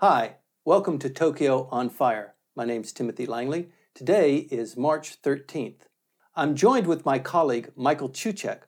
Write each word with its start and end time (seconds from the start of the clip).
Hi, 0.00 0.36
welcome 0.64 1.00
to 1.00 1.10
Tokyo 1.10 1.66
on 1.72 1.90
Fire. 1.90 2.36
My 2.54 2.64
name 2.64 2.82
is 2.82 2.92
Timothy 2.92 3.26
Langley. 3.26 3.70
Today 3.94 4.36
is 4.36 4.76
March 4.76 5.20
13th. 5.22 5.88
I'm 6.36 6.54
joined 6.54 6.86
with 6.86 7.04
my 7.04 7.18
colleague 7.18 7.72
Michael 7.74 8.08
Cucek. 8.08 8.60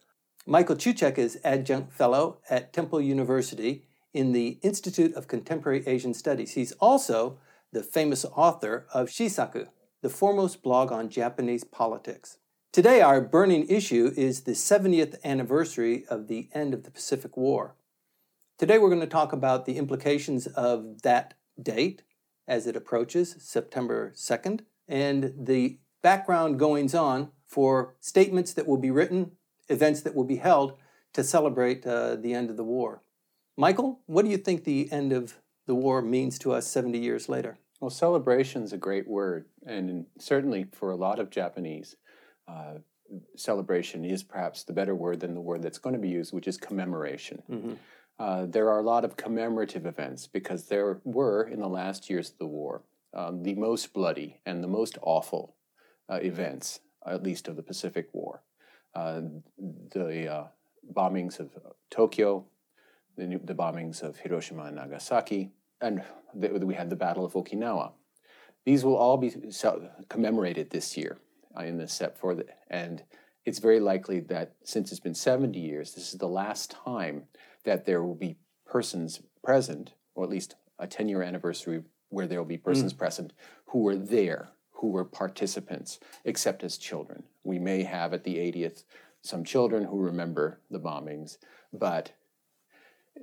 Michael 0.44 0.74
Cucek 0.74 1.18
is 1.18 1.38
adjunct 1.44 1.92
fellow 1.92 2.40
at 2.50 2.72
Temple 2.72 3.00
University 3.00 3.84
in 4.12 4.32
the 4.32 4.58
Institute 4.62 5.14
of 5.14 5.28
Contemporary 5.28 5.86
Asian 5.86 6.14
Studies. 6.14 6.54
He's 6.54 6.72
also 6.80 7.38
the 7.70 7.84
famous 7.84 8.24
author 8.24 8.88
of 8.92 9.06
Shisaku, 9.06 9.68
the 10.02 10.08
foremost 10.08 10.64
blog 10.64 10.90
on 10.90 11.08
Japanese 11.08 11.62
politics. 11.62 12.38
Today, 12.72 13.02
our 13.02 13.20
burning 13.20 13.68
issue 13.68 14.12
is 14.16 14.40
the 14.40 14.54
70th 14.54 15.14
anniversary 15.22 16.04
of 16.10 16.26
the 16.26 16.48
end 16.52 16.74
of 16.74 16.82
the 16.82 16.90
Pacific 16.90 17.36
War. 17.36 17.76
Today, 18.60 18.76
we're 18.76 18.90
going 18.90 19.00
to 19.00 19.06
talk 19.06 19.32
about 19.32 19.64
the 19.64 19.78
implications 19.78 20.46
of 20.46 21.00
that 21.00 21.32
date 21.62 22.02
as 22.46 22.66
it 22.66 22.76
approaches 22.76 23.34
September 23.38 24.12
2nd 24.14 24.60
and 24.86 25.32
the 25.34 25.78
background 26.02 26.58
goings 26.58 26.94
on 26.94 27.30
for 27.46 27.94
statements 28.00 28.52
that 28.52 28.66
will 28.66 28.76
be 28.76 28.90
written, 28.90 29.30
events 29.70 30.02
that 30.02 30.14
will 30.14 30.24
be 30.24 30.36
held 30.36 30.74
to 31.14 31.24
celebrate 31.24 31.86
uh, 31.86 32.16
the 32.16 32.34
end 32.34 32.50
of 32.50 32.58
the 32.58 32.62
war. 32.62 33.02
Michael, 33.56 34.00
what 34.04 34.26
do 34.26 34.30
you 34.30 34.36
think 34.36 34.64
the 34.64 34.92
end 34.92 35.10
of 35.10 35.38
the 35.64 35.74
war 35.74 36.02
means 36.02 36.38
to 36.40 36.52
us 36.52 36.66
70 36.66 36.98
years 36.98 37.30
later? 37.30 37.58
Well, 37.80 37.88
celebration 37.88 38.62
is 38.62 38.74
a 38.74 38.76
great 38.76 39.08
word, 39.08 39.46
and 39.64 40.04
certainly 40.18 40.66
for 40.70 40.90
a 40.90 40.96
lot 40.96 41.18
of 41.18 41.30
Japanese, 41.30 41.96
uh, 42.46 42.74
celebration 43.36 44.04
is 44.04 44.22
perhaps 44.22 44.64
the 44.64 44.74
better 44.74 44.94
word 44.94 45.20
than 45.20 45.34
the 45.34 45.40
word 45.40 45.62
that's 45.62 45.78
going 45.78 45.94
to 45.94 45.98
be 45.98 46.10
used, 46.10 46.34
which 46.34 46.46
is 46.46 46.58
commemoration. 46.58 47.42
Mm-hmm. 47.50 47.72
Uh, 48.20 48.44
there 48.44 48.68
are 48.68 48.80
a 48.80 48.82
lot 48.82 49.02
of 49.02 49.16
commemorative 49.16 49.86
events 49.86 50.26
because 50.26 50.66
there 50.66 51.00
were, 51.04 51.42
in 51.44 51.58
the 51.58 51.68
last 51.68 52.10
years 52.10 52.28
of 52.28 52.36
the 52.36 52.46
war, 52.46 52.82
um, 53.14 53.42
the 53.42 53.54
most 53.54 53.94
bloody 53.94 54.42
and 54.44 54.62
the 54.62 54.68
most 54.68 54.98
awful 55.00 55.56
uh, 56.10 56.16
events, 56.16 56.80
at 57.06 57.22
least 57.22 57.48
of 57.48 57.56
the 57.56 57.62
Pacific 57.62 58.08
War. 58.12 58.42
Uh, 58.94 59.22
the 59.94 60.30
uh, 60.30 60.44
bombings 60.94 61.40
of 61.40 61.48
Tokyo, 61.90 62.44
the, 63.16 63.40
the, 63.42 63.54
bombings 63.54 64.02
of 64.02 64.18
Hiroshima 64.18 64.64
and 64.64 64.76
Nagasaki, 64.76 65.52
and 65.80 66.02
the, 66.34 66.48
we 66.50 66.74
had 66.74 66.90
the 66.90 66.96
Battle 66.96 67.24
of 67.24 67.32
Okinawa. 67.32 67.92
These 68.66 68.84
will 68.84 68.96
all 68.96 69.16
be 69.16 69.32
commemorated 70.10 70.68
this 70.68 70.94
year 70.94 71.16
uh, 71.56 71.62
in 71.62 71.78
the 71.78 71.88
set 71.88 72.18
for 72.18 72.34
the, 72.34 72.44
and 72.68 73.02
it's 73.46 73.60
very 73.60 73.80
likely 73.80 74.20
that 74.20 74.52
since 74.62 74.90
it's 74.90 75.00
been 75.00 75.14
70 75.14 75.58
years, 75.58 75.94
this 75.94 76.12
is 76.12 76.18
the 76.18 76.28
last 76.28 76.70
time 76.70 77.22
that 77.64 77.86
there 77.86 78.02
will 78.02 78.14
be 78.14 78.36
persons 78.66 79.20
present, 79.42 79.92
or 80.14 80.24
at 80.24 80.30
least 80.30 80.54
a 80.78 80.86
10 80.86 81.08
year 81.08 81.22
anniversary 81.22 81.82
where 82.08 82.26
there 82.26 82.38
will 82.38 82.46
be 82.46 82.58
persons 82.58 82.92
mm. 82.92 82.98
present 82.98 83.32
who 83.66 83.80
were 83.80 83.96
there, 83.96 84.50
who 84.72 84.88
were 84.88 85.04
participants, 85.04 85.98
except 86.24 86.62
as 86.62 86.76
children. 86.76 87.22
We 87.44 87.58
may 87.58 87.82
have 87.84 88.12
at 88.12 88.24
the 88.24 88.36
80th 88.36 88.84
some 89.22 89.44
children 89.44 89.84
who 89.84 89.98
remember 89.98 90.60
the 90.70 90.80
bombings, 90.80 91.36
but 91.72 92.12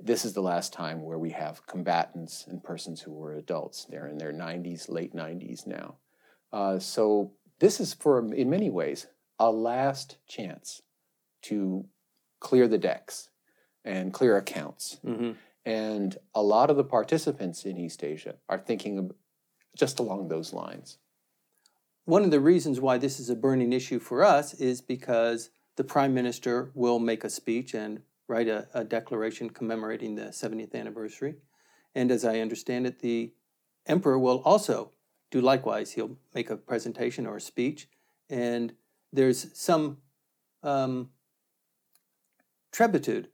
this 0.00 0.24
is 0.24 0.32
the 0.32 0.42
last 0.42 0.72
time 0.72 1.02
where 1.02 1.18
we 1.18 1.30
have 1.30 1.66
combatants 1.66 2.46
and 2.46 2.62
persons 2.62 3.00
who 3.00 3.12
were 3.12 3.34
adults. 3.34 3.84
They're 3.84 4.06
in 4.06 4.18
their 4.18 4.32
90s, 4.32 4.88
late 4.88 5.14
90s 5.14 5.66
now. 5.66 5.96
Uh, 6.52 6.78
so 6.78 7.32
this 7.58 7.80
is 7.80 7.94
for, 7.94 8.32
in 8.32 8.48
many 8.48 8.70
ways, 8.70 9.08
a 9.38 9.50
last 9.50 10.18
chance 10.28 10.82
to 11.42 11.84
clear 12.40 12.68
the 12.68 12.78
decks 12.78 13.30
and 13.88 14.12
clear 14.12 14.36
accounts. 14.36 15.00
Mm-hmm. 15.04 15.32
And 15.64 16.16
a 16.34 16.42
lot 16.42 16.70
of 16.70 16.76
the 16.76 16.84
participants 16.84 17.64
in 17.64 17.78
East 17.78 18.04
Asia 18.04 18.36
are 18.48 18.58
thinking 18.58 19.10
just 19.76 19.98
along 19.98 20.28
those 20.28 20.52
lines. 20.52 20.98
One 22.04 22.22
of 22.22 22.30
the 22.30 22.40
reasons 22.40 22.80
why 22.80 22.98
this 22.98 23.18
is 23.18 23.30
a 23.30 23.34
burning 23.34 23.72
issue 23.72 23.98
for 23.98 24.22
us 24.22 24.54
is 24.54 24.80
because 24.80 25.50
the 25.76 25.84
prime 25.84 26.14
minister 26.14 26.70
will 26.74 26.98
make 26.98 27.24
a 27.24 27.30
speech 27.30 27.74
and 27.74 28.02
write 28.28 28.48
a, 28.48 28.68
a 28.74 28.84
declaration 28.84 29.50
commemorating 29.50 30.14
the 30.14 30.26
70th 30.26 30.74
anniversary. 30.74 31.36
And 31.94 32.10
as 32.10 32.24
I 32.24 32.40
understand 32.40 32.86
it, 32.86 33.00
the 33.00 33.32
emperor 33.86 34.18
will 34.18 34.42
also 34.44 34.92
do 35.30 35.40
likewise. 35.40 35.92
He'll 35.92 36.16
make 36.34 36.50
a 36.50 36.56
presentation 36.56 37.26
or 37.26 37.36
a 37.36 37.40
speech, 37.40 37.88
and 38.28 38.74
there's 39.12 39.46
some 39.58 39.98
um, 40.62 41.10
trebitude 42.72 43.28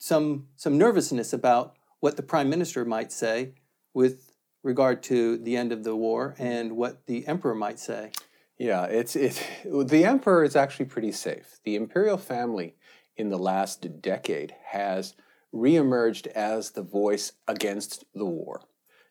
some 0.00 0.46
some 0.56 0.78
nervousness 0.78 1.32
about 1.32 1.76
what 2.00 2.16
the 2.16 2.22
prime 2.22 2.48
minister 2.48 2.84
might 2.84 3.12
say 3.12 3.52
with 3.94 4.32
regard 4.62 5.02
to 5.04 5.36
the 5.36 5.56
end 5.56 5.70
of 5.70 5.84
the 5.84 5.94
war 5.94 6.34
and 6.38 6.76
what 6.76 7.06
the 7.06 7.26
emperor 7.28 7.54
might 7.54 7.78
say. 7.78 8.10
Yeah, 8.58 8.84
it's 8.84 9.14
it. 9.14 9.40
The 9.64 10.04
emperor 10.04 10.42
is 10.42 10.56
actually 10.56 10.86
pretty 10.86 11.12
safe. 11.12 11.60
The 11.64 11.76
imperial 11.76 12.18
family 12.18 12.76
in 13.16 13.28
the 13.28 13.38
last 13.38 14.00
decade 14.00 14.54
has 14.64 15.14
reemerged 15.54 16.26
as 16.28 16.70
the 16.70 16.82
voice 16.82 17.32
against 17.46 18.04
the 18.14 18.24
war, 18.24 18.62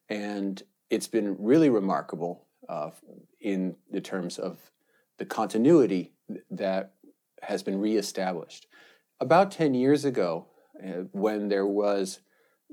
and 0.10 0.62
it's 0.90 1.08
been 1.08 1.36
really 1.40 1.70
remarkable 1.70 2.48
uh, 2.68 2.90
in 3.40 3.76
the 3.92 4.02
terms 4.02 4.40
of 4.40 4.58
the 5.20 5.26
continuity 5.26 6.14
that 6.50 6.94
has 7.44 7.62
been 7.62 7.80
reestablished. 7.80 8.66
About 9.20 9.52
ten 9.52 9.74
years 9.74 10.06
ago, 10.06 10.48
when 11.12 11.50
there 11.50 11.68
was 11.68 12.20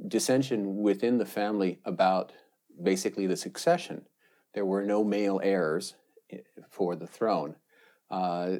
dissension 0.08 0.82
within 0.82 1.18
the 1.18 1.26
family 1.26 1.78
about 1.84 2.32
basically 2.82 3.26
the 3.26 3.36
succession. 3.36 4.06
There 4.54 4.64
were 4.64 4.82
no 4.82 5.04
male 5.04 5.40
heirs 5.42 5.94
eh, 6.30 6.38
for 6.68 6.94
the 6.96 7.06
throne 7.06 7.56
uh, 8.10 8.56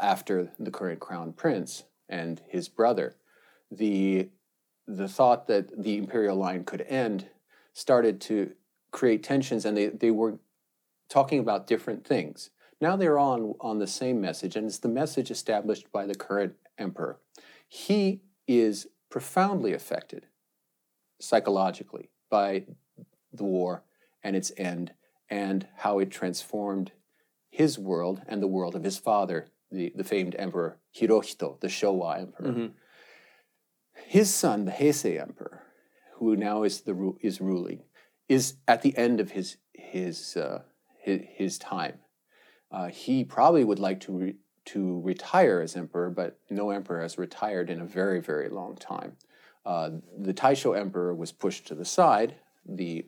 after 0.00 0.52
the 0.58 0.70
current 0.70 1.00
crown 1.00 1.32
prince 1.32 1.84
and 2.08 2.40
his 2.48 2.68
brother. 2.68 3.16
The, 3.70 4.30
the 4.86 5.08
thought 5.08 5.46
that 5.46 5.82
the 5.82 5.96
imperial 5.96 6.36
line 6.36 6.64
could 6.64 6.82
end 6.82 7.28
started 7.72 8.20
to 8.22 8.52
create 8.90 9.22
tensions, 9.22 9.64
and 9.64 9.76
they, 9.76 9.88
they 9.88 10.10
were 10.10 10.38
talking 11.08 11.38
about 11.38 11.66
different 11.66 12.06
things. 12.06 12.50
Now 12.80 12.96
they're 12.96 13.18
on, 13.18 13.54
on 13.60 13.78
the 13.78 13.86
same 13.86 14.20
message, 14.20 14.56
and 14.56 14.66
it's 14.66 14.78
the 14.78 14.88
message 14.88 15.30
established 15.30 15.90
by 15.92 16.04
the 16.04 16.14
current 16.14 16.54
emperor. 16.78 17.18
He 17.66 18.20
is 18.46 18.86
profoundly 19.10 19.72
affected 19.72 20.26
psychologically 21.20 22.10
by 22.30 22.64
the 23.32 23.44
war 23.44 23.84
and 24.22 24.36
its 24.36 24.52
end 24.56 24.92
and 25.28 25.66
how 25.78 25.98
it 25.98 26.10
transformed 26.10 26.92
his 27.50 27.78
world 27.78 28.22
and 28.26 28.42
the 28.42 28.48
world 28.48 28.74
of 28.74 28.84
his 28.84 28.98
father, 28.98 29.48
the, 29.70 29.92
the 29.94 30.04
famed 30.04 30.34
emperor 30.38 30.78
Hirohito, 30.94 31.60
the 31.60 31.68
Showa 31.68 32.20
emperor. 32.20 32.48
Mm-hmm. 32.48 32.66
His 34.06 34.34
son, 34.34 34.64
the 34.64 34.72
Heisei 34.72 35.20
emperor, 35.20 35.62
who 36.16 36.36
now 36.36 36.64
is 36.64 36.82
the 36.82 37.14
is 37.20 37.40
ruling, 37.40 37.84
is 38.28 38.54
at 38.66 38.82
the 38.82 38.96
end 38.96 39.20
of 39.20 39.32
his 39.32 39.56
his 39.72 40.36
uh, 40.36 40.62
his, 40.98 41.20
his, 41.28 41.58
time. 41.58 41.98
Uh, 42.70 42.88
he 42.88 43.24
probably 43.24 43.64
would 43.64 43.78
like 43.78 44.00
to 44.00 44.12
re- 44.12 44.36
to 44.66 45.00
retire 45.00 45.60
as 45.60 45.76
emperor, 45.76 46.10
but 46.10 46.38
no 46.50 46.70
emperor 46.70 47.02
has 47.02 47.18
retired 47.18 47.70
in 47.70 47.80
a 47.80 47.86
very, 47.86 48.20
very 48.20 48.48
long 48.48 48.76
time. 48.76 49.16
Uh, 49.64 49.90
the 50.18 50.34
Taisho 50.34 50.78
emperor 50.78 51.14
was 51.14 51.32
pushed 51.32 51.66
to 51.66 51.74
the 51.74 51.84
side, 51.84 52.36
the, 52.66 53.06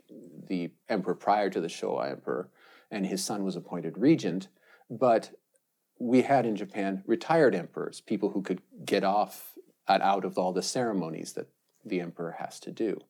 the 0.48 0.70
emperor 0.88 1.14
prior 1.14 1.50
to 1.50 1.60
the 1.60 1.68
Showa 1.68 2.10
emperor, 2.10 2.48
and 2.90 3.06
his 3.06 3.24
son 3.24 3.44
was 3.44 3.56
appointed 3.56 3.98
regent. 3.98 4.48
But 4.90 5.30
we 5.98 6.22
had 6.22 6.46
in 6.46 6.56
Japan 6.56 7.02
retired 7.06 7.54
emperors, 7.54 8.00
people 8.00 8.30
who 8.30 8.42
could 8.42 8.60
get 8.84 9.04
off 9.04 9.54
and 9.86 10.02
out 10.02 10.24
of 10.24 10.38
all 10.38 10.52
the 10.52 10.62
ceremonies 10.62 11.32
that 11.34 11.48
the 11.84 12.00
emperor 12.00 12.36
has 12.38 12.58
to 12.60 12.70
do. 12.70 13.00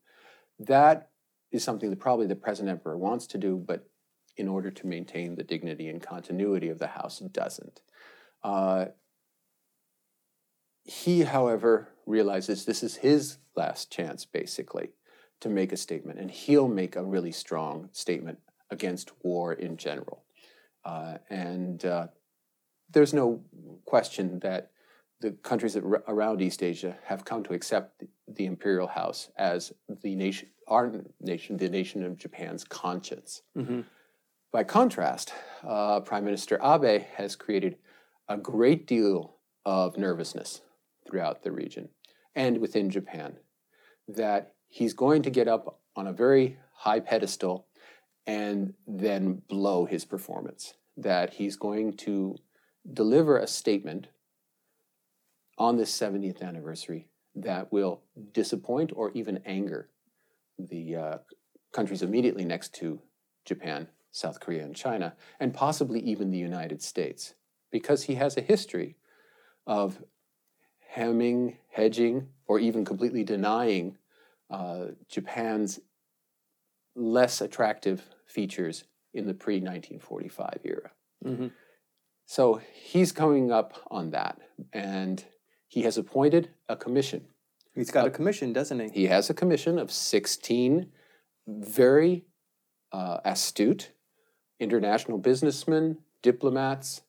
That 0.58 1.10
is 1.50 1.64
something 1.64 1.90
that 1.90 2.00
probably 2.00 2.26
the 2.26 2.36
present 2.36 2.68
emperor 2.68 2.98
wants 2.98 3.26
to 3.28 3.38
do, 3.38 3.56
but 3.56 3.88
in 4.36 4.48
order 4.48 4.70
to 4.70 4.86
maintain 4.86 5.36
the 5.36 5.44
dignity 5.44 5.88
and 5.88 6.02
continuity 6.02 6.68
of 6.68 6.78
the 6.78 6.88
house, 6.88 7.20
doesn't. 7.20 7.80
Uh, 8.44 8.86
he, 10.84 11.22
however, 11.22 11.88
realizes 12.06 12.64
this 12.64 12.82
is 12.82 12.96
his 12.96 13.38
last 13.56 13.90
chance, 13.90 14.24
basically, 14.24 14.90
to 15.40 15.48
make 15.48 15.72
a 15.72 15.76
statement, 15.76 16.20
and 16.20 16.30
he'll 16.30 16.68
make 16.68 16.94
a 16.94 17.02
really 17.02 17.32
strong 17.32 17.88
statement 17.92 18.38
against 18.70 19.12
war 19.22 19.52
in 19.54 19.76
general. 19.76 20.24
Uh, 20.84 21.16
and 21.30 21.84
uh, 21.86 22.06
there's 22.90 23.14
no 23.14 23.42
question 23.86 24.38
that 24.40 24.70
the 25.20 25.32
countries 25.42 25.76
around 25.76 26.42
East 26.42 26.62
Asia 26.62 26.96
have 27.04 27.24
come 27.24 27.42
to 27.44 27.54
accept 27.54 28.04
the, 28.28 28.44
imperial 28.44 28.88
house 28.88 29.30
as 29.38 29.72
the 30.02 30.14
nation, 30.14 30.48
our 30.68 30.92
nation, 31.20 31.56
the 31.56 31.68
nation 31.68 32.04
of 32.04 32.18
Japan's 32.18 32.64
conscience. 32.64 33.42
Mm-hmm. 33.56 33.82
By 34.52 34.64
contrast, 34.64 35.32
uh, 35.66 36.00
Prime 36.00 36.24
Minister 36.24 36.60
Abe 36.62 37.02
has 37.16 37.36
created 37.36 37.76
a 38.28 38.36
great 38.36 38.86
deal 38.86 39.36
of 39.64 39.96
nervousness 39.96 40.62
throughout 41.06 41.42
the 41.42 41.52
region 41.52 41.88
and 42.34 42.58
within 42.58 42.90
Japan 42.90 43.36
that 44.08 44.54
he's 44.68 44.94
going 44.94 45.22
to 45.22 45.30
get 45.30 45.48
up 45.48 45.80
on 45.96 46.06
a 46.06 46.12
very 46.12 46.58
high 46.72 47.00
pedestal 47.00 47.66
and 48.26 48.74
then 48.86 49.42
blow 49.48 49.84
his 49.84 50.04
performance. 50.04 50.74
That 50.96 51.34
he's 51.34 51.56
going 51.56 51.96
to 51.98 52.36
deliver 52.90 53.38
a 53.38 53.46
statement 53.46 54.08
on 55.58 55.76
this 55.76 55.96
70th 55.96 56.42
anniversary 56.42 57.08
that 57.34 57.72
will 57.72 58.02
disappoint 58.32 58.92
or 58.94 59.10
even 59.12 59.40
anger 59.44 59.88
the 60.58 60.96
uh, 60.96 61.18
countries 61.72 62.02
immediately 62.02 62.44
next 62.44 62.74
to 62.74 63.00
Japan, 63.44 63.88
South 64.12 64.40
Korea, 64.40 64.62
and 64.62 64.74
China, 64.74 65.14
and 65.40 65.52
possibly 65.52 66.00
even 66.00 66.30
the 66.30 66.38
United 66.38 66.80
States, 66.82 67.34
because 67.74 68.04
he 68.04 68.14
has 68.14 68.36
a 68.36 68.40
history 68.40 68.94
of 69.66 70.00
hemming, 70.86 71.58
hedging, 71.72 72.28
or 72.46 72.60
even 72.60 72.84
completely 72.84 73.24
denying 73.24 73.98
uh, 74.48 74.84
Japan's 75.08 75.80
less 76.94 77.40
attractive 77.40 78.00
features 78.28 78.84
in 79.12 79.26
the 79.26 79.34
pre 79.34 79.54
1945 79.54 80.60
era. 80.62 80.92
Mm-hmm. 81.24 81.48
So 82.26 82.60
he's 82.72 83.10
coming 83.10 83.50
up 83.50 83.72
on 83.90 84.12
that, 84.12 84.38
and 84.72 85.24
he 85.66 85.82
has 85.82 85.98
appointed 85.98 86.50
a 86.68 86.76
commission. 86.76 87.24
He's 87.74 87.90
got 87.90 88.06
a 88.06 88.10
commission, 88.10 88.52
doesn't 88.52 88.78
he? 88.78 88.88
He 89.00 89.06
has 89.08 89.28
a 89.30 89.34
commission 89.34 89.80
of 89.80 89.90
16 89.90 90.92
very 91.48 92.24
uh, 92.92 93.18
astute 93.24 93.90
international 94.60 95.18
businessmen, 95.18 95.98
diplomats, 96.22 97.02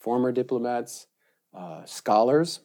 former 0.00 0.32
diplomats, 0.32 1.06
uh, 1.54 1.84
scholars 1.84 2.60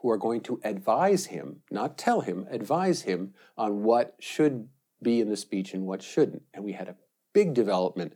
who 0.00 0.10
are 0.10 0.16
going 0.16 0.40
to 0.40 0.60
advise 0.64 1.26
him, 1.26 1.60
not 1.70 1.98
tell 1.98 2.22
him, 2.22 2.46
advise 2.50 3.02
him 3.02 3.34
on 3.58 3.82
what 3.82 4.14
should 4.18 4.68
be 5.02 5.20
in 5.20 5.28
the 5.28 5.36
speech 5.36 5.74
and 5.74 5.86
what 5.86 6.02
shouldn't. 6.02 6.42
And 6.54 6.64
we 6.64 6.72
had 6.72 6.88
a 6.88 6.96
big 7.32 7.52
development 7.52 8.14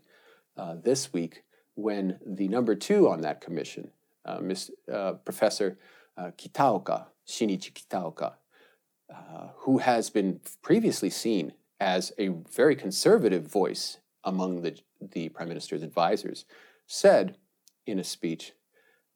uh, 0.57 0.77
this 0.83 1.13
week 1.13 1.43
when 1.75 2.19
the 2.25 2.49
number 2.49 2.75
two 2.75 3.09
on 3.09 3.21
that 3.23 3.41
commission, 3.41 3.91
uh, 4.25 4.39
Ms., 4.41 4.71
uh, 4.91 5.15
Professor 5.25 5.79
uh, 6.17 6.31
Kitaoka, 6.39 7.07
Shinichi 7.27 7.73
Kitaoka, 7.73 8.35
uh, 9.13 9.49
who 9.59 9.79
has 9.79 10.09
been 10.09 10.41
previously 10.63 11.11
seen 11.11 11.53
as 11.81 12.13
a 12.19 12.29
very 12.29 12.77
conservative 12.77 13.47
voice 13.47 13.99
among 14.23 14.63
the, 14.63 14.79
the 15.01 15.29
Prime 15.31 15.49
Minister's 15.49 15.83
advisors, 15.83 16.45
said 16.87 17.37
in 17.87 17.99
a 17.99 18.05
speech 18.05 18.53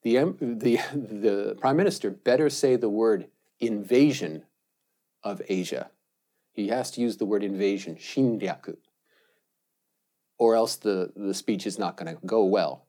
the, 0.02 0.34
the, 0.40 0.78
the 0.94 1.56
Prime 1.60 1.76
Minister 1.76 2.10
better 2.10 2.50
say 2.50 2.76
the 2.76 2.88
word 2.88 3.28
invasion 3.60 4.44
of 5.22 5.42
Asia. 5.48 5.90
He 6.52 6.68
has 6.68 6.90
to 6.92 7.00
use 7.00 7.16
the 7.16 7.26
word 7.26 7.44
invasion, 7.44 7.96
shinryaku, 7.96 8.76
or 10.38 10.54
else 10.54 10.76
the, 10.76 11.12
the 11.16 11.34
speech 11.34 11.66
is 11.66 11.78
not 11.78 11.96
going 11.96 12.14
to 12.14 12.20
go 12.26 12.44
well. 12.44 12.86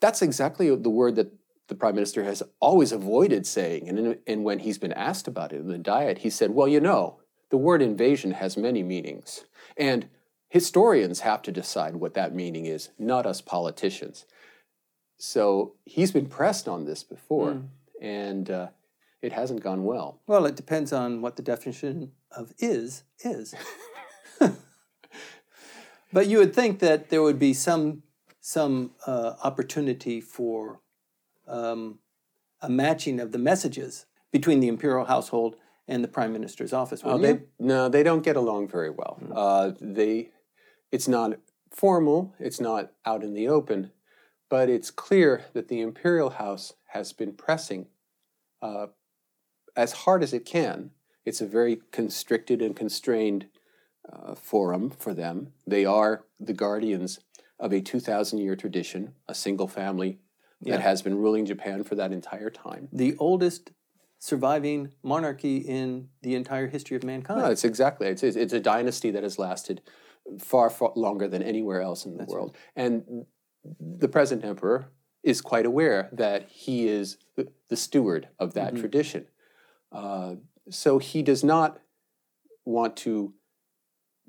That's 0.00 0.22
exactly 0.22 0.74
the 0.74 0.90
word 0.90 1.16
that 1.16 1.32
the 1.68 1.74
Prime 1.74 1.94
Minister 1.94 2.24
has 2.24 2.42
always 2.60 2.92
avoided 2.92 3.46
saying. 3.46 3.88
And, 3.88 4.18
and 4.26 4.44
when 4.44 4.60
he's 4.60 4.78
been 4.78 4.92
asked 4.92 5.28
about 5.28 5.52
it 5.52 5.60
in 5.60 5.68
the 5.68 5.78
Diet, 5.78 6.18
he 6.18 6.30
said, 6.30 6.50
Well, 6.50 6.68
you 6.68 6.80
know, 6.80 7.20
the 7.50 7.56
word 7.56 7.82
invasion 7.82 8.32
has 8.32 8.56
many 8.56 8.82
meanings. 8.82 9.44
And 9.76 10.08
historians 10.48 11.20
have 11.20 11.42
to 11.42 11.52
decide 11.52 11.96
what 11.96 12.14
that 12.14 12.34
meaning 12.34 12.66
is, 12.66 12.90
not 12.98 13.26
us 13.26 13.40
politicians. 13.40 14.26
So 15.24 15.74
he's 15.84 16.10
been 16.10 16.26
pressed 16.26 16.66
on 16.66 16.84
this 16.84 17.04
before, 17.04 17.52
mm. 17.52 17.68
and 18.00 18.50
uh, 18.50 18.66
it 19.22 19.32
hasn't 19.32 19.62
gone 19.62 19.84
well. 19.84 20.20
Well, 20.26 20.46
it 20.46 20.56
depends 20.56 20.92
on 20.92 21.22
what 21.22 21.36
the 21.36 21.42
definition 21.42 22.10
of 22.32 22.52
is 22.58 23.04
is. 23.20 23.54
but 26.12 26.26
you 26.26 26.38
would 26.38 26.52
think 26.52 26.80
that 26.80 27.10
there 27.10 27.22
would 27.22 27.38
be 27.38 27.54
some 27.54 28.02
some 28.40 28.96
uh, 29.06 29.34
opportunity 29.44 30.20
for 30.20 30.80
um, 31.46 32.00
a 32.60 32.68
matching 32.68 33.20
of 33.20 33.30
the 33.30 33.38
messages 33.38 34.06
between 34.32 34.58
the 34.58 34.66
imperial 34.66 35.04
household 35.04 35.54
and 35.86 36.02
the 36.02 36.08
prime 36.08 36.32
minister's 36.32 36.72
office. 36.72 37.00
Oh, 37.04 37.16
they, 37.16 37.42
no, 37.60 37.88
they 37.88 38.02
don't 38.02 38.24
get 38.24 38.34
along 38.34 38.66
very 38.66 38.90
well. 38.90 39.20
Mm. 39.22 39.32
Uh, 39.36 39.76
they, 39.80 40.30
it's 40.90 41.06
not 41.06 41.38
formal. 41.70 42.34
It's 42.40 42.60
not 42.60 42.90
out 43.06 43.22
in 43.22 43.34
the 43.34 43.46
open 43.46 43.92
but 44.52 44.68
it's 44.68 44.90
clear 44.90 45.46
that 45.54 45.68
the 45.68 45.80
imperial 45.80 46.28
house 46.28 46.74
has 46.88 47.14
been 47.14 47.32
pressing 47.32 47.86
uh, 48.60 48.88
as 49.74 49.92
hard 49.92 50.22
as 50.22 50.34
it 50.34 50.44
can. 50.44 50.90
It's 51.24 51.40
a 51.40 51.46
very 51.46 51.80
constricted 51.90 52.60
and 52.60 52.76
constrained 52.76 53.46
uh, 54.12 54.34
forum 54.34 54.90
for 54.90 55.14
them. 55.14 55.54
They 55.66 55.86
are 55.86 56.26
the 56.38 56.52
guardians 56.52 57.18
of 57.58 57.72
a 57.72 57.80
2,000 57.80 58.40
year 58.40 58.54
tradition, 58.54 59.14
a 59.26 59.34
single 59.34 59.68
family 59.68 60.18
yeah. 60.60 60.76
that 60.76 60.82
has 60.82 61.00
been 61.00 61.16
ruling 61.16 61.46
Japan 61.46 61.82
for 61.82 61.94
that 61.94 62.12
entire 62.12 62.50
time. 62.50 62.88
The 62.92 63.16
oldest 63.16 63.70
surviving 64.18 64.92
monarchy 65.02 65.56
in 65.56 66.10
the 66.20 66.34
entire 66.34 66.66
history 66.66 66.98
of 66.98 67.04
mankind. 67.04 67.40
No, 67.40 67.50
it's 67.50 67.64
exactly. 67.64 68.08
It's, 68.08 68.22
it's 68.22 68.52
a 68.52 68.60
dynasty 68.60 69.10
that 69.12 69.22
has 69.22 69.38
lasted 69.38 69.80
far, 70.38 70.68
far 70.68 70.92
longer 70.94 71.26
than 71.26 71.42
anywhere 71.42 71.80
else 71.80 72.04
in 72.04 72.12
the 72.12 72.18
That's 72.18 72.30
world. 72.30 72.54
Right. 72.76 72.84
And 72.84 73.24
the 73.64 74.08
present 74.08 74.44
emperor 74.44 74.86
is 75.22 75.40
quite 75.40 75.66
aware 75.66 76.08
that 76.12 76.48
he 76.48 76.88
is 76.88 77.16
the 77.68 77.76
steward 77.76 78.28
of 78.38 78.54
that 78.54 78.72
mm-hmm. 78.72 78.80
tradition. 78.80 79.26
Uh, 79.90 80.34
so 80.70 80.98
he 80.98 81.22
does 81.22 81.44
not 81.44 81.80
want 82.64 82.96
to 82.96 83.34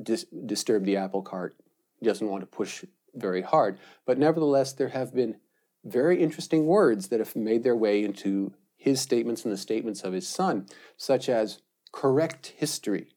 dis- 0.02 0.26
disturb 0.46 0.86
the 0.86 0.98
apple 0.98 1.22
cart. 1.22 1.56
He 2.00 2.06
doesn't 2.06 2.28
want 2.28 2.42
to 2.42 2.48
push 2.48 2.86
very 3.16 3.42
hard. 3.42 3.80
But 4.06 4.18
nevertheless, 4.18 4.74
there 4.74 4.90
have 4.90 5.14
been 5.14 5.38
very 5.84 6.22
interesting 6.22 6.66
words 6.66 7.10
that 7.10 7.20
have 7.20 7.36
made 7.36 7.64
their 7.64 7.76
way 7.76 8.04
into 8.04 8.54
his 8.76 9.02
statements 9.02 9.44
and 9.44 9.54
the 9.54 9.58
statements 9.58 10.02
of 10.02 10.14
his 10.14 10.28
son, 10.28 10.68
such 10.98 11.30
as 11.30 11.62
correct 11.92 12.54
history. 12.58 13.16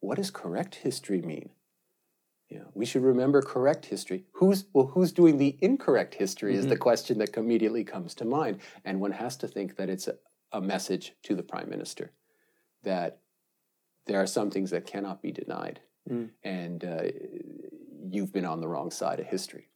What 0.00 0.16
does 0.16 0.30
correct 0.30 0.76
history 0.76 1.22
mean? 1.22 1.50
Know, 2.58 2.70
we 2.74 2.84
should 2.84 3.02
remember 3.02 3.42
correct 3.42 3.86
history. 3.86 4.24
Who's 4.32 4.66
well, 4.72 4.86
who's 4.86 5.12
doing 5.12 5.38
the 5.38 5.56
incorrect 5.60 6.14
history 6.14 6.52
mm-hmm. 6.52 6.60
is 6.60 6.66
the 6.66 6.74
mm-hmm. 6.74 6.82
question 6.82 7.18
that 7.18 7.36
immediately 7.36 7.84
comes 7.84 8.14
to 8.16 8.24
mind, 8.24 8.60
and 8.84 9.00
one 9.00 9.12
has 9.12 9.36
to 9.38 9.48
think 9.48 9.76
that 9.76 9.88
it's 9.88 10.08
a, 10.08 10.16
a 10.52 10.60
message 10.60 11.14
to 11.24 11.34
the 11.34 11.42
prime 11.42 11.68
minister 11.68 12.12
that 12.82 13.18
there 14.06 14.20
are 14.20 14.26
some 14.26 14.50
things 14.50 14.70
that 14.70 14.86
cannot 14.86 15.22
be 15.22 15.30
denied, 15.30 15.80
mm. 16.10 16.28
and 16.42 16.84
uh, 16.84 17.02
you've 18.10 18.32
been 18.32 18.44
on 18.44 18.60
the 18.60 18.68
wrong 18.68 18.90
side 18.90 19.20
of 19.20 19.26
history. 19.26 19.68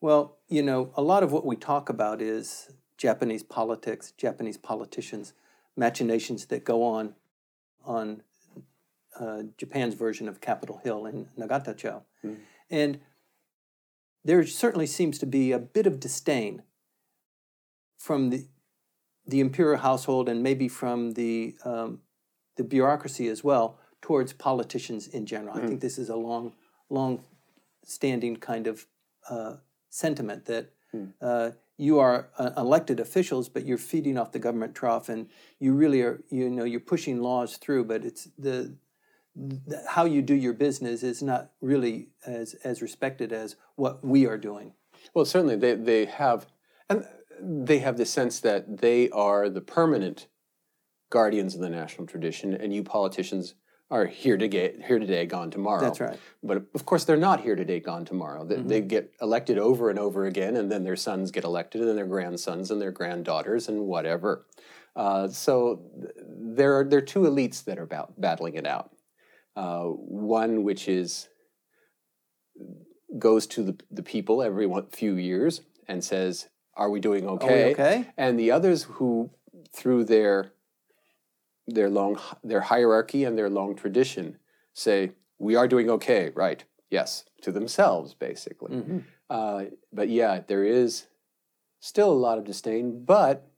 Well, 0.00 0.38
you 0.48 0.62
know, 0.62 0.92
a 0.96 1.02
lot 1.02 1.22
of 1.22 1.32
what 1.32 1.46
we 1.46 1.56
talk 1.56 1.88
about 1.88 2.20
is 2.20 2.70
Japanese 2.96 3.42
politics, 3.42 4.12
Japanese 4.16 4.56
politicians, 4.56 5.34
machinations 5.76 6.46
that 6.46 6.64
go 6.64 6.82
on 6.82 7.14
on 7.84 8.22
uh, 9.18 9.42
Japan's 9.56 9.94
version 9.94 10.28
of 10.28 10.40
Capitol 10.40 10.80
Hill 10.82 11.06
in 11.06 11.28
Nagatacho. 11.38 12.02
Mm. 12.24 12.36
And 12.70 13.00
there 14.24 14.44
certainly 14.46 14.86
seems 14.86 15.18
to 15.18 15.26
be 15.26 15.52
a 15.52 15.58
bit 15.58 15.86
of 15.86 15.98
disdain 15.98 16.62
from 17.98 18.30
the, 18.30 18.46
the 19.26 19.40
imperial 19.40 19.80
household 19.80 20.28
and 20.28 20.42
maybe 20.42 20.68
from 20.68 21.12
the, 21.12 21.56
um, 21.64 22.00
the 22.56 22.64
bureaucracy 22.64 23.28
as 23.28 23.42
well 23.42 23.78
towards 24.00 24.32
politicians 24.32 25.06
in 25.08 25.26
general. 25.26 25.54
Mm. 25.54 25.58
I 25.58 25.60
hmm. 25.60 25.68
think 25.68 25.80
this 25.80 25.98
is 25.98 26.08
a 26.08 26.16
long, 26.16 26.52
long 26.88 27.24
standing 27.84 28.36
kind 28.36 28.66
of 28.66 28.86
uh, 29.28 29.56
sentiment 29.90 30.46
that 30.46 30.70
mm. 30.94 31.12
uh, 31.20 31.50
you 31.76 31.98
are 31.98 32.28
uh, 32.38 32.50
elected 32.56 33.00
officials, 33.00 33.48
but 33.48 33.66
you're 33.66 33.78
feeding 33.78 34.18
off 34.18 34.32
the 34.32 34.38
government 34.38 34.74
trough, 34.74 35.08
and 35.08 35.28
you 35.58 35.72
really 35.72 36.02
are. 36.02 36.22
You 36.28 36.50
know, 36.50 36.64
you're 36.64 36.78
pushing 36.78 37.22
laws 37.22 37.56
through, 37.56 37.84
but 37.84 38.04
it's 38.04 38.28
the 38.38 38.76
how 39.88 40.04
you 40.04 40.22
do 40.22 40.34
your 40.34 40.52
business 40.52 41.02
is 41.02 41.22
not 41.22 41.52
really 41.60 42.08
as 42.26 42.54
as 42.64 42.82
respected 42.82 43.32
as 43.32 43.56
what 43.76 44.04
we 44.04 44.26
are 44.26 44.38
doing. 44.38 44.72
Well, 45.14 45.24
certainly 45.24 45.56
they 45.56 45.74
they 45.74 46.04
have, 46.06 46.46
and 46.88 47.06
they 47.40 47.78
have 47.78 47.96
the 47.96 48.06
sense 48.06 48.40
that 48.40 48.78
they 48.78 49.08
are 49.10 49.48
the 49.48 49.60
permanent 49.60 50.26
guardians 51.10 51.54
of 51.54 51.60
the 51.60 51.70
national 51.70 52.06
tradition, 52.06 52.54
and 52.54 52.74
you 52.74 52.82
politicians 52.82 53.54
are 53.90 54.06
here 54.06 54.36
to 54.36 54.46
get 54.46 54.82
here 54.84 55.00
today, 55.00 55.26
gone 55.26 55.50
tomorrow. 55.50 55.80
That's 55.80 56.00
right. 56.00 56.18
But 56.42 56.64
of 56.74 56.86
course, 56.86 57.04
they're 57.04 57.16
not 57.16 57.40
here 57.40 57.56
today, 57.56 57.80
gone 57.80 58.04
tomorrow. 58.04 58.44
They, 58.44 58.56
mm-hmm. 58.56 58.68
they 58.68 58.80
get 58.82 59.12
elected 59.20 59.58
over 59.58 59.90
and 59.90 59.98
over 59.98 60.26
again, 60.26 60.56
and 60.56 60.70
then 60.70 60.84
their 60.84 60.96
sons 60.96 61.32
get 61.32 61.44
elected, 61.44 61.82
and 61.82 61.98
their 61.98 62.06
grandsons, 62.06 62.70
and 62.70 62.80
their 62.80 62.92
granddaughters, 62.92 63.68
and 63.68 63.86
whatever. 63.86 64.46
Uh, 64.94 65.28
so 65.28 65.82
there 66.26 66.78
are 66.78 66.84
there 66.84 66.98
are 66.98 67.02
two 67.02 67.20
elites 67.20 67.64
that 67.64 67.78
are 67.78 67.82
about 67.84 68.20
battling 68.20 68.54
it 68.54 68.66
out. 68.66 68.92
Uh, 69.56 69.84
one 69.84 70.62
which 70.62 70.88
is 70.88 71.28
goes 73.18 73.46
to 73.48 73.62
the, 73.62 73.76
the 73.90 74.02
people 74.02 74.42
every 74.42 74.66
one, 74.66 74.86
few 74.86 75.14
years 75.16 75.62
and 75.88 76.04
says, 76.04 76.48
"Are 76.74 76.90
we 76.90 77.00
doing 77.00 77.26
okay?" 77.28 77.72
okay? 77.72 78.08
And 78.16 78.38
the 78.38 78.50
others 78.50 78.84
who, 78.84 79.30
through 79.72 80.04
their 80.04 80.52
their 81.66 81.90
long 81.90 82.18
their 82.44 82.60
hierarchy 82.62 83.24
and 83.24 83.36
their 83.36 83.50
long 83.50 83.74
tradition, 83.74 84.38
say, 84.72 85.12
we 85.38 85.56
are 85.56 85.66
doing 85.66 85.90
okay, 85.90 86.30
right? 86.34 86.64
Yes, 86.90 87.24
to 87.42 87.50
themselves, 87.52 88.14
basically. 88.14 88.76
Mhm. 88.76 89.04
Uh, 89.28 89.64
but 89.92 90.08
yeah, 90.08 90.40
there 90.46 90.64
is 90.64 91.06
still 91.80 92.10
a 92.10 92.22
lot 92.26 92.38
of 92.38 92.44
disdain. 92.44 93.04
But 93.04 93.48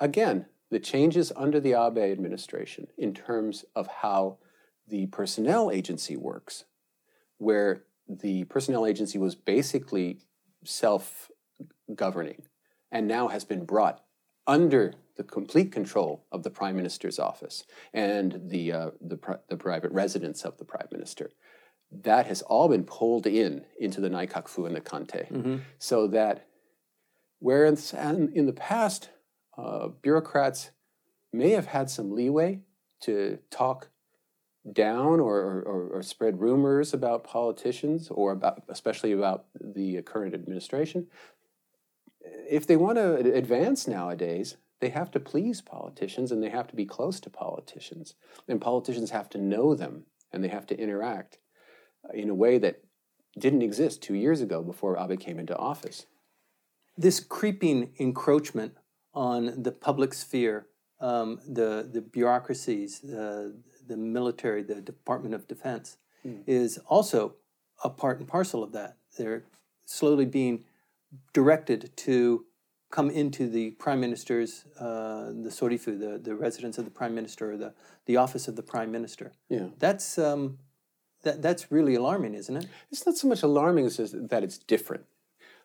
again, 0.00 0.46
the 0.70 0.80
changes 0.80 1.32
under 1.36 1.60
the 1.60 1.72
Abe 1.74 1.98
administration 1.98 2.88
in 2.98 3.14
terms 3.14 3.64
of 3.76 3.86
how 3.86 4.38
the 4.88 5.06
personnel 5.06 5.70
agency 5.70 6.16
works, 6.16 6.64
where 7.38 7.84
the 8.08 8.44
personnel 8.44 8.86
agency 8.86 9.18
was 9.18 9.34
basically 9.34 10.18
self 10.64 11.30
governing 11.94 12.42
and 12.92 13.06
now 13.08 13.28
has 13.28 13.44
been 13.44 13.64
brought 13.64 14.02
under 14.46 14.94
the 15.16 15.24
complete 15.24 15.70
control 15.72 16.24
of 16.32 16.42
the 16.42 16.50
prime 16.50 16.76
minister's 16.76 17.18
office 17.18 17.64
and 17.92 18.40
the, 18.50 18.72
uh, 18.72 18.90
the, 19.00 19.16
pri- 19.16 19.38
the 19.48 19.56
private 19.56 19.92
residence 19.92 20.44
of 20.44 20.58
the 20.58 20.64
prime 20.64 20.88
minister. 20.92 21.30
That 21.90 22.26
has 22.26 22.42
all 22.42 22.68
been 22.68 22.84
pulled 22.84 23.26
in 23.26 23.64
into 23.78 24.00
the 24.00 24.08
Naikaku 24.10 24.66
and 24.66 24.74
the 24.74 24.80
Kantei, 24.80 25.30
Mhm. 25.30 25.60
so 25.78 26.06
that 26.08 26.46
whereas 27.38 27.92
in 27.94 28.32
in 28.34 28.46
the 28.46 28.52
past, 28.52 29.10
uh, 29.56 29.88
bureaucrats 30.02 30.70
may 31.32 31.50
have 31.50 31.66
had 31.66 31.88
some 31.90 32.10
leeway 32.12 32.62
to 33.02 33.38
talk 33.50 33.90
down 34.72 35.20
or, 35.20 35.62
or, 35.66 35.88
or 35.92 36.02
spread 36.02 36.40
rumors 36.40 36.94
about 36.94 37.24
politicians 37.24 38.08
or 38.10 38.32
about 38.32 38.62
especially 38.68 39.12
about 39.12 39.44
the 39.60 40.00
current 40.02 40.34
administration. 40.34 41.06
If 42.50 42.66
they 42.66 42.76
want 42.76 42.96
to 42.96 43.34
advance 43.34 43.86
nowadays 43.86 44.56
they 44.80 44.90
have 44.90 45.10
to 45.12 45.20
please 45.20 45.62
politicians 45.62 46.30
and 46.30 46.42
they 46.42 46.50
have 46.50 46.68
to 46.68 46.76
be 46.76 46.84
close 46.84 47.18
to 47.20 47.30
politicians. 47.30 48.16
And 48.46 48.60
politicians 48.60 49.10
have 49.10 49.30
to 49.30 49.38
know 49.38 49.74
them 49.74 50.04
and 50.30 50.44
they 50.44 50.48
have 50.48 50.66
to 50.66 50.78
interact 50.78 51.38
in 52.12 52.28
a 52.28 52.34
way 52.34 52.58
that 52.58 52.82
didn't 53.38 53.62
exist 53.62 54.02
two 54.02 54.14
years 54.14 54.42
ago 54.42 54.62
before 54.62 54.98
abe 54.98 55.18
came 55.18 55.38
into 55.38 55.56
office. 55.56 56.06
This 56.98 57.18
creeping 57.18 57.94
encroachment 57.98 58.74
on 59.14 59.62
the 59.62 59.72
public 59.72 60.12
sphere, 60.12 60.66
um, 61.00 61.40
the 61.48 61.88
the 61.90 62.02
bureaucracies, 62.02 63.00
the 63.00 63.56
the 63.86 63.96
military, 63.96 64.62
the 64.62 64.80
Department 64.80 65.34
of 65.34 65.46
Defense, 65.48 65.96
Mm. 66.26 66.42
is 66.46 66.78
also 66.88 67.34
a 67.82 67.90
part 67.90 68.18
and 68.18 68.26
parcel 68.26 68.62
of 68.62 68.72
that. 68.72 68.96
They're 69.18 69.44
slowly 69.84 70.24
being 70.24 70.64
directed 71.34 71.94
to 71.96 72.46
come 72.90 73.10
into 73.10 73.48
the 73.48 73.72
prime 73.72 74.00
minister's, 74.00 74.64
uh, 74.80 75.26
the 75.26 75.50
sorifu, 75.50 75.98
the, 75.98 76.18
the 76.18 76.34
residence 76.34 76.78
of 76.78 76.84
the 76.84 76.90
prime 76.90 77.14
minister, 77.14 77.52
or 77.52 77.56
the, 77.56 77.74
the 78.06 78.16
office 78.16 78.48
of 78.48 78.56
the 78.56 78.62
prime 78.62 78.90
minister. 78.90 79.32
yeah 79.48 79.68
That's 79.78 80.16
um, 80.18 80.58
that, 81.24 81.42
that's 81.42 81.70
really 81.72 81.94
alarming, 81.94 82.34
isn't 82.34 82.56
it? 82.56 82.66
It's 82.90 83.04
not 83.06 83.16
so 83.16 83.26
much 83.28 83.42
alarming 83.42 83.86
as 83.86 83.96
that 83.96 84.42
it's 84.44 84.58
different. 84.58 85.04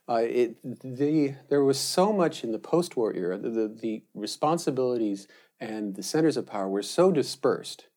Uh, 0.08 0.24
it, 0.24 0.58
the, 0.64 1.36
there 1.50 1.64
was 1.64 1.78
so 1.80 2.12
much 2.12 2.44
in 2.44 2.52
the 2.52 2.60
post-war 2.60 3.14
era. 3.14 3.38
The, 3.38 3.50
the, 3.50 3.68
the 3.68 4.04
responsibilities 4.16 5.28
and 5.60 5.96
the 5.96 6.02
centers 6.04 6.36
of 6.38 6.48
power 6.48 6.68
were 6.68 6.82
so 6.82 7.12
dispersed 7.12 7.88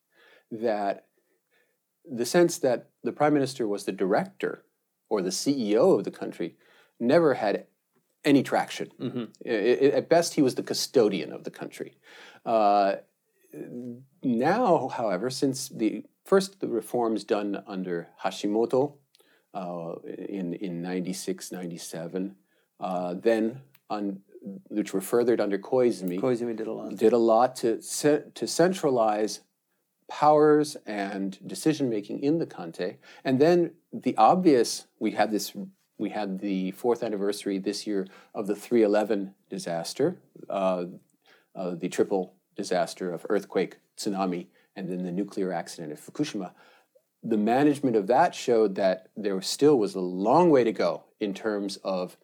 that 0.52 1.06
the 2.04 2.26
sense 2.26 2.58
that 2.58 2.90
the 3.02 3.12
prime 3.12 3.32
minister 3.34 3.66
was 3.66 3.84
the 3.84 3.92
director 3.92 4.64
or 5.08 5.22
the 5.22 5.30
CEO 5.30 5.96
of 5.98 6.04
the 6.04 6.10
country 6.10 6.56
never 7.00 7.34
had 7.34 7.66
any 8.24 8.42
traction. 8.42 8.88
Mhm. 9.00 9.28
I- 9.46 9.50
I- 9.86 9.96
at 9.98 10.08
best, 10.08 10.34
he 10.34 10.42
was 10.42 10.54
the 10.54 10.62
custodian 10.62 11.32
of 11.32 11.42
the 11.44 11.50
country. 11.50 11.96
Uh, 12.44 12.96
now, 14.22 14.88
however, 14.88 15.30
since 15.30 15.68
the 15.68 16.04
first 16.24 16.60
the 16.60 16.68
reforms 16.68 17.24
done 17.24 17.62
under 17.66 18.08
Hashimoto 18.24 18.94
uh, 19.54 19.94
in 20.28 20.54
in 20.54 20.80
96, 20.82 21.52
97, 21.52 22.36
uh, 22.80 23.14
then 23.14 23.60
on 23.90 24.22
which 24.68 24.92
were 24.94 25.00
furthered 25.00 25.40
under 25.40 25.58
Koizumi, 25.58 26.18
Koizumi 26.20 26.56
did 26.56 26.66
a 26.66 26.72
lot. 26.72 26.96
did 26.96 27.12
a 27.12 27.18
lot 27.18 27.54
to 27.56 27.80
to 28.34 28.46
centralize 28.46 29.40
powers 30.12 30.76
and 30.84 31.38
decision 31.48 31.88
making 31.88 32.22
in 32.22 32.38
the 32.38 32.44
Kantei, 32.46 32.96
and 33.24 33.40
then 33.40 33.70
the 33.94 34.14
obvious 34.18 34.86
we 34.98 35.12
had 35.12 35.30
this 35.30 35.56
we 35.96 36.10
had 36.10 36.40
the 36.40 36.72
fourth 36.72 37.02
anniversary 37.02 37.58
this 37.58 37.86
year 37.86 38.06
of 38.34 38.46
the 38.46 38.54
311 38.54 39.34
disaster, 39.48 40.18
uh, 40.50 40.84
uh, 41.54 41.74
the 41.76 41.88
triple 41.88 42.34
disaster 42.56 43.10
of 43.10 43.24
earthquake, 43.30 43.78
tsunami, 43.96 44.48
and 44.76 44.86
then 44.90 45.02
the 45.02 45.12
nuclear 45.12 45.50
accident 45.50 45.92
at 45.92 45.98
Fukushima. 45.98 46.50
The 47.22 47.38
management 47.38 47.96
of 47.96 48.06
that 48.08 48.34
showed 48.34 48.74
that 48.74 49.08
there 49.16 49.40
still 49.40 49.78
was 49.78 49.94
a 49.94 50.00
long 50.00 50.50
way 50.50 50.64
to 50.64 50.72
go 50.72 51.04
in 51.20 51.32
terms 51.32 51.78
of 51.78 52.18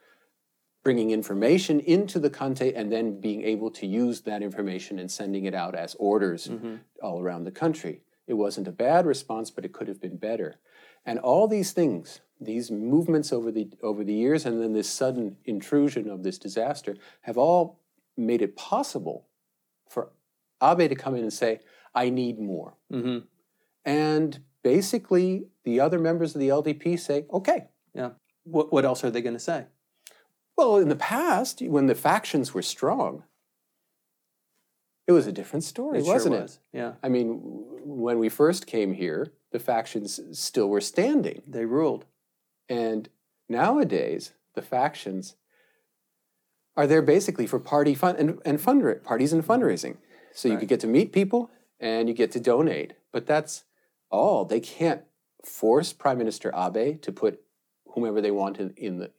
bringing 0.82 1.11
information 1.11 1.80
into 1.80 2.18
the 2.18 2.30
Kantei 2.30 2.73
and 2.75 2.90
then 2.90 3.20
being 3.20 3.42
able 3.42 3.70
to 3.73 3.87
use 3.87 4.23
that 4.23 4.42
information 4.42 4.99
and 4.99 5.11
sending 5.11 5.44
it 5.44 5.54
out 5.54 5.75
as 5.75 5.94
orders 5.97 6.49
Mhm. 6.49 6.80
all 7.02 7.20
around 7.20 7.44
the 7.44 7.50
country. 7.50 8.02
It 8.26 8.35
wasn't 8.35 8.68
a 8.68 8.73
bad 8.73 9.06
response, 9.06 9.50
but 9.50 9.64
it 9.64 9.73
could 9.73 9.88
have 9.88 10.00
been 10.00 10.16
better. 10.16 10.61
And 11.04 11.18
all 11.18 11.49
these 11.49 11.73
things, 11.73 12.20
these 12.40 12.70
movements 12.70 13.32
over 13.32 13.50
the 13.50 13.70
over 13.82 14.04
the 14.04 14.14
years, 14.14 14.47
and 14.47 14.62
then 14.62 14.73
this 14.73 14.88
sudden 14.88 15.37
intrusion 15.44 16.08
of 16.11 16.23
this 16.23 16.38
disaster, 16.38 16.97
have 17.23 17.38
all 17.38 17.80
made 18.16 18.42
it 18.42 18.56
possible 18.56 19.26
for 19.88 20.11
Abe 20.62 20.88
to 20.88 20.94
come 20.94 21.14
in 21.14 21.23
and 21.23 21.32
say, 21.32 21.61
"I 21.94 22.11
need 22.11 22.38
more." 22.38 22.76
hmm 22.90 23.18
And 23.85 24.40
basically, 24.62 25.49
the 25.64 25.80
other 25.80 25.99
members 25.99 26.35
of 26.35 26.40
the 26.40 26.49
LDP 26.50 26.97
say, 26.97 27.26
"Okay." 27.32 27.68
yeah. 27.94 28.11
What, 28.44 28.73
what 28.73 28.85
else 28.85 29.02
are 29.04 29.11
they 29.11 29.20
going 29.23 29.35
to 29.37 29.40
say? 29.40 29.66
Well, 30.58 30.78
in 30.78 30.88
the 30.88 30.96
past, 30.96 31.62
when 31.62 31.86
the 31.86 31.94
factions 31.94 32.52
were 32.52 32.62
strong, 32.62 33.22
it 35.06 35.12
was 35.12 35.28
a 35.28 35.32
different 35.32 35.62
story, 35.62 36.00
It 36.00 36.04
wasn't 36.04 36.34
it? 36.34 36.42
was. 36.42 36.58
Yeah, 36.72 36.94
I 37.00 37.08
mean, 37.08 37.38
when 37.84 38.18
we 38.18 38.28
first 38.28 38.66
came 38.66 38.92
here, 38.94 39.32
the 39.52 39.60
factions 39.60 40.18
still 40.32 40.68
were 40.68 40.80
standing. 40.80 41.42
they 41.46 41.64
ruled. 41.64 42.06
And 42.68 43.08
nowadays, 43.48 44.32
the 44.54 44.60
factions 44.60 45.36
are 46.76 46.88
there 46.88 47.02
basically 47.02 47.46
for 47.46 47.60
party 47.60 47.94
fun 47.94 48.16
and, 48.16 48.40
and 48.44 48.58
fundra- 48.58 49.02
parties 49.02 49.32
and 49.32 49.46
fundraising. 49.46 49.96
So 50.32 50.48
you 50.48 50.54
Right. 50.54 50.60
could 50.60 50.68
get 50.68 50.80
to 50.80 50.86
meet 50.88 51.12
people 51.12 51.50
and 51.78 52.08
you 52.08 52.14
get 52.16 52.32
to 52.32 52.40
donate. 52.40 52.94
But 53.12 53.26
that's 53.26 53.62
all. 54.10 54.44
They 54.44 54.60
can't 54.60 55.02
force 55.44 55.92
Prime 55.92 56.18
Minister 56.18 56.52
Abe 56.52 57.00
to 57.02 57.12
put 57.12 57.42
whomever 57.94 58.20
they 58.20 58.32
want 58.32 58.58
in, 58.58 58.70
in 58.76 58.98
the 58.98 59.12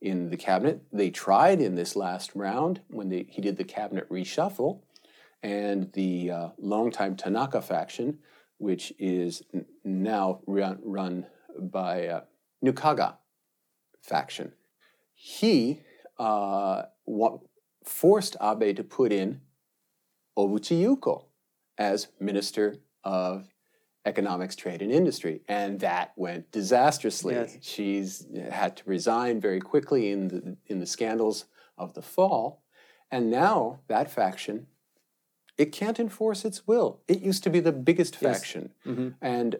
in 0.00 0.30
the 0.30 0.36
cabinet. 0.36 0.82
They 0.92 1.10
tried 1.10 1.60
in 1.60 1.74
this 1.74 1.96
last 1.96 2.32
round 2.34 2.80
when 2.88 3.08
they, 3.08 3.26
he 3.28 3.40
did 3.40 3.56
the 3.56 3.64
cabinet 3.64 4.08
reshuffle, 4.10 4.80
and 5.42 5.92
the 5.92 6.30
uh, 6.30 6.48
longtime 6.58 7.16
Tanaka 7.16 7.62
faction, 7.62 8.18
which 8.58 8.92
is 8.98 9.42
n- 9.54 9.66
now 9.84 10.40
run, 10.46 10.78
run 10.82 11.26
by 11.58 12.06
uh, 12.06 12.20
Nukaga 12.64 13.16
faction. 14.02 14.52
He 15.14 15.82
uh, 16.18 16.82
wa- 17.04 17.38
forced 17.84 18.36
Abe 18.42 18.74
to 18.76 18.84
put 18.84 19.12
in 19.12 19.40
Obuchi 20.36 20.82
Yuko 20.82 21.26
as 21.78 22.08
Minister 22.20 22.76
of 23.04 23.48
Economics, 24.06 24.54
Trade, 24.56 24.80
and 24.82 24.92
Industry, 24.92 25.42
and 25.48 25.80
that 25.80 26.12
went 26.16 26.50
disastrously. 26.52 27.34
Yes. 27.34 27.58
She's 27.60 28.26
had 28.50 28.76
to 28.78 28.82
resign 28.86 29.40
very 29.40 29.60
quickly 29.60 30.10
in 30.10 30.28
the 30.28 30.56
in 30.66 30.78
the 30.78 30.86
scandals 30.86 31.46
of 31.76 31.92
the 31.94 32.02
fall, 32.02 32.62
and 33.10 33.30
now 33.30 33.80
that 33.88 34.10
faction. 34.10 34.68
It 35.58 35.72
can't 35.72 35.98
enforce 35.98 36.44
its 36.44 36.66
will. 36.66 37.00
It 37.08 37.22
used 37.22 37.42
to 37.44 37.50
be 37.50 37.60
the 37.60 37.72
biggest 37.72 38.18
Yes. 38.20 38.38
faction. 38.38 38.72
hmm 38.84 39.08
And 39.22 39.56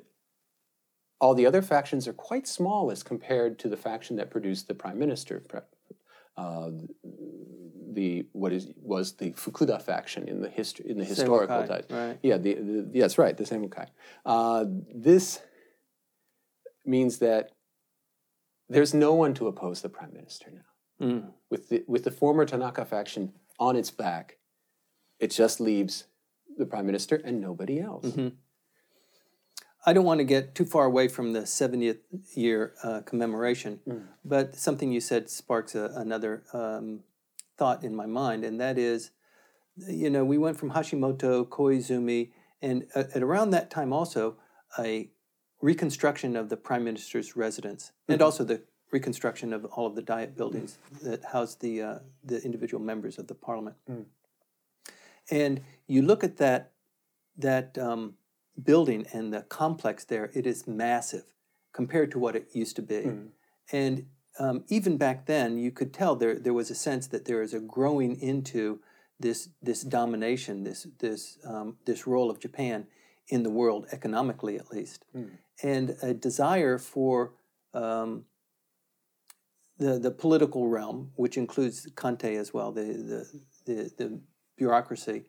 all 1.22 1.34
the 1.34 1.46
other 1.46 1.62
factions 1.62 2.06
are 2.06 2.12
quite 2.12 2.46
small 2.46 2.90
as 2.90 3.02
compared 3.02 3.58
to 3.60 3.68
the 3.70 3.78
faction 3.78 4.16
that 4.16 4.30
produced 4.30 4.68
the 4.68 4.74
prime 4.74 4.98
minister. 4.98 5.42
Uh, 6.36 6.70
the 7.96 8.26
what 8.32 8.52
is 8.52 8.64
was 8.92 9.06
the 9.16 9.30
Fukuda 9.32 9.80
faction 9.82 10.28
in 10.28 10.40
the 10.40 10.48
history 10.48 10.84
in 10.92 10.98
the 10.98 11.04
historical 11.04 11.56
Seiwakai, 11.56 11.68
times. 11.68 11.86
Right. 11.90 12.18
Yeah, 12.22 12.36
the, 12.36 12.54
the 12.54 12.90
yeah, 12.92 13.00
that's 13.04 13.18
right, 13.18 13.36
the 13.36 13.44
Seimukai. 13.44 13.88
Uh, 14.24 14.64
this 14.94 15.40
means 16.84 17.18
that 17.18 17.50
there's 18.68 18.94
no 18.94 19.12
one 19.14 19.32
to 19.34 19.48
oppose 19.48 19.80
the 19.82 19.88
prime 19.88 20.12
minister 20.12 20.46
now. 20.60 21.06
Mm. 21.06 21.32
With 21.50 21.68
the 21.70 21.84
with 21.88 22.04
the 22.04 22.10
former 22.22 22.44
Tanaka 22.44 22.84
faction 22.84 23.32
on 23.58 23.74
its 23.76 23.90
back, 23.90 24.36
it 25.18 25.30
just 25.42 25.60
leaves 25.60 26.04
the 26.58 26.66
prime 26.66 26.86
minister 26.86 27.16
and 27.24 27.40
nobody 27.40 27.80
else. 27.80 28.06
Mhm. 28.06 28.32
I 29.88 29.92
don't 29.92 30.04
want 30.10 30.18
to 30.18 30.24
get 30.24 30.54
too 30.58 30.64
far 30.64 30.84
away 30.84 31.06
from 31.06 31.32
the 31.32 31.42
70th 31.46 32.00
year 32.36 32.74
uh, 32.82 33.00
commemoration, 33.10 33.72
Mm. 33.86 34.06
but 34.24 34.56
something 34.56 34.90
you 34.96 35.00
said 35.00 35.30
sparks 35.30 35.74
a, 35.76 35.84
another 35.94 36.42
um, 36.52 37.04
thought 37.56 37.84
in 37.84 37.94
my 37.94 38.06
mind, 38.06 38.44
and 38.44 38.60
that 38.60 38.78
is, 38.78 39.10
you 39.76 40.10
know, 40.10 40.24
we 40.24 40.38
went 40.38 40.56
from 40.58 40.72
Hashimoto, 40.72 41.46
Koizumi, 41.48 42.30
and 42.62 42.86
uh, 42.94 43.04
at 43.14 43.22
around 43.22 43.50
that 43.50 43.70
time 43.70 43.92
also, 43.92 44.36
a 44.78 45.10
reconstruction 45.60 46.36
of 46.36 46.48
the 46.48 46.56
prime 46.56 46.84
minister's 46.84 47.36
residence 47.36 47.92
and 48.08 48.20
also 48.20 48.44
the 48.44 48.62
reconstruction 48.92 49.52
of 49.52 49.64
all 49.64 49.86
of 49.86 49.94
the 49.94 50.02
diet 50.02 50.36
buildings 50.36 50.78
that 51.02 51.24
house 51.24 51.54
the 51.56 51.82
uh, 51.82 51.98
the 52.24 52.42
individual 52.44 52.82
members 52.82 53.18
of 53.18 53.26
the 53.26 53.34
parliament. 53.34 53.76
And 55.30 55.62
you 55.86 56.02
look 56.02 56.22
at 56.24 56.36
that 56.36 56.72
that 57.38 57.76
um, 57.78 58.14
building 58.62 59.06
and 59.12 59.32
the 59.32 59.42
complex 59.42 60.04
there; 60.04 60.30
it 60.34 60.46
is 60.46 60.66
massive 60.66 61.24
compared 61.72 62.10
to 62.12 62.18
what 62.18 62.36
it 62.36 62.48
used 62.52 62.76
to 62.76 62.82
be. 62.82 63.02
And 63.72 64.06
um, 64.38 64.64
even 64.68 64.96
back 64.96 65.26
then, 65.26 65.58
you 65.58 65.70
could 65.70 65.92
tell 65.92 66.16
there 66.16 66.38
there 66.38 66.54
was 66.54 66.70
a 66.70 66.74
sense 66.74 67.06
that 67.08 67.24
there 67.24 67.42
is 67.42 67.54
a 67.54 67.60
growing 67.60 68.20
into 68.20 68.80
this 69.18 69.48
this 69.62 69.82
domination, 69.82 70.64
this 70.64 70.86
this 70.98 71.38
um, 71.44 71.76
this 71.86 72.06
role 72.06 72.30
of 72.30 72.38
Japan 72.38 72.86
in 73.28 73.42
the 73.42 73.50
world 73.50 73.86
economically, 73.92 74.56
at 74.56 74.70
least, 74.70 75.04
and 75.62 75.96
a 76.02 76.14
desire 76.14 76.78
for 76.78 77.32
um, 77.74 78.24
the 79.78 79.98
the 79.98 80.10
political 80.10 80.68
realm, 80.68 81.12
which 81.16 81.36
includes 81.36 81.88
Kantei 81.94 82.36
as 82.38 82.52
well, 82.52 82.72
the 82.72 82.82
the 82.82 83.40
the, 83.64 83.90
the 83.96 84.20
bureaucracy, 84.56 85.24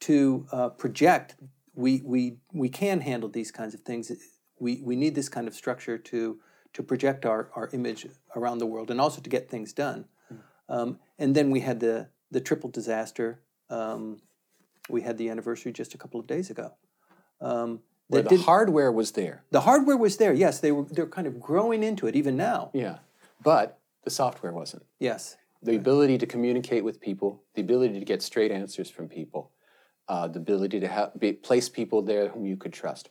to 0.00 0.46
uh, 0.52 0.68
project 0.70 1.36
we 1.74 2.02
we 2.04 2.38
we 2.52 2.68
can 2.68 3.00
handle 3.00 3.28
these 3.28 3.50
kinds 3.50 3.74
of 3.74 3.80
things. 3.80 4.10
We 4.58 4.82
we 4.84 4.96
need 4.96 5.14
this 5.14 5.28
kind 5.28 5.48
of 5.48 5.54
structure 5.54 5.98
to 5.98 6.40
to 6.74 6.82
project 6.82 7.26
our, 7.26 7.50
our 7.54 7.68
image 7.72 8.06
around 8.36 8.58
the 8.58 8.66
world 8.66 8.90
and 8.90 9.00
also 9.00 9.20
to 9.20 9.30
get 9.30 9.48
things 9.48 9.72
done. 9.72 10.04
Um, 10.68 10.98
and 11.18 11.34
then 11.34 11.50
we 11.50 11.60
had 11.60 11.80
the 11.80 12.08
the 12.30 12.40
triple 12.40 12.70
disaster. 12.70 13.40
Um, 13.70 14.18
we 14.88 15.02
had 15.02 15.18
the 15.18 15.28
anniversary 15.28 15.72
just 15.72 15.94
a 15.94 15.98
couple 15.98 16.20
of 16.20 16.26
days 16.28 16.48
ago. 16.48 16.74
Um, 17.40 17.80
Where 18.06 18.22
the 18.22 18.28
did- 18.30 18.40
hardware 18.42 18.92
was 18.92 19.12
there. 19.12 19.42
the 19.50 19.62
hardware 19.62 19.96
was 19.96 20.16
there. 20.18 20.32
Yes, 20.32 20.60
they 20.60 20.70
were 20.70 20.84
they're 20.84 21.06
kind 21.08 21.26
of 21.26 21.40
growing 21.40 21.82
into 21.82 22.06
it 22.06 22.14
even 22.14 22.36
now. 22.36 22.70
Yeah. 22.72 22.98
But 23.42 23.78
the 24.04 24.10
software 24.10 24.52
wasn't. 24.52 24.84
Yes. 25.00 25.36
The 25.62 25.74
ability 25.76 26.18
to 26.18 26.26
communicate 26.26 26.84
with 26.84 27.00
people, 27.00 27.42
the 27.54 27.62
ability 27.62 27.98
to 27.98 28.04
get 28.04 28.22
straight 28.22 28.50
answers 28.52 28.88
from 28.90 29.08
people, 29.08 29.50
uh, 30.08 30.26
the 30.28 30.38
ability 30.38 30.80
to 30.80 30.88
ha- 30.88 31.10
be, 31.18 31.32
place 31.32 31.68
people 31.68 32.00
there 32.00 32.28
whom 32.28 32.46
you 32.46 32.56
could 32.56 32.72
trust, 32.72 33.10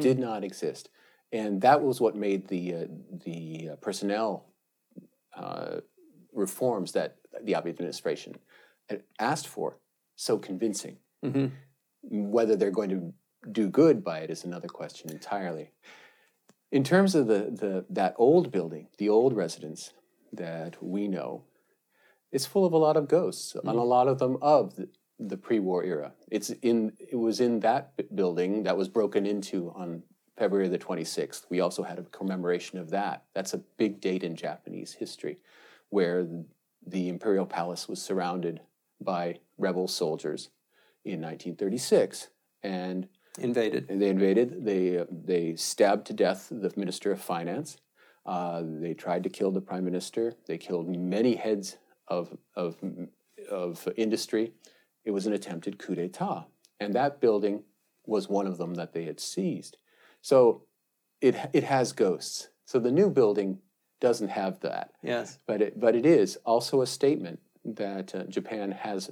did 0.00 0.18
not 0.18 0.42
exist, 0.42 0.88
and 1.32 1.60
that 1.62 1.82
was 1.82 2.00
what 2.00 2.16
made 2.16 2.48
the 2.48 2.74
uh, 2.74 2.84
the 3.24 3.70
uh, 3.72 3.76
personnel 3.76 4.46
uh, 5.36 5.80
reforms 6.32 6.92
that 6.92 7.16
the 7.42 7.54
Abe 7.54 7.66
administration 7.66 8.36
asked 9.18 9.48
for 9.48 9.78
so 10.14 10.38
convincing. 10.38 10.98
hmm 11.22 11.46
Whether 12.02 12.56
they're 12.56 12.70
going 12.70 12.90
to 12.90 13.12
do 13.50 13.68
good 13.68 14.02
by 14.02 14.20
it 14.20 14.30
is 14.30 14.44
another 14.44 14.68
question 14.68 15.10
entirely. 15.10 15.70
In 16.72 16.82
terms 16.84 17.14
of 17.14 17.26
the, 17.26 17.50
the 17.62 17.84
that 17.90 18.14
old 18.18 18.50
building, 18.50 18.88
the 18.98 19.08
old 19.08 19.34
residence 19.34 19.92
that 20.32 20.82
we 20.82 21.08
know, 21.08 21.44
it's 22.32 22.46
full 22.46 22.64
of 22.64 22.72
a 22.72 22.78
lot 22.78 22.96
of 22.96 23.08
ghosts, 23.08 23.54
and 23.54 23.68
a 23.68 23.82
lot 23.82 24.08
of 24.08 24.18
them 24.18 24.36
of 24.42 24.74
the, 24.76 24.88
the 25.18 25.36
pre-war 25.36 25.84
era. 25.84 26.12
It's 26.30 26.50
in 26.50 26.92
it 26.98 27.16
was 27.16 27.40
in 27.40 27.60
that 27.60 27.92
building 28.14 28.64
that 28.64 28.76
was 28.76 28.88
broken 28.88 29.26
into 29.26 29.72
on 29.76 30.02
February 30.36 30.68
the 30.68 30.78
26th. 30.78 31.44
We 31.48 31.60
also 31.60 31.82
had 31.82 31.98
a 31.98 32.02
commemoration 32.04 32.78
of 32.78 32.90
that. 32.90 33.24
That's 33.34 33.54
a 33.54 33.58
big 33.78 34.00
date 34.00 34.22
in 34.22 34.36
Japanese 34.36 34.92
history, 34.94 35.38
where 35.88 36.26
the 36.86 37.08
imperial 37.08 37.46
palace 37.46 37.88
was 37.88 38.00
surrounded 38.02 38.60
by 39.00 39.38
rebel 39.58 39.88
soldiers 39.88 40.50
in 41.04 41.20
1936, 41.20 42.28
and 42.62 43.08
Invaded. 43.38 43.88
they 43.88 44.08
invaded. 44.08 44.64
They 44.64 44.98
uh, 44.98 45.04
they 45.10 45.56
stabbed 45.56 46.06
to 46.06 46.14
death 46.14 46.48
the 46.50 46.72
minister 46.76 47.12
of 47.12 47.20
finance. 47.20 47.76
Uh, 48.24 48.62
they 48.64 48.94
tried 48.94 49.22
to 49.24 49.28
kill 49.28 49.50
the 49.52 49.60
prime 49.60 49.84
minister. 49.84 50.32
They 50.46 50.56
killed 50.58 50.88
many 50.88 51.34
heads 51.36 51.76
of 52.08 52.36
of 52.54 52.76
of 53.50 53.86
industry. 53.96 54.52
It 55.04 55.10
was 55.10 55.26
an 55.26 55.34
attempted 55.34 55.78
coup 55.78 55.94
d'état, 55.96 56.46
and 56.80 56.94
that 56.94 57.20
building 57.20 57.62
was 58.06 58.28
one 58.28 58.46
of 58.46 58.56
them 58.56 58.74
that 58.76 58.92
they 58.94 59.04
had 59.04 59.20
seized. 59.20 59.76
So 60.26 60.62
it 61.20 61.36
it 61.52 61.62
has 61.62 61.92
ghosts. 61.92 62.48
So 62.64 62.80
the 62.80 62.90
new 62.90 63.10
building 63.10 63.60
doesn't 64.00 64.30
have 64.30 64.58
that, 64.60 64.90
Yes. 65.02 65.38
but 65.46 65.62
it 65.62 65.78
but 65.78 65.94
it 65.94 66.04
is 66.04 66.36
also 66.44 66.82
a 66.82 66.86
statement 66.86 67.38
that 67.64 68.12
uh, 68.12 68.24
Japan 68.24 68.72
has 68.72 69.10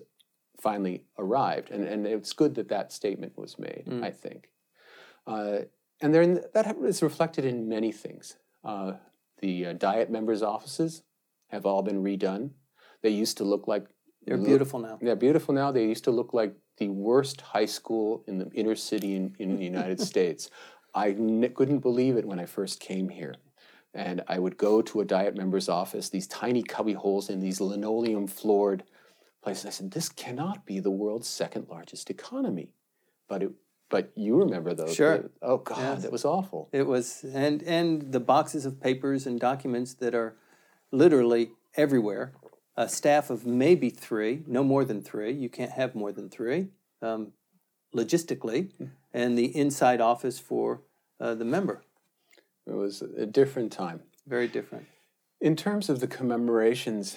finally 0.60 1.04
arrived, 1.16 1.70
and 1.70 1.84
and 1.92 2.04
it's 2.04 2.32
good 2.32 2.54
that 2.56 2.68
that 2.68 2.92
statement 2.92 3.32
was 3.38 3.58
made. 3.60 3.84
I 4.02 4.10
think, 4.10 4.50
uh, 5.26 5.58
and 6.02 6.12
then 6.12 6.40
that 6.52 6.66
is 6.82 7.00
reflected 7.02 7.44
in 7.44 7.68
many 7.68 7.92
things. 7.92 8.36
Uh, 8.64 8.92
the 9.38 9.66
uh, 9.66 9.72
diet 9.74 10.10
members' 10.10 10.42
offices 10.42 11.02
have 11.54 11.64
all 11.64 11.82
been 11.82 12.02
redone. 12.02 12.50
They 13.02 13.10
used 13.22 13.36
to 13.36 13.44
look 13.44 13.68
like 13.68 13.84
They're 14.26 14.36
look- 14.36 14.48
beautiful 14.48 14.80
now. 14.80 14.98
they're 15.00 15.22
beautiful 15.26 15.54
now. 15.54 15.70
They 15.72 15.86
used 15.94 16.04
to 16.04 16.10
look 16.18 16.32
like 16.34 16.54
the 16.78 16.88
worst 16.88 17.40
high 17.54 17.68
school 17.78 18.24
in 18.26 18.38
the 18.38 18.48
inner 18.60 18.74
city 18.76 19.14
in, 19.14 19.24
in 19.38 19.56
the 19.58 19.64
United 19.74 20.00
States. 20.12 20.50
I 20.94 21.10
n- 21.10 21.50
couldn't 21.54 21.80
believe 21.80 22.16
it 22.16 22.24
when 22.26 22.38
I 22.38 22.46
first 22.46 22.80
came 22.80 23.08
here. 23.08 23.34
And 23.92 24.22
I 24.26 24.38
would 24.38 24.56
go 24.56 24.82
to 24.82 25.00
a 25.00 25.04
diet 25.04 25.36
member's 25.36 25.68
office, 25.68 26.08
these 26.08 26.26
tiny 26.26 26.62
cubby 26.62 26.94
holes 26.94 27.30
in 27.30 27.40
these 27.40 27.60
linoleum 27.60 28.26
floored 28.26 28.82
places. 29.42 29.66
I 29.66 29.70
said, 29.70 29.90
this 29.92 30.08
cannot 30.08 30.66
be 30.66 30.80
the 30.80 30.90
world's 30.90 31.28
second 31.28 31.68
largest 31.68 32.10
economy. 32.10 32.70
But 33.28 33.42
it, 33.44 33.50
but 33.90 34.10
you 34.16 34.36
remember 34.36 34.74
those. 34.74 34.94
Sure. 34.94 35.18
the- 35.18 35.30
oh, 35.42 35.58
God, 35.58 35.78
Yes. 35.78 36.02
that 36.02 36.12
was 36.12 36.24
awful. 36.24 36.68
It 36.72 36.86
was, 36.86 37.24
and 37.32 37.62
and 37.62 38.10
the 38.12 38.18
boxes 38.20 38.66
of 38.66 38.80
papers 38.80 39.26
and 39.26 39.38
documents 39.38 39.94
that 39.94 40.14
are 40.14 40.36
literally 40.90 41.50
everywhere. 41.76 42.32
A 42.76 42.88
staff 42.88 43.30
of 43.30 43.46
maybe 43.46 43.88
three, 43.90 44.42
no 44.48 44.64
more 44.64 44.84
than 44.84 45.00
three. 45.02 45.32
You 45.32 45.48
can't 45.48 45.70
have 45.70 45.94
more 45.94 46.10
than 46.10 46.28
three, 46.28 46.70
um, 47.02 47.32
logistically, 47.94 48.70
and 49.14 49.38
the 49.38 49.56
inside 49.56 50.00
office 50.00 50.38
for 50.38 50.82
uh, 51.20 51.34
the 51.34 51.44
member. 51.44 51.82
It 52.66 52.74
was 52.74 53.00
a 53.02 53.24
different 53.24 53.72
time. 53.72 54.02
Very 54.26 54.48
different. 54.48 54.86
In 55.40 55.54
terms 55.56 55.88
of 55.88 56.00
the 56.00 56.06
commemorations, 56.06 57.16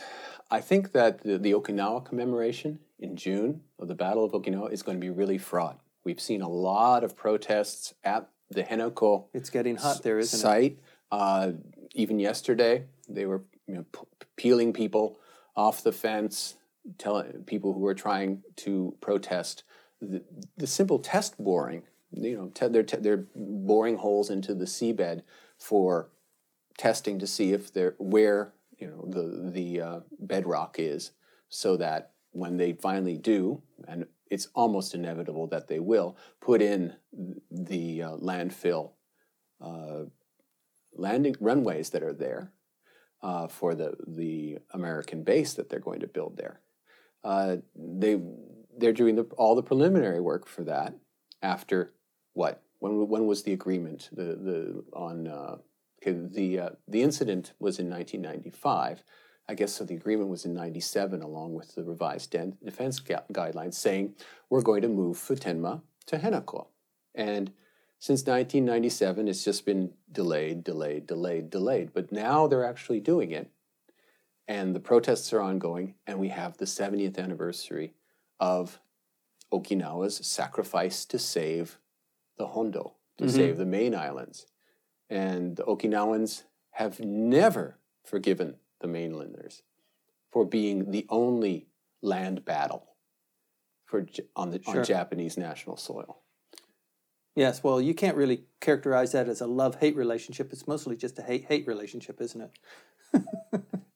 I 0.52 0.62
think 0.62 0.92
that 0.92 1.24
the, 1.24 1.38
the 1.38 1.54
Okinawa 1.54 2.06
commemoration 2.06 2.80
in 3.00 3.16
June 3.16 3.62
of 3.80 3.88
the 3.88 3.96
Battle 3.96 4.24
of 4.24 4.32
Okinawa 4.32 4.72
is 4.72 4.84
going 4.84 4.98
to 4.98 5.02
be 5.02 5.10
really 5.10 5.38
fraught. 5.38 5.80
We've 6.04 6.20
seen 6.22 6.42
a 6.42 6.50
lot 6.50 7.04
of 7.04 7.16
protests 7.16 7.94
at 8.04 8.30
the 8.50 8.64
Henoko 8.64 9.26
It's 9.34 9.50
getting 9.50 9.76
hot 9.76 10.04
there, 10.04 10.20
isn't 10.20 10.38
it? 10.38 10.42
site. 10.42 10.80
Uh, 11.12 11.52
even 11.94 12.20
yesterday, 12.20 12.86
they 13.10 13.26
were 13.26 13.44
you 13.68 13.76
know, 13.76 13.86
p- 13.92 14.26
peeling 14.36 14.74
people 14.74 15.20
off 15.56 15.84
the 15.84 15.92
fence, 15.92 16.56
telling 16.98 17.44
people 17.46 17.74
who 17.74 17.80
were 17.80 17.96
trying 17.96 18.44
to 18.58 18.96
protest 19.02 19.64
the, 20.02 20.68
simple 20.68 21.00
test 21.00 21.38
boring. 21.38 21.84
You 22.12 22.38
know, 22.38 22.48
te- 22.54 22.68
they're 22.68 22.84
te- 22.84 22.98
they're 22.98 23.26
boring 23.36 23.98
holes 23.98 24.30
into 24.30 24.54
the 24.54 24.66
seabed 24.66 25.24
for 25.58 26.10
testing 26.78 27.20
to 27.20 27.28
see 27.28 27.54
if 27.54 27.74
they're 27.74 27.96
where 27.98 28.54
you 28.78 28.88
know 28.88 29.06
the 29.08 29.52
the 29.52 29.82
uh, 29.82 30.00
bedrock 30.20 30.76
is, 30.80 31.12
so 31.50 31.78
that 31.78 32.12
when 32.32 32.58
they 32.58 32.74
finally 32.74 33.18
do, 33.18 33.62
and 33.88 34.06
it's 34.30 34.48
almost 34.56 34.94
inevitable 34.94 35.48
that 35.48 35.68
they 35.68 35.80
will 35.80 36.18
put 36.40 36.62
in 36.62 36.94
the 37.52 38.04
uh, 38.04 38.12
landfill 38.18 38.92
uh, 39.62 40.04
landing 40.94 41.36
runways 41.40 41.90
that 41.92 42.04
are 42.04 42.14
there 42.14 42.52
uh, 43.22 43.48
for 43.48 43.76
the 43.76 43.96
the 44.08 44.58
American 44.72 45.24
base 45.24 45.54
that 45.54 45.70
they're 45.70 45.80
going 45.80 46.00
to 46.00 46.08
build 46.08 46.38
there. 46.38 46.62
Uh, 47.24 47.58
they 47.76 48.20
they're 48.78 48.94
doing 48.94 49.16
the, 49.16 49.24
all 49.38 49.56
the 49.56 49.64
preliminary 49.64 50.20
work 50.20 50.48
for 50.48 50.64
that 50.64 50.94
after 51.42 51.94
what? 52.34 52.64
When 52.80 53.08
when 53.08 53.26
was 53.26 53.44
the 53.44 53.54
agreement? 53.54 54.10
The 54.12 54.24
the 54.24 54.84
on 54.94 55.28
uh, 55.28 55.58
the 56.06 56.60
uh, 56.60 56.70
the 56.88 57.02
incident 57.02 57.54
was 57.60 57.80
in 57.80 57.90
1995 57.90 59.04
I 59.50 59.54
guess 59.54 59.74
so 59.74 59.86
the 59.86 59.96
agreement 59.96 60.30
was 60.30 60.46
in 60.46 60.54
97 60.54 61.22
along 61.22 61.54
with 61.54 61.74
the 61.76 61.84
revised 61.84 62.36
defense 62.64 63.00
gu- 63.00 63.16
guidelines 63.32 63.76
saying 63.76 64.16
we're 64.50 64.62
going 64.62 64.82
to 64.82 64.90
move 64.90 65.18
Futenma 65.18 65.82
to 66.08 66.18
Henoko 66.18 66.68
and 67.16 67.52
since 68.00 68.26
1997 68.26 69.28
it's 69.28 69.44
just 69.44 69.66
been 69.66 69.92
delayed 70.12 70.64
delayed 70.64 71.08
delayed 71.08 71.50
delayed. 71.50 71.94
But 71.94 72.12
now 72.12 72.48
they're 72.48 72.66
actually 72.66 73.00
doing 73.00 73.32
it 73.32 73.50
and 74.48 74.76
the 74.76 74.80
protests 74.80 75.32
are 75.34 75.42
ongoing 75.42 75.96
and 76.06 76.20
we 76.20 76.30
have 76.30 76.58
the 76.58 76.66
70th 76.66 77.18
anniversary 77.18 77.94
of 78.40 78.80
Okinawa's 79.52 80.26
sacrifice 80.26 81.06
to 81.06 81.18
save 81.20 81.80
the 82.38 82.48
Hondo, 82.48 82.96
to 83.18 83.26
Mhm. 83.26 83.32
save 83.32 83.58
the 83.58 83.66
main 83.66 83.96
islands. 83.96 84.46
And 85.10 85.56
the 85.56 85.64
Okinawans 85.64 86.44
have 86.72 87.00
never 87.00 87.80
forgiven 88.04 88.60
the 88.80 88.88
mainlanders 88.88 89.64
for 90.30 90.46
being 90.46 90.92
the 90.92 91.06
only 91.10 91.70
land 92.02 92.46
battle 92.46 92.96
for, 93.86 94.06
on, 94.36 94.52
the, 94.52 94.62
Sure. 94.62 94.80
on 94.80 94.84
Japanese 94.86 95.38
national 95.38 95.78
soil. 95.78 96.22
Yes, 97.36 97.64
well, 97.64 97.80
you 97.80 97.94
can't 97.94 98.18
really 98.18 98.48
characterize 98.60 99.12
that 99.14 99.30
as 99.30 99.42
a 99.42 99.48
love 99.48 99.76
hate 99.76 99.96
relationship. 99.96 100.52
It's 100.52 100.68
mostly 100.68 100.98
just 100.98 101.18
a 101.20 101.22
hate 101.24 101.46
hate 101.46 101.66
relationship, 101.68 102.20
isn't 102.20 102.42
it? 102.42 102.52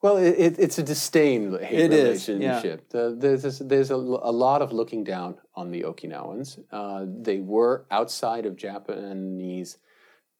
Well, 0.00 0.16
it, 0.16 0.34
it, 0.38 0.58
it's 0.58 0.78
a 0.78 0.82
disdain 0.82 1.58
hate 1.60 1.78
It 1.80 1.92
is, 1.92 2.28
yeah. 2.28 2.34
relationship. 2.36 2.88
The- 2.90 3.16
there's 3.18 3.58
there's 3.58 3.90
a, 3.90 3.96
a 3.96 4.32
lot 4.46 4.62
of 4.62 4.72
looking 4.72 5.02
down 5.04 5.36
on 5.56 5.70
the 5.70 5.82
Okinawans. 5.82 6.58
Uh, 6.70 7.04
they 7.08 7.38
were 7.40 7.84
outside 7.90 8.46
of 8.46 8.54
Japanese 8.56 9.78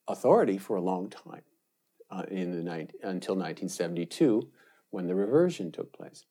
authority 0.07 0.59
for 0.59 0.77
a 0.77 0.81
long 0.81 1.11
time, 1.11 1.43
uh, 2.11 2.23
in 2.31 2.53
the 2.53 2.63
nine 2.63 2.89
until 3.03 3.35
1972, 3.35 4.49
when 4.91 5.07
the 5.07 5.15
reversion 5.15 5.73
took 5.73 5.93
place. 5.93 6.25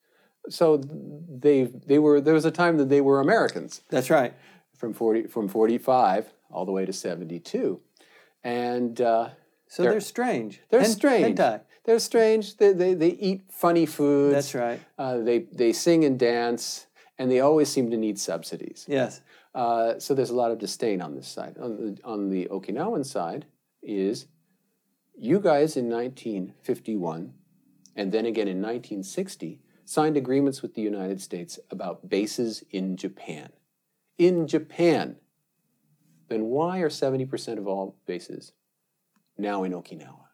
So 0.50 0.78
they 0.78 1.66
they 1.86 2.00
were 2.00 2.22
there 2.22 2.34
was 2.34 2.46
a 2.46 2.52
time 2.52 2.78
that 2.78 2.88
they 2.90 3.02
were 3.02 3.20
Americans 3.20 3.82
That's 3.90 4.10
right. 4.10 4.34
from 4.78 4.94
40 4.94 5.24
from 5.28 5.50
45 5.50 6.32
all 6.50 6.66
the 6.66 6.72
way 6.72 6.86
to 6.86 6.94
72, 6.94 7.82
and. 8.44 9.02
Uh, 9.02 9.30
So 9.70 9.84
They're- 9.84 9.92
they're, 9.92 10.00
strange. 10.16 10.62
they're 10.70 10.80
Hen- 10.88 10.90
strange. 11.00 11.38
hentai. 11.38 11.60
They're 11.88 12.00
strange. 12.00 12.58
They, 12.58 12.74
they, 12.74 12.94
they 12.94 13.12
eat 13.12 13.46
funny 13.50 13.86
foods. 13.86 14.34
That's 14.34 14.54
right. 14.54 14.82
Uh, 15.00 15.20
they, 15.20 15.40
they 15.54 15.72
sing 15.72 16.04
and 16.04 16.20
dance, 16.20 16.86
and 17.18 17.32
they 17.32 17.40
always 17.40 17.70
seem 17.70 17.90
to 17.92 17.98
need 17.98 18.20
subsidies. 18.20 18.86
Yes. 18.90 19.22
Uh, 19.56 19.98
so 19.98 20.14
there's 20.14 20.30
a 20.30 20.36
lot 20.36 20.52
of 20.52 20.60
disdain 20.60 21.02
on 21.02 21.16
this 21.16 21.30
side. 21.30 21.58
On 21.58 21.78
the, 21.78 21.98
on 22.04 22.30
the 22.30 22.46
Okinawan 22.52 23.06
side 23.06 23.46
is 23.82 24.28
you 25.18 25.40
guys 25.40 25.78
in 25.78 25.90
1951 25.90 27.34
and 27.96 28.12
then 28.12 28.26
again 28.26 28.48
in 28.48 28.58
1960 28.58 29.62
signed 29.86 30.18
agreements 30.18 30.62
with 30.62 30.76
the 30.76 30.82
United 30.82 31.22
States 31.22 31.58
about 31.72 32.10
bases 32.10 32.64
in 32.70 32.98
Japan. 32.98 33.50
In 34.18 34.46
Japan. 34.46 35.16
Then 36.28 36.44
why 36.46 36.80
are 36.80 36.90
70% 36.90 37.58
of 37.58 37.66
all 37.66 37.96
bases 38.06 38.52
now 39.38 39.64
in 39.64 39.72
Okinawa? 39.72 40.27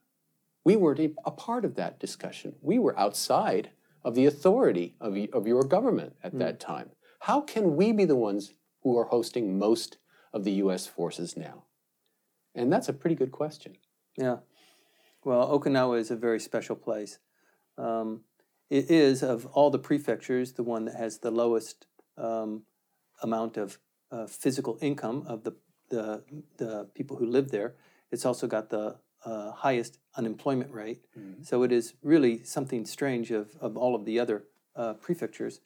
We 0.64 0.76
weren't 0.76 1.00
a, 1.00 1.12
a 1.26 1.32
part 1.32 1.66
of 1.66 1.76
that 1.76 2.00
discussion. 2.00 2.56
We 2.62 2.80
were 2.80 2.98
outside 2.98 3.72
of 4.04 4.16
the 4.16 4.26
authority 4.26 4.96
of, 5.00 5.18
of 5.34 5.48
your 5.48 5.64
government 5.64 6.16
at 6.24 6.38
that 6.40 6.60
time. 6.60 6.92
How 7.22 7.42
can 7.42 7.76
we 7.76 7.92
be 7.92 8.06
the 8.06 8.16
ones 8.16 8.54
who 8.82 8.98
are 8.98 9.06
hosting 9.06 9.58
most 9.58 9.98
of 10.34 10.44
the 10.44 10.52
US 10.54 10.88
forces 10.88 11.38
now? 11.38 11.64
And 12.56 12.72
that's 12.72 12.90
a 12.90 12.94
pretty 12.94 13.16
good 13.16 13.32
question. 13.32 13.78
Yeah. 14.18 14.38
Well, 15.24 15.48
Okinawa 15.58 16.00
is 16.00 16.12
a 16.12 16.16
very 16.16 16.40
special 16.40 16.76
place. 16.76 17.20
Um, 17.78 18.22
it 18.70 18.92
is, 18.92 19.24
of 19.24 19.46
all 19.48 19.70
the 19.70 19.80
prefectures, 19.80 20.54
the 20.54 20.64
one 20.64 20.86
that 20.86 20.96
has 20.96 21.20
the 21.20 21.32
lowest 21.32 21.88
um, 22.18 22.64
amount 23.22 23.58
of 23.58 23.80
uh, 24.12 24.28
physical 24.28 24.78
income 24.82 25.24
of 25.28 25.44
the, 25.44 25.56
the, 25.90 26.24
the 26.58 26.90
people 26.94 27.18
who 27.18 27.26
live 27.26 27.52
there. 27.52 27.76
It's 28.12 28.26
also 28.26 28.48
got 28.48 28.70
the 28.70 28.98
uh, 29.26 29.52
highest 29.52 30.00
unemployment 30.18 30.72
rate. 30.72 31.06
So 31.44 31.64
it 31.64 31.72
is 31.72 31.94
really 32.02 32.44
something 32.44 32.86
strange 32.86 33.32
of, 33.32 33.56
of 33.62 33.78
all 33.78 33.96
of 33.96 34.06
the 34.06 34.20
other 34.20 34.46
uh, 34.76 34.94
prefectures. 34.94 35.62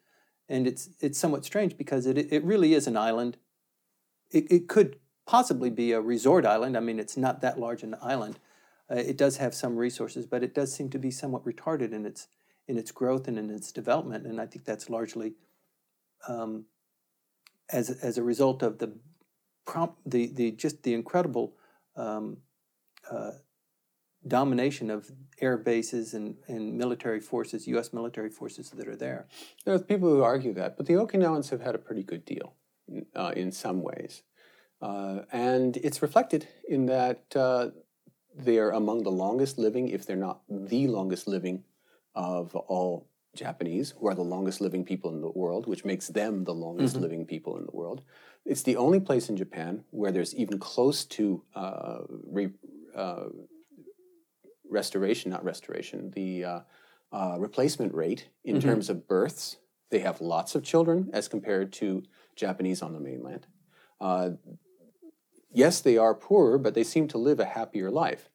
And 0.50 0.67
it's, 0.67 0.89
it's 1.00 1.17
somewhat 1.17 1.43
strange 1.43 1.78
because 1.78 2.06
it, 2.06 2.17
it 2.17 2.43
really 2.43 2.74
is 2.74 2.88
an 2.88 2.96
island. 2.96 3.38
It, 4.32 4.52
it 4.52 4.67
could 4.67 4.98
possibly 5.26 5.70
be 5.70 5.91
a 5.91 6.02
resort 6.02 6.46
island. 6.46 6.78
I 6.78 6.80
mean, 6.80 7.00
it's 7.00 7.17
not 7.17 7.41
that 7.41 7.60
large 7.60 7.84
an 7.84 7.96
island. 8.02 8.39
Uh, 8.89 8.96
it 8.96 9.17
does 9.17 9.38
have 9.38 9.54
some 9.54 9.76
resources, 9.76 10.26
but 10.26 10.43
it 10.43 10.54
does 10.54 10.74
seem 10.74 10.89
to 10.91 11.00
be 11.00 11.12
somewhat 11.12 11.46
retarded 11.46 11.91
in 11.91 12.06
its 12.06 12.28
in 12.70 12.78
its 12.78 12.91
growth 12.91 13.28
and 13.30 13.38
in 13.38 13.50
its 13.50 13.72
development. 13.72 14.26
And 14.26 14.41
I 14.41 14.46
think 14.46 14.65
that's 14.65 14.89
largely 14.89 15.34
um, 16.28 16.65
as 17.70 17.89
as 17.89 18.17
a 18.17 18.24
result 18.24 18.63
of 18.63 18.78
the 18.78 18.93
prompt 19.65 19.98
the 20.06 20.28
the 20.28 20.52
just 20.52 20.84
the 20.84 20.93
incredible 20.93 21.56
um, 21.98 22.38
uh, 23.12 23.32
domination 24.25 24.89
of 24.89 25.12
air 25.41 25.58
bases 25.58 26.13
and, 26.13 26.36
and 26.47 26.77
military 26.77 27.19
forces, 27.19 27.67
U.S. 27.67 27.93
military 27.93 28.30
forces 28.30 28.69
that 28.71 28.88
are 28.88 28.95
there. 28.95 29.27
There 29.65 29.73
are 29.73 29.80
people 29.80 30.10
who 30.10 30.23
argue 30.23 30.53
that, 30.53 30.77
but 30.77 30.86
the 30.86 30.93
Okinawans 30.93 31.49
have 31.49 31.62
had 31.62 31.75
a 31.75 31.80
pretty 31.80 32.03
good 32.03 32.25
deal 32.25 32.53
uh, 33.15 33.34
in 33.36 33.51
some 33.51 33.82
ways. 33.82 34.23
Uh, 34.82 35.21
and 35.32 35.77
it's 35.77 36.01
reflected 36.01 36.47
in 36.67 36.86
that 36.88 37.23
uh, 37.36 37.69
they 38.36 38.58
are 38.58 38.71
among 38.71 39.03
the 39.03 39.12
longest 39.12 39.58
living, 39.58 39.89
if 39.89 40.06
they're 40.06 40.15
not 40.15 40.41
the 40.49 40.88
longest 40.88 41.27
living, 41.27 41.63
of 42.15 42.56
all 42.56 43.08
Japanese, 43.36 43.93
who 43.99 44.08
are 44.08 44.15
the 44.15 44.23
longest 44.23 44.60
living 44.60 44.84
people 44.84 45.12
in 45.12 45.21
the 45.21 45.30
world, 45.30 45.67
which 45.67 45.86
makes 45.86 46.08
them 46.08 46.43
the 46.43 46.53
longest 46.53 46.95
living 46.95 47.25
people 47.25 47.58
in 47.58 47.65
the 47.65 47.75
world. 47.75 48.01
It's 48.45 48.63
the 48.63 48.75
only 48.75 48.99
place 48.99 49.30
in 49.30 49.38
Japan 49.38 49.84
where 49.91 50.12
there's 50.12 50.36
even 50.36 50.58
close 50.58 51.06
to 51.06 51.43
uh, 51.56 51.99
re, 52.10 52.49
uh, 52.95 53.25
restoration, 54.69 55.32
not 55.32 55.43
restoration, 55.43 56.12
the 56.12 56.43
uh, 56.43 56.60
uh, 57.12 57.36
replacement 57.39 57.93
rate 57.93 58.30
in 58.43 58.60
terms 58.60 58.89
of 58.89 59.08
births. 59.08 59.58
They 59.89 59.99
have 59.99 60.19
lots 60.19 60.56
of 60.56 60.63
children 60.63 61.10
as 61.13 61.27
compared 61.27 61.71
to 61.73 62.03
Japanese 62.36 62.82
on 62.82 62.93
the 62.93 62.99
mainland. 62.99 63.47
Uh, 64.01 64.32
yes, 65.51 65.80
they 65.82 65.97
are 65.97 66.13
poorer, 66.13 66.58
but 66.58 66.73
they 66.73 66.84
seem 66.84 67.08
to 67.10 67.17
live 67.17 67.39
a 67.39 67.45
happier 67.45 67.89
life. 67.89 68.30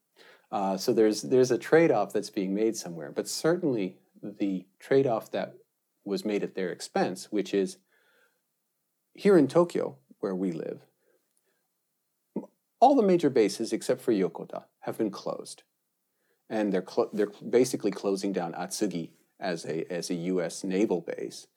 Uh, 0.51 0.77
so 0.77 0.93
there's 0.93 1.23
there's 1.23 1.51
a 1.51 1.59
trade-off 1.59 2.13
that's 2.13 2.31
being 2.31 2.55
made 2.55 2.77
somewhere, 2.77 3.11
but 3.11 3.29
certainly 3.29 3.97
the 4.23 4.67
trade-off 4.79 5.31
that 5.31 5.55
was 6.05 6.25
made 6.25 6.43
at 6.43 6.55
their 6.55 6.71
expense, 6.71 7.31
which 7.31 7.55
is 7.55 7.79
here 9.15 9.39
in 9.39 9.49
Tokyo, 9.49 9.97
where 10.21 10.35
we 10.35 10.53
live, 10.53 10.81
all 12.81 12.95
the 12.95 13.03
major 13.03 13.31
bases 13.31 13.73
except 13.73 14.01
for 14.01 14.13
Yokota 14.13 14.65
have 14.81 14.99
been 14.99 15.11
closed, 15.11 15.63
and 16.53 16.71
they're 16.73 16.83
clo- 16.83 17.09
they're 17.13 17.33
basically 17.49 17.91
closing 17.91 18.31
down 18.33 18.53
Atsugi 18.53 19.09
as 19.41 19.65
a 19.65 19.91
as 19.93 20.11
a 20.11 20.15
U.S. 20.33 20.63
naval 20.63 21.01
base, 21.01 21.49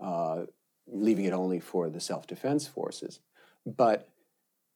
uh, 0.00 0.46
leaving 0.88 1.26
it 1.26 1.34
only 1.34 1.60
for 1.60 1.90
the 1.90 2.00
self-defense 2.00 2.66
forces. 2.66 3.20
But 3.66 4.08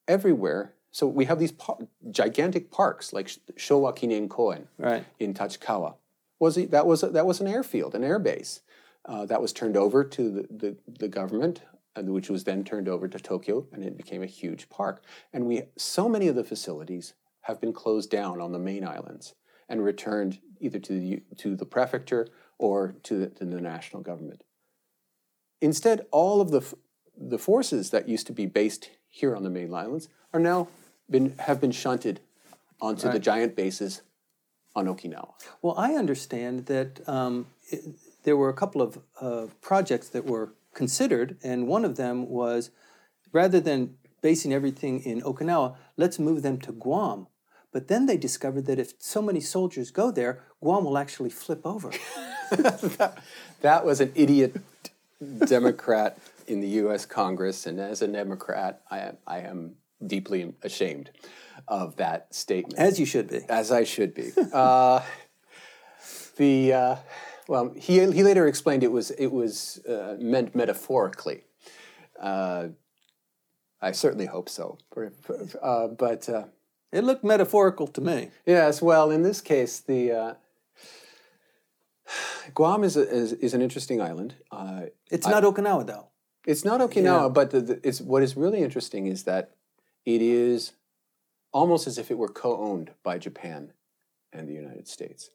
everywhere, 0.07 0.75
so 0.91 1.07
we 1.07 1.25
have 1.25 1.39
these 1.41 1.53
par- 1.53 1.79
gigantic 2.11 2.71
parks 2.71 3.13
like 3.13 3.29
Sh- 3.29 3.39
Showa 3.57 3.97
Kinen 3.97 4.29
Koen 4.29 4.69
Right. 4.79 5.07
in 5.19 5.33
Tachikawa. 5.33 5.95
Was 6.39 6.57
it, 6.59 6.71
that 6.71 6.87
was 6.87 7.03
a, 7.03 7.09
that 7.09 7.25
was 7.27 7.41
an 7.41 7.47
airfield, 7.47 7.95
an 7.95 8.05
air 8.05 8.19
base 8.19 8.61
uh, 9.07 9.25
that 9.27 9.41
was 9.41 9.53
turned 9.53 9.77
over 9.77 10.05
to 10.05 10.31
the, 10.31 10.47
the, 10.51 10.77
the 10.99 11.09
government, 11.09 11.63
and 11.97 12.11
which 12.11 12.29
was 12.29 12.45
then 12.45 12.63
turned 12.63 12.89
over 12.89 13.09
to 13.09 13.19
Tokyo, 13.19 13.67
and 13.73 13.83
it 13.83 13.97
became 13.97 14.23
a 14.23 14.27
huge 14.27 14.69
park. 14.69 15.03
And 15.33 15.47
we 15.47 15.63
so 15.79 16.11
many 16.11 16.29
of 16.29 16.35
the 16.37 16.45
facilities 16.45 17.15
have 17.43 17.59
been 17.61 17.73
closed 17.73 18.11
down 18.11 18.41
on 18.41 18.53
the 18.53 18.59
main 18.59 18.85
islands 18.87 19.35
and 19.73 19.83
returned 19.83 20.39
either 20.61 20.79
to 20.79 20.93
the 20.93 21.23
to 21.39 21.57
the 21.57 21.65
prefecture 21.65 22.29
or 22.59 22.95
to 23.03 23.17
the, 23.19 23.27
to 23.29 23.45
the 23.45 23.61
national 23.61 24.03
government. 24.03 24.45
Instead, 25.61 26.07
all 26.13 26.41
of 26.41 26.51
the 26.51 26.61
f- 26.61 26.75
the 27.17 27.39
forces 27.39 27.91
that 27.91 28.09
used 28.09 28.27
to 28.27 28.33
be 28.33 28.47
based 28.47 28.91
here 29.09 29.35
on 29.35 29.43
the 29.43 29.51
main 29.51 29.73
islands 29.75 30.09
are 30.33 30.39
now 30.39 30.69
been 31.11 31.35
have 31.39 31.61
been 31.61 31.73
shunted 31.73 32.21
onto 32.81 33.11
the 33.11 33.19
giant 33.19 33.57
bases 33.57 34.03
on 34.75 34.87
Okinawa. 34.87 35.33
Well, 35.63 35.75
I 35.77 35.95
understand 35.95 36.67
that 36.67 37.07
um, 37.09 37.47
it, 37.71 37.83
there 38.25 38.37
were 38.37 38.51
a 38.51 38.55
couple 38.55 38.83
of 38.83 38.99
uh, 39.21 39.47
projects 39.61 40.09
that 40.11 40.25
were 40.27 40.53
considered, 40.75 41.39
and 41.43 41.67
one 41.67 41.85
of 41.85 41.97
them 41.97 42.29
was 42.29 42.71
rather 43.33 43.61
than 43.61 43.95
basing 44.21 44.53
everything 44.53 45.01
in 45.01 45.21
Okinawa, 45.23 45.77
let's 45.97 46.19
move 46.19 46.43
them 46.43 46.59
to 46.61 46.73
Guam. 46.73 47.27
But 47.73 47.89
then 47.89 48.07
they 48.07 48.19
discovered 48.19 48.67
that 48.67 48.79
if 48.79 48.93
so 48.99 49.23
many 49.23 49.41
soldiers 49.41 49.91
go 49.91 50.11
there, 50.11 50.45
Guam 50.61 50.85
will 50.85 50.99
actually 50.99 51.31
flip 51.31 51.63
over. 51.65 51.91
that 52.51 53.85
was 53.85 54.01
an 54.01 54.13
idiot 54.15 54.57
Democrat 55.47 56.19
in 56.47 56.61
the 56.61 56.69
U.S. 56.69 57.07
Congress, 57.07 57.67
and 57.67 57.81
as 57.81 58.03
a 58.03 58.09
Democrat, 58.09 58.83
I 58.91 58.99
am, 58.99 59.17
I 59.27 59.39
am 59.39 59.77
deeply 60.07 60.53
ashamed 60.63 61.11
of 61.67 61.97
that 61.97 62.35
statement, 62.35 62.79
As 62.79 63.01
you 63.01 63.07
should 63.07 63.31
be. 63.31 63.41
as 63.49 63.71
I 63.71 63.85
should 63.85 64.15
be. 64.15 64.33
Uh, 64.53 65.01
the 66.37 66.73
uh, 66.73 66.97
well, 67.49 67.73
he 67.77 68.01
he 68.13 68.23
later 68.23 68.47
explained 68.47 68.83
it 68.83 68.93
was 68.93 69.11
it 69.13 69.29
was 69.29 69.81
uh, 69.87 70.17
meant 70.19 70.55
metaphorically. 70.55 71.45
Uh, 72.21 72.69
I 73.81 73.93
certainly 73.93 74.27
hope 74.27 74.49
so, 74.49 74.79
uh, 75.63 75.89
but. 75.89 76.29
It 76.93 77.05
looked 77.05 77.25
metaphorical 77.25 77.87
to 77.89 78.01
me. 78.01 78.31
Yes, 78.47 78.83
well, 78.83 79.11
in 79.11 79.23
this 79.23 79.41
case, 79.41 79.81
the 79.81 80.13
uh, 80.13 80.35
Guam 82.55 82.85
is, 82.85 82.97
a, 82.97 83.09
is 83.09 83.33
is 83.35 83.55
an 83.55 83.63
interesting 83.63 84.01
island. 84.01 84.35
Uh, 84.51 84.83
It's 85.11 85.27
not 85.27 85.43
Okinawa, 85.45 85.87
though. 85.87 86.09
it's 86.47 86.65
not 86.65 86.81
Okinawa, 86.81 87.33
but 87.33 87.51
the, 87.51 87.61
the, 87.61 87.81
it's 87.89 88.01
what 88.01 88.23
is 88.23 88.37
really 88.37 88.63
interesting 88.63 89.07
is 89.07 89.23
that 89.25 89.51
it 90.05 90.21
is 90.21 90.73
almost 91.53 91.87
as 91.87 91.99
if 91.99 92.11
it 92.11 92.19
were 92.19 92.29
co-owned 92.29 92.91
by 93.03 93.19
Japan 93.19 93.73
and 94.33 94.49
the 94.49 94.55
United 94.55 94.89
States. 94.89 95.31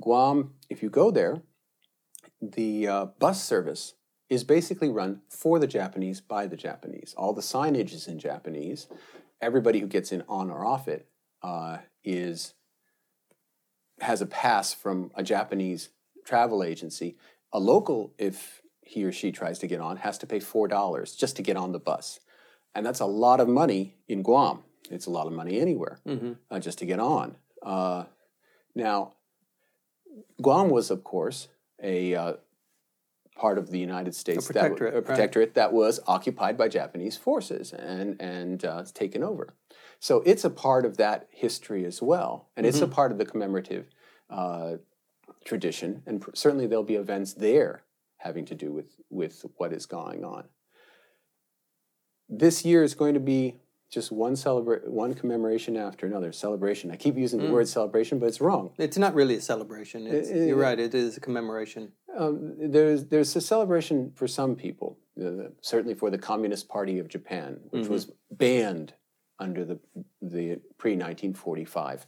Guam, 0.00 0.54
if 0.68 0.82
you 0.82 0.90
go 0.90 1.10
there, 1.10 1.42
the 2.40 2.88
uh, 2.88 3.04
bus 3.18 3.42
service 3.42 3.94
is 4.28 4.44
basically 4.44 4.88
run 4.88 5.20
for 5.28 5.58
the 5.58 5.66
Japanese 5.66 6.20
by 6.20 6.46
the 6.46 6.56
Japanese. 6.56 7.14
All 7.16 7.32
the 7.32 7.42
signage 7.42 7.92
is 7.92 8.08
in 8.08 8.18
Japanese. 8.18 8.88
Everybody 9.44 9.78
who 9.80 9.86
gets 9.86 10.10
in 10.10 10.22
on 10.26 10.50
or 10.50 10.64
off 10.64 10.88
it 10.88 11.06
uh, 11.42 11.78
is 12.02 12.54
has 14.00 14.22
a 14.22 14.26
pass 14.26 14.72
from 14.72 15.10
a 15.14 15.22
Japanese 15.22 15.90
travel 16.24 16.62
agency. 16.64 17.16
A 17.52 17.58
local, 17.60 18.14
if 18.18 18.62
he 18.80 19.04
or 19.04 19.12
she 19.12 19.30
tries 19.32 19.58
to 19.58 19.66
get 19.66 19.80
on, 19.80 19.98
has 19.98 20.16
to 20.18 20.26
pay 20.26 20.40
four 20.40 20.66
dollars 20.66 21.14
just 21.14 21.36
to 21.36 21.42
get 21.42 21.56
on 21.58 21.72
the 21.72 21.78
bus, 21.78 22.20
and 22.74 22.84
that's 22.86 23.00
a 23.00 23.06
lot 23.06 23.38
of 23.38 23.46
money 23.48 23.96
in 24.08 24.22
Guam. 24.22 24.62
It's 24.90 25.06
a 25.06 25.10
lot 25.10 25.26
of 25.26 25.32
money 25.34 25.60
anywhere 25.60 25.98
Mm-hmm. 26.06 26.32
uh, 26.50 26.60
just 26.60 26.78
to 26.78 26.86
get 26.86 26.98
on. 26.98 27.36
Uh, 27.62 28.04
now, 28.74 29.12
Guam 30.42 30.68
was, 30.70 30.90
of 30.90 31.04
course, 31.04 31.48
a 31.82 32.14
uh, 32.14 32.32
part 33.34 33.58
of 33.58 33.70
the 33.70 33.78
United 33.78 34.14
States, 34.14 34.46
that, 34.48 34.54
protectorate, 34.54 34.94
a 34.94 35.00
right. 35.00 35.54
that 35.54 35.72
was 35.72 36.00
occupied 36.06 36.56
by 36.56 36.68
Japanese 36.68 37.16
forces 37.16 37.72
and 37.72 38.20
and 38.20 38.64
uh, 38.64 38.84
taken 38.94 39.22
over. 39.22 39.54
So 39.98 40.22
it's 40.26 40.44
a 40.44 40.50
part 40.50 40.84
of 40.84 40.96
that 40.98 41.28
history 41.30 41.84
as 41.84 42.02
well, 42.02 42.48
and 42.56 42.66
it's 42.66 42.80
a 42.80 42.88
part 42.88 43.10
of 43.10 43.18
the 43.18 43.24
commemorative 43.24 43.86
uh, 44.30 44.74
tradition, 45.44 46.02
and 46.06 46.20
pr- 46.20 46.30
certainly 46.34 46.66
there'll 46.66 46.84
be 46.84 46.96
events 46.96 47.34
there 47.34 47.84
having 48.18 48.44
to 48.46 48.54
do 48.54 48.72
with 48.72 48.96
with 49.10 49.44
what 49.56 49.72
is 49.72 49.86
going 49.86 50.24
on. 50.24 50.44
This 52.28 52.64
year 52.64 52.82
is 52.82 52.94
going 52.94 53.14
to 53.14 53.20
be 53.20 53.56
just 53.94 54.12
one 54.12 54.34
celebra- 54.34 54.86
one 54.88 55.14
commemoration 55.14 55.76
after 55.76 56.06
another 56.06 56.32
celebration. 56.32 56.90
I 56.90 56.96
keep 56.96 57.16
using 57.16 57.40
the 57.40 57.50
word 57.50 57.68
celebration, 57.68 58.18
but 58.18 58.26
it's 58.26 58.40
wrong. 58.40 58.72
It's 58.78 58.98
not 58.98 59.14
really 59.14 59.36
a 59.36 59.40
celebration. 59.40 60.06
It's, 60.06 60.30
Uh, 60.30 60.34
you're 60.34 60.56
right. 60.56 60.78
It 60.78 60.94
is 60.94 61.16
a 61.16 61.20
commemoration. 61.20 61.92
Um, 62.16 62.54
there's 62.58 63.06
there's 63.06 63.34
a 63.36 63.40
celebration 63.40 64.12
for 64.14 64.26
some 64.28 64.54
people, 64.56 64.98
uh, 65.24 65.48
certainly 65.60 65.94
for 65.94 66.10
the 66.10 66.18
Communist 66.18 66.68
Party 66.68 66.98
of 66.98 67.08
Japan, 67.08 67.60
which 67.70 67.88
was 67.88 68.10
banned 68.30 68.94
under 69.38 69.64
the 69.64 69.78
the 70.20 70.60
pre 70.78 70.92
1945 70.96 72.06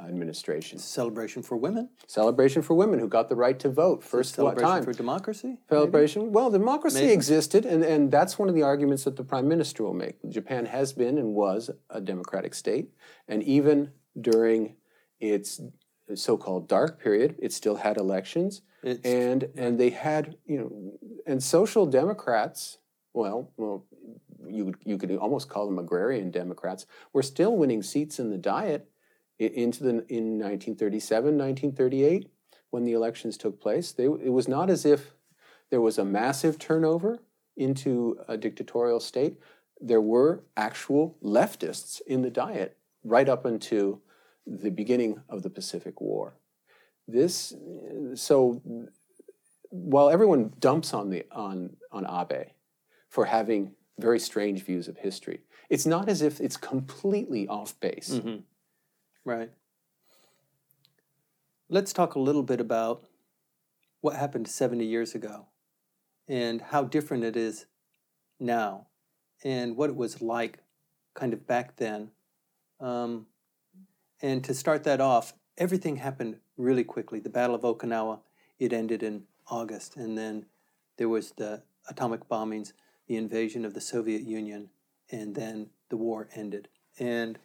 administration. 0.00 0.78
Celebration 0.78 1.42
for 1.42 1.56
women. 1.56 1.88
Celebration 2.06 2.62
for 2.62 2.74
women 2.74 2.98
who 2.98 3.08
got 3.08 3.28
the 3.28 3.36
right 3.36 3.58
to 3.58 3.68
vote 3.68 4.02
first 4.02 4.34
Celebration 4.34 4.68
time? 4.68 4.84
for 4.84 4.92
democracy. 4.92 5.58
Celebration. 5.68 6.32
Well, 6.32 6.50
democracy 6.50 7.00
Maybe. 7.00 7.12
existed, 7.12 7.64
and, 7.64 7.84
and 7.84 8.10
that's 8.10 8.38
one 8.38 8.48
of 8.48 8.54
the 8.54 8.62
arguments 8.62 9.04
that 9.04 9.16
the 9.16 9.24
prime 9.24 9.48
minister 9.48 9.82
will 9.82 9.94
make. 9.94 10.16
Japan 10.28 10.66
has 10.66 10.92
been 10.92 11.18
and 11.18 11.34
was 11.34 11.70
a 11.90 12.00
democratic 12.00 12.54
state, 12.54 12.90
and 13.28 13.42
even 13.42 13.90
during 14.20 14.76
its 15.20 15.60
so-called 16.14 16.68
dark 16.68 17.00
period, 17.00 17.36
it 17.38 17.52
still 17.52 17.76
had 17.76 17.96
elections, 17.96 18.62
It's 18.82 19.04
and 19.04 19.48
and 19.56 19.78
they 19.78 19.90
had 19.90 20.36
you 20.46 20.58
know, 20.58 20.98
and 21.26 21.42
social 21.42 21.86
democrats. 21.86 22.78
Well, 23.14 23.50
well, 23.56 23.84
you 24.48 24.74
you 24.84 24.96
could 24.98 25.14
almost 25.16 25.48
call 25.48 25.66
them 25.66 25.78
agrarian 25.78 26.30
democrats. 26.30 26.86
Were 27.12 27.22
still 27.22 27.56
winning 27.56 27.82
seats 27.82 28.18
in 28.18 28.30
the 28.30 28.38
Diet 28.38 28.88
into 29.52 29.82
the 29.82 29.90
in 30.08 30.38
1937, 30.38 31.36
1938 31.38 32.30
when 32.70 32.84
the 32.84 32.92
elections 32.92 33.36
took 33.36 33.60
place. 33.60 33.92
They, 33.92 34.04
it 34.04 34.32
was 34.32 34.48
not 34.48 34.70
as 34.70 34.86
if 34.86 35.14
there 35.70 35.80
was 35.80 35.98
a 35.98 36.04
massive 36.04 36.58
turnover 36.58 37.18
into 37.56 38.18
a 38.28 38.36
dictatorial 38.36 39.00
state. 39.00 39.36
There 39.80 40.00
were 40.00 40.44
actual 40.56 41.16
leftists 41.22 42.00
in 42.06 42.22
the 42.22 42.30
Diet 42.30 42.78
right 43.04 43.28
up 43.28 43.44
until 43.44 44.00
the 44.46 44.70
beginning 44.70 45.20
of 45.28 45.42
the 45.42 45.50
Pacific 45.50 46.00
War. 46.00 46.34
This, 47.08 47.54
so 48.14 48.62
while 49.70 50.08
everyone 50.10 50.52
dumps 50.58 50.94
on 50.94 51.10
the 51.10 51.24
on 51.32 51.76
on 51.90 52.06
Abe 52.06 52.48
for 53.08 53.24
having 53.26 53.74
very 53.98 54.18
strange 54.18 54.64
views 54.64 54.88
of 54.88 54.98
history, 54.98 55.40
it's 55.68 55.86
not 55.86 56.08
as 56.08 56.22
if 56.22 56.40
it's 56.40 56.56
completely 56.56 57.48
off 57.48 57.78
base. 57.80 58.10
Mhm. 58.10 58.42
Right. 59.24 59.50
Let's 61.68 61.92
talk 61.92 62.16
a 62.16 62.20
little 62.20 62.42
bit 62.42 62.60
about 62.60 63.04
what 64.00 64.16
happened 64.16 64.48
70 64.48 64.84
years 64.84 65.14
ago 65.14 65.46
and 66.28 66.60
how 66.60 66.84
different 66.84 67.22
it 67.22 67.36
is 67.36 67.66
now 68.40 68.88
and 69.44 69.76
what 69.76 69.90
it 69.90 69.96
was 69.96 70.20
like 70.20 70.58
kind 71.14 71.32
of 71.32 71.46
back 71.46 71.76
then. 71.76 72.10
Um, 72.80 73.26
and 74.20 74.42
to 74.44 74.54
start 74.54 74.82
that 74.84 75.00
off, 75.00 75.34
everything 75.56 75.96
happened 75.96 76.38
really 76.56 76.84
quickly. 76.84 77.20
The 77.20 77.30
Battle 77.30 77.54
of 77.54 77.62
Okinawa, 77.62 78.20
it 78.58 78.72
ended 78.72 79.02
in 79.02 79.22
August, 79.48 79.96
and 79.96 80.18
then 80.18 80.46
there 80.96 81.08
was 81.08 81.32
the 81.32 81.62
atomic 81.88 82.28
bombings, 82.28 82.72
the 83.06 83.16
invasion 83.16 83.64
of 83.64 83.74
the 83.74 83.80
Soviet 83.80 84.22
Union, 84.22 84.70
and 85.10 85.34
then 85.34 85.70
the 85.90 85.96
war 85.96 86.28
ended. 86.34 86.68
And 86.98 87.38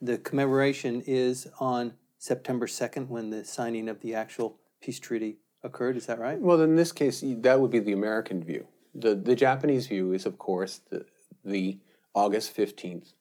the 0.00 0.18
commemoration 0.18 1.02
is 1.06 1.48
on 1.58 1.94
September 2.18 2.66
2nd 2.66 3.08
when 3.08 3.30
the 3.30 3.44
signing 3.44 3.88
of 3.88 4.00
the 4.00 4.14
actual 4.14 4.58
peace 4.80 4.98
treaty 4.98 5.38
occurred. 5.62 5.96
Is 5.96 6.06
that 6.06 6.18
right? 6.18 6.40
Well, 6.40 6.60
in 6.60 6.76
this 6.76 6.92
case, 6.92 7.22
that 7.24 7.60
would 7.60 7.70
be 7.70 7.80
the 7.80 7.92
American 7.92 8.42
view. 8.42 8.66
The, 8.94 9.14
the 9.14 9.36
Japanese 9.36 9.86
view 9.86 10.12
is, 10.12 10.26
of 10.26 10.38
course, 10.38 10.80
the, 10.90 11.04
the 11.44 11.78
August 12.14 12.56
15th 12.56 13.12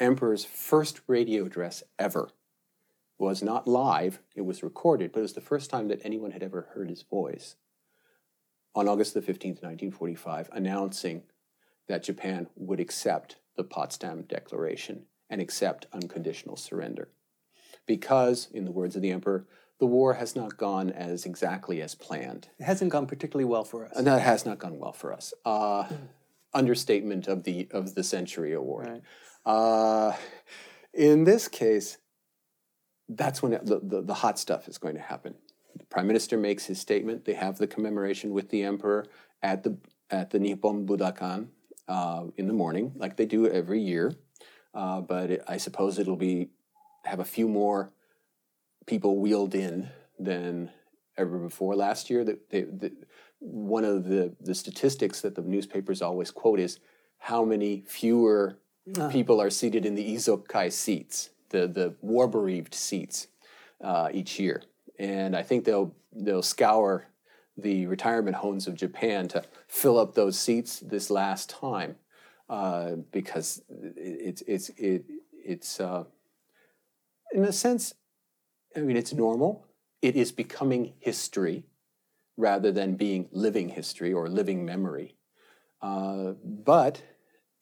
Emperor's 0.00 0.44
first 0.44 1.00
radio 1.08 1.44
address 1.44 1.82
ever. 1.98 2.30
Was 3.18 3.42
not 3.42 3.66
live, 3.66 4.20
it 4.36 4.42
was 4.42 4.62
recorded, 4.62 5.10
but 5.10 5.18
it 5.18 5.22
was 5.22 5.32
the 5.32 5.40
first 5.40 5.70
time 5.70 5.88
that 5.88 6.00
anyone 6.04 6.30
had 6.30 6.42
ever 6.44 6.68
heard 6.72 6.88
his 6.88 7.02
voice. 7.02 7.56
On 8.76 8.86
August 8.86 9.14
the 9.14 9.20
15th, 9.20 9.60
1945, 9.60 10.50
announcing 10.52 11.24
that 11.88 12.04
Japan 12.04 12.46
would 12.54 12.78
accept 12.78 13.38
the 13.56 13.64
Potsdam 13.64 14.22
Declaration 14.22 15.06
and 15.28 15.40
accept 15.40 15.86
unconditional 15.92 16.56
surrender. 16.56 17.08
Because, 17.86 18.48
in 18.52 18.64
the 18.64 18.70
words 18.70 18.96
of 18.96 19.02
the 19.02 19.10
Emperor, 19.10 19.46
the 19.78 19.86
war 19.86 20.14
has 20.14 20.34
not 20.34 20.56
gone 20.56 20.90
as 20.90 21.24
exactly 21.24 21.80
as 21.80 21.94
planned. 21.94 22.48
It 22.58 22.64
hasn't 22.64 22.90
gone 22.90 23.06
particularly 23.06 23.44
well 23.44 23.64
for 23.64 23.86
us. 23.86 23.92
And 23.96 24.06
that 24.06 24.20
has 24.20 24.44
not 24.44 24.58
gone 24.58 24.78
well 24.78 24.92
for 24.92 25.12
us. 25.12 25.32
Uh, 25.44 25.88
understatement 26.52 27.28
of 27.28 27.44
the 27.44 27.68
of 27.70 27.94
the 27.94 28.02
century 28.02 28.52
award. 28.52 28.88
Right. 28.88 29.02
Uh, 29.46 30.16
in 30.92 31.24
this 31.24 31.48
case, 31.48 31.98
that's 33.08 33.42
when 33.42 33.52
it, 33.52 33.66
the, 33.66 33.80
the 33.80 34.02
the 34.02 34.14
hot 34.14 34.38
stuff 34.38 34.68
is 34.68 34.78
going 34.78 34.96
to 34.96 35.00
happen. 35.00 35.34
The 35.76 35.84
prime 35.86 36.06
minister 36.06 36.36
makes 36.36 36.66
his 36.66 36.80
statement. 36.80 37.24
They 37.24 37.34
have 37.34 37.58
the 37.58 37.66
commemoration 37.66 38.32
with 38.32 38.50
the 38.50 38.64
emperor 38.64 39.06
at 39.42 39.62
the 39.62 39.78
at 40.10 40.30
the 40.30 40.38
Nippon 40.38 40.86
Budokan 40.86 41.48
uh, 41.86 42.24
in 42.36 42.48
the 42.48 42.54
morning, 42.54 42.92
like 42.96 43.16
they 43.16 43.26
do 43.26 43.46
every 43.46 43.80
year. 43.80 44.12
Uh, 44.78 45.00
but 45.00 45.26
it, 45.30 45.40
I 45.54 45.56
suppose 45.58 45.98
it'll 45.98 46.16
be 46.30 46.50
have 47.04 47.20
a 47.20 47.24
few 47.36 47.48
more 47.48 47.90
people 48.86 49.12
wheeled 49.22 49.54
in 49.54 49.88
than 50.28 50.70
ever 51.16 51.36
before. 51.38 51.74
Last 51.74 52.10
year, 52.10 52.22
that 52.24 52.38
they, 52.50 52.62
the, 52.62 52.92
one 53.40 53.84
of 53.84 54.04
the 54.12 54.22
the 54.48 54.54
statistics 54.54 55.20
that 55.22 55.34
the 55.34 55.42
newspapers 55.42 56.00
always 56.00 56.30
quote 56.30 56.60
is 56.60 56.78
how 57.18 57.44
many 57.44 57.72
fewer 57.86 58.58
Ah. 58.96 59.08
people 59.10 59.38
are 59.44 59.50
seated 59.50 59.84
in 59.84 59.94
the 59.96 60.14
Izokai 60.14 60.72
seats, 60.72 61.30
the 61.50 61.66
the 61.78 61.86
war 62.00 62.26
bereaved 62.28 62.74
seats, 62.74 63.26
uh, 63.82 64.08
each 64.12 64.38
year. 64.40 64.62
And 64.98 65.36
I 65.36 65.42
think 65.42 65.64
they'll 65.64 65.90
they'll 66.24 66.48
scour 66.56 66.92
the 67.56 67.86
retirement 67.86 68.36
homes 68.36 68.66
of 68.68 68.74
Japan 68.76 69.28
to 69.28 69.42
fill 69.66 69.98
up 69.98 70.14
those 70.14 70.38
seats 70.38 70.80
this 70.80 71.10
last 71.10 71.50
time, 71.50 71.96
uh, 72.48 72.92
because 73.12 73.62
it's 73.96 74.42
it's 74.42 74.70
it, 74.70 75.04
it's 75.44 75.80
uh, 75.80 76.04
in 77.32 77.44
a 77.44 77.52
sense, 77.52 77.94
I 78.76 78.80
mean 78.80 78.96
it's 78.96 79.12
normal. 79.12 79.66
It 80.00 80.16
is 80.16 80.32
becoming 80.32 80.94
history 81.00 81.64
rather 82.36 82.70
than 82.70 82.94
being 82.94 83.28
living 83.32 83.70
history 83.70 84.12
or 84.12 84.28
living 84.28 84.64
memory. 84.64 85.16
Uh, 85.82 86.32
but 86.44 87.02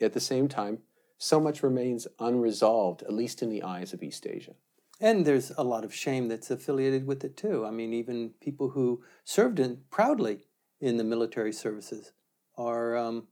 at 0.00 0.12
the 0.12 0.20
same 0.20 0.48
time, 0.48 0.78
so 1.18 1.40
much 1.40 1.62
remains 1.62 2.06
unresolved, 2.20 3.02
at 3.02 3.12
least 3.12 3.42
in 3.42 3.48
the 3.48 3.62
eyes 3.62 3.94
of 3.94 4.02
East 4.02 4.26
Asia. 4.26 4.54
And 5.00 5.26
there's 5.26 5.50
a 5.56 5.64
lot 5.64 5.84
of 5.84 5.94
shame 5.94 6.28
that's 6.28 6.50
affiliated 6.50 7.06
with 7.06 7.24
it 7.24 7.36
too. 7.36 7.66
I 7.66 7.70
mean, 7.70 7.92
even 7.92 8.30
people 8.40 8.70
who 8.70 9.02
served 9.24 9.58
in 9.58 9.80
proudly 9.90 10.46
in 10.80 10.98
the 10.98 11.04
military 11.04 11.52
services 11.52 12.12
are, 12.56 12.96
um, 12.96 13.28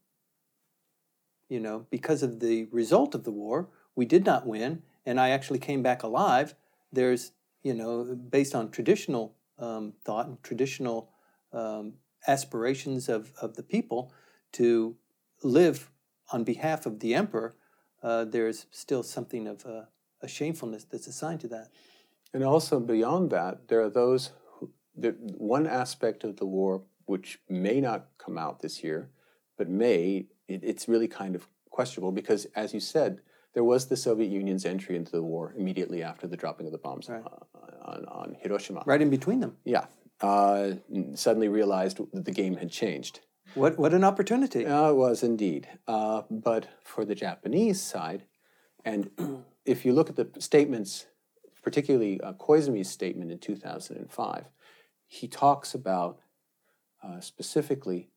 you 1.54 1.60
know, 1.60 1.86
because 1.88 2.24
of 2.24 2.40
the 2.40 2.66
result 2.72 3.14
of 3.14 3.22
the 3.22 3.30
war, 3.30 3.68
we 3.94 4.04
did 4.04 4.24
not 4.26 4.44
win, 4.44 4.82
and 5.06 5.20
I 5.20 5.28
actually 5.30 5.60
came 5.60 5.84
back 5.84 6.02
alive. 6.02 6.56
There's, 6.92 7.30
you 7.62 7.74
know, 7.74 8.18
based 8.36 8.56
on 8.56 8.72
traditional 8.72 9.36
um, 9.60 9.92
thought 10.04 10.26
and 10.26 10.42
traditional 10.42 11.12
um, 11.52 11.92
aspirations 12.26 13.08
of, 13.08 13.30
of 13.40 13.54
the 13.54 13.62
people 13.62 14.12
to 14.58 14.96
live 15.44 15.92
on 16.32 16.42
behalf 16.42 16.86
of 16.86 16.98
the 16.98 17.14
emperor, 17.14 17.54
uh, 18.02 18.24
there's 18.24 18.66
still 18.72 19.04
something 19.04 19.46
of 19.46 19.64
a, 19.64 19.86
a 20.22 20.26
shamefulness 20.26 20.82
that's 20.90 21.06
assigned 21.06 21.40
to 21.42 21.48
that. 21.48 21.68
And 22.32 22.42
also 22.42 22.80
beyond 22.80 23.30
that, 23.30 23.68
there 23.68 23.80
are 23.80 23.90
those 23.90 24.32
who, 24.54 24.72
the, 24.96 25.10
one 25.54 25.68
aspect 25.68 26.24
of 26.24 26.38
the 26.38 26.46
war 26.46 26.82
which 27.06 27.38
may 27.48 27.80
not 27.80 28.08
come 28.18 28.38
out 28.38 28.60
this 28.60 28.82
year, 28.82 29.10
but 29.56 29.68
may, 29.68 30.26
it, 30.48 30.60
it's 30.62 30.88
really 30.88 31.08
kind 31.08 31.34
of 31.34 31.48
questionable 31.70 32.12
because, 32.12 32.46
as 32.56 32.72
you 32.74 32.80
said, 32.80 33.20
there 33.54 33.64
was 33.64 33.86
the 33.86 33.96
Soviet 33.96 34.30
Union's 34.30 34.64
entry 34.64 34.96
into 34.96 35.12
the 35.12 35.22
war 35.22 35.54
immediately 35.56 36.02
after 36.02 36.26
the 36.26 36.36
dropping 36.36 36.66
of 36.66 36.72
the 36.72 36.78
bombs 36.78 37.08
Right. 37.08 37.22
uh, 37.24 37.90
on, 37.90 38.04
on 38.06 38.36
Hiroshima. 38.40 38.82
Right 38.86 39.00
in 39.02 39.10
between 39.10 39.40
them. 39.40 39.56
Yeah. 39.64 39.86
Uh, 40.20 40.72
suddenly 41.14 41.48
realized 41.48 41.98
that 42.12 42.24
the 42.24 42.32
game 42.32 42.56
had 42.56 42.70
changed. 42.70 43.20
What, 43.54 43.78
what 43.78 43.92
an 43.94 44.02
opportunity. 44.04 44.66
Uh, 44.66 44.90
it 44.90 44.96
was 44.96 45.22
indeed. 45.22 45.68
Uh, 45.86 46.22
but 46.30 46.66
for 46.82 47.04
the 47.04 47.14
Japanese 47.14 47.80
side, 47.80 48.24
and 48.84 49.10
if 49.64 49.84
you 49.84 49.92
look 49.92 50.08
at 50.10 50.16
the 50.16 50.28
statements, 50.40 51.06
particularly 51.62 52.20
uh, 52.20 52.32
Koizumi's 52.34 52.88
statement 52.90 53.30
in 53.30 53.38
2005, 53.38 54.44
he 55.06 55.28
talks 55.28 55.74
about 55.74 56.18
uh, 57.02 57.20
specifically 57.20 58.08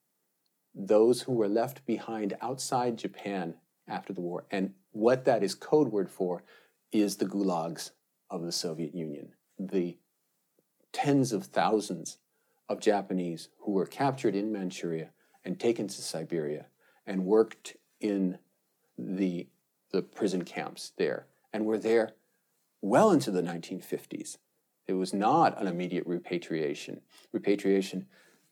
those 0.77 1.23
who 1.23 1.33
were 1.33 1.47
left 1.47 1.85
behind 1.85 2.35
outside 2.39 2.97
Japan 2.97 3.55
after 3.87 4.13
the 4.13 4.21
war. 4.21 4.45
And 4.51 4.73
what 4.91 5.25
that 5.25 5.43
is 5.43 5.55
code 5.55 5.91
word 5.91 6.09
for 6.09 6.43
is 6.91 7.17
the 7.17 7.25
gulags 7.25 7.91
of 8.29 8.43
the 8.43 8.51
Soviet 8.51 8.93
Union, 8.93 9.33
the 9.57 9.97
tens 10.93 11.33
of 11.33 11.45
thousands 11.45 12.19
of 12.69 12.79
Japanese 12.79 13.49
who 13.59 13.71
were 13.71 13.85
captured 13.85 14.35
in 14.35 14.51
Manchuria 14.51 15.09
and 15.43 15.59
taken 15.59 15.87
to 15.87 16.01
Siberia 16.01 16.67
and 17.05 17.25
worked 17.25 17.75
in 17.99 18.37
the, 18.97 19.47
the 19.91 20.01
prison 20.01 20.43
camps 20.43 20.91
there 20.97 21.27
and 21.51 21.65
were 21.65 21.77
there 21.79 22.13
well 22.81 23.11
into 23.11 23.31
the 23.31 23.41
1950s. 23.41 24.37
It 24.85 24.93
was 24.93 25.13
not 25.13 25.59
an 25.59 25.67
immediate 25.67 26.05
repatriation. 26.05 27.01
Repatriation 27.31 28.05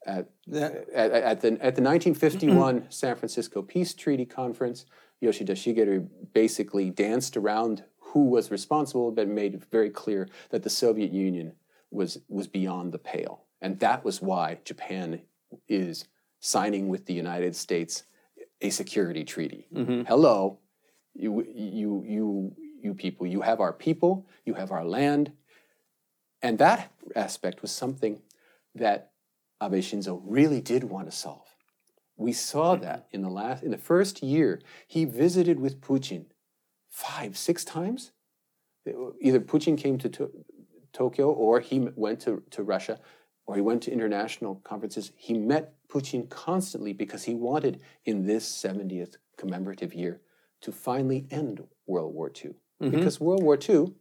at, 0.06 0.30
at, 0.54 1.12
at 1.12 1.42
the, 1.42 1.48
at 1.62 1.76
the 1.76 1.82
1951 1.82 2.80
mm-hmm. 2.80 2.86
San 2.90 3.16
Francisco 3.16 3.62
Peace 3.62 3.94
Treaty 3.94 4.26
Conference, 4.26 4.86
Yoshida 5.22 5.54
Shigeru 5.54 6.08
basically 6.34 6.90
danced 6.90 7.38
around 7.38 7.84
who 8.00 8.26
was 8.30 8.52
responsible, 8.52 9.12
but 9.12 9.28
made 9.28 9.56
it 9.56 9.64
very 9.72 9.90
clear 9.90 10.28
that 10.50 10.64
the 10.64 10.70
Soviet 10.70 11.12
Union 11.12 11.54
was, 11.92 12.20
was 12.30 12.48
beyond 12.48 12.92
the 12.92 13.00
pale. 13.00 13.44
And 13.62 13.80
that 13.80 14.06
was 14.06 14.22
why 14.22 14.60
Japan 14.64 15.22
is 15.68 16.06
signing 16.40 16.88
with 16.88 17.06
the 17.06 17.14
United 17.14 17.56
States 17.56 18.04
a 18.62 18.70
security 18.70 19.24
treaty. 19.24 19.68
Mm-hmm. 19.74 20.04
Hello, 20.04 20.60
you, 21.14 21.46
you, 21.54 22.04
you, 22.06 22.56
you 22.82 22.94
people, 22.94 23.26
you 23.26 23.42
have 23.42 23.60
our 23.60 23.74
people, 23.74 24.28
you 24.46 24.54
have 24.54 24.72
our 24.72 24.86
land. 24.86 25.32
And 26.42 26.58
that 26.60 26.92
aspect 27.16 27.62
was 27.62 27.72
something 27.72 28.22
that 28.76 29.12
Abe 29.62 29.76
Shinzo 29.76 30.22
really 30.24 30.62
did 30.62 30.84
want 30.86 31.10
to 31.10 31.16
solve. 31.16 31.48
We 32.18 32.34
saw 32.34 32.76
mm-hmm. 32.76 32.84
that 32.84 33.08
in 33.12 33.22
the 33.22 33.30
last, 33.30 33.64
in 33.64 33.72
the 33.72 33.78
first 33.78 34.24
year, 34.24 34.62
he 34.88 35.06
visited 35.06 35.60
with 35.60 35.82
Putin 35.82 36.26
five, 36.90 37.38
six 37.38 37.64
times. 37.66 38.12
Either 39.22 39.40
Putin 39.40 39.78
came 39.78 39.98
to, 39.98 40.10
to 40.10 40.32
Tokyo 40.94 41.32
or 41.32 41.60
he 41.60 41.80
went 41.96 42.20
to, 42.22 42.44
to 42.52 42.64
Russia 42.64 43.00
or 43.46 43.56
he 43.56 43.62
went 43.62 43.84
to 43.84 43.92
international 43.92 44.56
conferences. 44.64 45.12
He 45.16 45.34
met 45.34 45.76
Putin 45.88 46.30
constantly 46.30 46.94
because 46.94 47.24
he 47.24 47.36
wanted, 47.36 47.82
in 48.06 48.26
this 48.26 48.50
70th 48.50 49.18
commemorative 49.38 49.94
year, 49.94 50.22
to 50.62 50.72
finally 50.72 51.28
end 51.30 51.64
World 51.86 52.14
War 52.14 52.30
II. 52.30 52.52
Mm-hmm. 52.82 52.90
Because 52.92 53.20
World 53.20 53.44
War 53.44 53.58
II, 53.58 53.94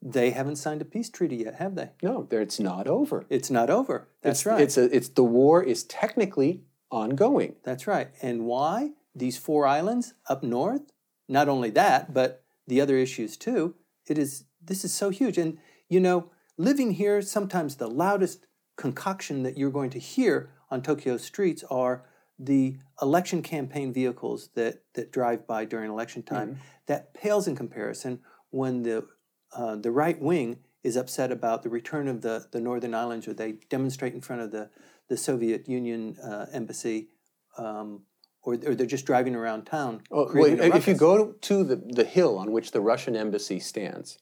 They 0.00 0.30
haven't 0.30 0.56
signed 0.56 0.80
a 0.80 0.84
peace 0.84 1.10
treaty 1.10 1.36
yet, 1.36 1.56
have 1.56 1.74
they? 1.74 1.90
no, 2.02 2.26
there, 2.30 2.40
it's 2.40 2.60
not 2.60 2.86
over. 2.86 3.26
It's 3.28 3.50
not 3.50 3.68
over. 3.68 4.08
That's 4.22 4.40
it's, 4.40 4.46
right. 4.46 4.60
It's 4.60 4.78
a, 4.78 4.84
it's 4.94 5.08
the 5.08 5.24
war 5.24 5.62
is 5.62 5.82
technically 5.84 6.62
ongoing. 6.90 7.56
That's 7.64 7.86
right. 7.86 8.08
And 8.22 8.46
why? 8.46 8.92
These 9.14 9.38
four 9.38 9.66
islands 9.66 10.14
up 10.28 10.42
north? 10.42 10.92
Not 11.28 11.48
only 11.48 11.70
that, 11.70 12.14
but 12.14 12.44
the 12.66 12.80
other 12.80 12.96
issues 12.96 13.36
too. 13.36 13.74
It 14.06 14.18
is 14.18 14.44
this 14.62 14.84
is 14.84 14.94
so 14.94 15.10
huge. 15.10 15.36
And 15.36 15.58
you 15.88 16.00
know, 16.00 16.30
living 16.56 16.92
here, 16.92 17.20
sometimes 17.22 17.76
the 17.76 17.88
loudest 17.88 18.46
concoction 18.76 19.42
that 19.42 19.58
you're 19.58 19.70
going 19.70 19.90
to 19.90 19.98
hear 19.98 20.50
on 20.70 20.82
Tokyo 20.82 21.16
streets 21.16 21.64
are 21.70 22.04
the 22.38 22.76
election 23.02 23.42
campaign 23.42 23.92
vehicles 23.92 24.50
that, 24.54 24.82
that 24.94 25.10
drive 25.10 25.46
by 25.46 25.64
during 25.64 25.90
election 25.90 26.22
time. 26.22 26.50
Mm-hmm. 26.50 26.60
That 26.86 27.12
pales 27.14 27.48
in 27.48 27.56
comparison 27.56 28.20
when 28.50 28.82
the 28.82 29.06
uh, 29.54 29.76
the 29.76 29.90
right 29.90 30.20
wing 30.20 30.58
is 30.82 30.96
upset 30.96 31.32
about 31.32 31.62
the 31.62 31.68
return 31.68 32.08
of 32.08 32.22
the, 32.22 32.46
the 32.52 32.60
Northern 32.60 32.94
Islands, 32.94 33.26
or 33.26 33.34
they 33.34 33.52
demonstrate 33.68 34.14
in 34.14 34.20
front 34.20 34.42
of 34.42 34.50
the, 34.50 34.70
the 35.08 35.16
Soviet 35.16 35.68
Union 35.68 36.16
uh, 36.22 36.46
embassy, 36.52 37.08
um, 37.56 38.02
or, 38.42 38.54
or 38.54 38.74
they're 38.74 38.86
just 38.86 39.04
driving 39.04 39.34
around 39.34 39.64
town. 39.64 40.02
Oh, 40.10 40.24
wait, 40.24 40.30
creating 40.30 40.72
a 40.72 40.76
if 40.76 40.86
you 40.86 40.94
go 40.94 41.32
to 41.32 41.64
the, 41.64 41.76
the 41.76 42.04
hill 42.04 42.38
on 42.38 42.52
which 42.52 42.70
the 42.70 42.80
Russian 42.80 43.16
embassy 43.16 43.58
stands, 43.58 44.18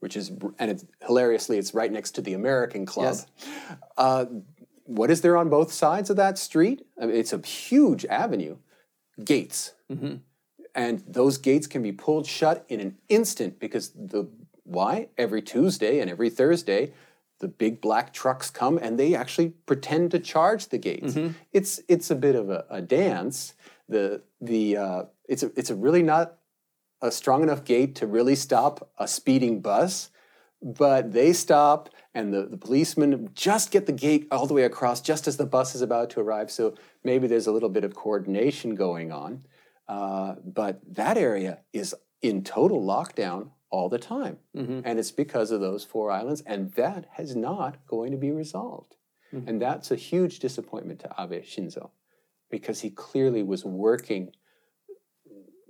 which 0.00 0.16
is, 0.16 0.32
and 0.58 0.70
it's 0.70 0.84
hilariously, 1.06 1.58
it's 1.58 1.74
right 1.74 1.92
next 1.92 2.12
to 2.12 2.22
the 2.22 2.34
American 2.34 2.86
Club. 2.86 3.14
Yes. 3.14 3.26
Uh, 3.96 4.26
what 4.84 5.10
is 5.10 5.20
there 5.20 5.36
on 5.36 5.48
both 5.48 5.72
sides 5.72 6.10
of 6.10 6.16
that 6.16 6.36
street? 6.38 6.84
I 7.00 7.06
mean, 7.06 7.16
it's 7.16 7.32
a 7.32 7.38
huge 7.38 8.04
avenue. 8.06 8.56
Gates. 9.22 9.74
Mm-hmm. 9.90 10.16
And 10.74 11.04
those 11.06 11.38
gates 11.38 11.66
can 11.66 11.82
be 11.82 11.92
pulled 11.92 12.26
shut 12.26 12.64
in 12.68 12.80
an 12.80 12.98
instant 13.08 13.60
because 13.60 13.90
the 13.90 14.28
why? 14.70 15.08
Every 15.18 15.42
Tuesday 15.42 16.00
and 16.00 16.10
every 16.10 16.30
Thursday, 16.30 16.92
the 17.40 17.48
big 17.48 17.80
black 17.80 18.12
trucks 18.12 18.50
come 18.50 18.78
and 18.78 18.98
they 18.98 19.14
actually 19.14 19.50
pretend 19.66 20.12
to 20.12 20.18
charge 20.18 20.68
the 20.68 20.78
gates. 20.78 21.14
Mm-hmm. 21.14 21.32
It's 21.52 21.80
it's 21.88 22.10
a 22.10 22.14
bit 22.14 22.34
of 22.34 22.50
a, 22.50 22.64
a 22.70 22.80
dance. 22.80 23.54
The 23.88 24.22
the 24.40 24.76
uh, 24.76 25.02
it's 25.28 25.42
a, 25.42 25.50
it's 25.56 25.70
a 25.70 25.74
really 25.74 26.02
not 26.02 26.36
a 27.02 27.10
strong 27.10 27.42
enough 27.42 27.64
gate 27.64 27.94
to 27.96 28.06
really 28.06 28.34
stop 28.34 28.92
a 28.98 29.08
speeding 29.08 29.60
bus, 29.60 30.10
but 30.62 31.12
they 31.12 31.32
stop 31.32 31.88
and 32.14 32.32
the, 32.32 32.46
the 32.46 32.58
policemen 32.58 33.30
just 33.34 33.70
get 33.70 33.86
the 33.86 33.92
gate 33.92 34.28
all 34.30 34.46
the 34.46 34.54
way 34.54 34.64
across 34.64 35.00
just 35.00 35.26
as 35.26 35.36
the 35.36 35.46
bus 35.46 35.74
is 35.74 35.80
about 35.80 36.10
to 36.10 36.20
arrive. 36.20 36.50
So 36.50 36.74
maybe 37.02 37.26
there's 37.26 37.46
a 37.46 37.52
little 37.52 37.70
bit 37.70 37.84
of 37.84 37.94
coordination 37.94 38.74
going 38.74 39.10
on. 39.10 39.46
Uh, 39.88 40.34
but 40.44 40.80
that 40.94 41.16
area 41.16 41.60
is 41.72 41.94
in 42.22 42.44
total 42.44 42.80
lockdown 42.82 43.50
all 43.70 43.88
the 43.88 43.98
time. 43.98 44.38
Mm-hmm. 44.56 44.80
And 44.84 44.98
it's 44.98 45.12
because 45.12 45.50
of 45.50 45.60
those 45.60 45.84
four 45.84 46.10
islands, 46.10 46.42
and 46.46 46.72
that 46.72 47.06
is 47.18 47.36
not 47.36 47.86
going 47.86 48.10
to 48.10 48.16
be 48.16 48.30
resolved. 48.30 48.96
Mm-hmm. 49.32 49.48
And 49.48 49.62
that's 49.62 49.90
a 49.90 49.96
huge 49.96 50.40
disappointment 50.40 51.00
to 51.00 51.14
Abe 51.18 51.44
Shinzo 51.44 51.90
because 52.50 52.80
he 52.80 52.90
clearly 52.90 53.42
was 53.42 53.64
working 53.64 54.32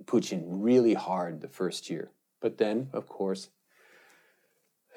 Putin 0.05 0.43
really 0.45 0.95
hard 0.95 1.41
the 1.41 1.47
first 1.47 1.89
year. 1.89 2.11
But 2.41 2.57
then, 2.57 2.89
of 2.91 3.07
course, 3.07 3.49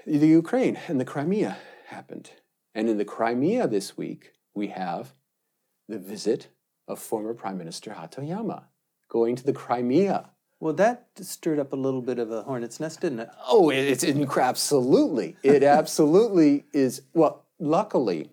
the 0.06 0.26
Ukraine 0.26 0.78
and 0.88 0.98
the 0.98 1.04
Crimea 1.04 1.58
happened. 1.88 2.30
And 2.74 2.88
in 2.88 2.98
the 2.98 3.04
Crimea 3.04 3.68
this 3.68 3.96
week, 3.96 4.32
we 4.54 4.68
have 4.68 5.14
the 5.88 5.98
visit 5.98 6.48
of 6.88 6.98
former 6.98 7.34
Prime 7.34 7.58
Minister 7.58 7.92
Hatoyama 7.92 8.64
going 9.08 9.36
to 9.36 9.44
the 9.44 9.52
Crimea. 9.52 10.30
Well, 10.64 10.72
that 10.72 11.08
stirred 11.20 11.58
up 11.58 11.74
a 11.74 11.76
little 11.76 12.00
bit 12.00 12.18
of 12.18 12.30
a 12.30 12.42
hornet's 12.42 12.80
nest, 12.80 13.02
didn't 13.02 13.18
it? 13.20 13.28
Oh, 13.46 13.68
it- 13.68 13.84
it's 13.86 14.02
inc- 14.02 14.42
absolutely. 14.42 15.36
It 15.42 15.62
absolutely 15.78 16.64
is. 16.72 17.02
Well, 17.12 17.44
luckily, 17.58 18.30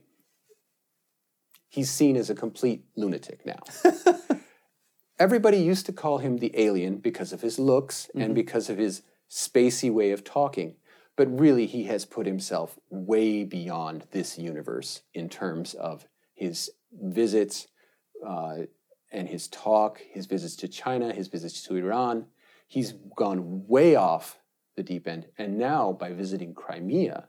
he's 1.67 1.91
seen 1.91 2.15
as 2.15 2.29
a 2.29 2.33
complete 2.33 2.85
lunatic 2.95 3.45
now. 3.45 3.59
Everybody 5.19 5.57
used 5.57 5.85
to 5.87 5.91
call 5.91 6.19
him 6.19 6.37
the 6.37 6.53
alien 6.57 6.99
because 6.99 7.33
of 7.33 7.41
his 7.41 7.59
looks 7.59 8.09
and 8.15 8.33
because 8.33 8.69
of 8.69 8.77
his 8.77 9.01
spacey 9.29 9.91
way 9.91 10.11
of 10.11 10.23
talking. 10.23 10.75
But 11.17 11.37
really, 11.37 11.65
he 11.65 11.83
has 11.83 12.05
put 12.05 12.25
himself 12.27 12.79
way 12.89 13.43
beyond 13.43 14.05
this 14.11 14.37
universe 14.39 15.01
in 15.13 15.27
terms 15.27 15.73
of 15.73 16.07
his 16.33 16.69
visits 16.93 17.67
uh, 18.25 18.59
and 19.11 19.27
his 19.27 19.47
talk, 19.47 20.01
his 20.09 20.25
visits 20.25 20.55
to 20.57 20.67
China, 20.67 21.13
his 21.13 21.27
visits 21.27 21.61
to 21.63 21.75
Iran. 21.75 22.25
He's 22.67 22.93
gone 23.15 23.67
way 23.67 23.95
off 23.95 24.39
the 24.75 24.83
deep 24.83 25.07
end. 25.07 25.27
And 25.37 25.57
now, 25.57 25.91
by 25.91 26.13
visiting 26.13 26.53
Crimea 26.53 27.27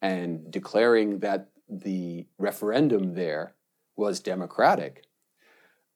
and 0.00 0.50
declaring 0.50 1.18
that 1.20 1.48
the 1.68 2.26
referendum 2.38 3.14
there 3.14 3.54
was 3.96 4.20
democratic, 4.20 5.04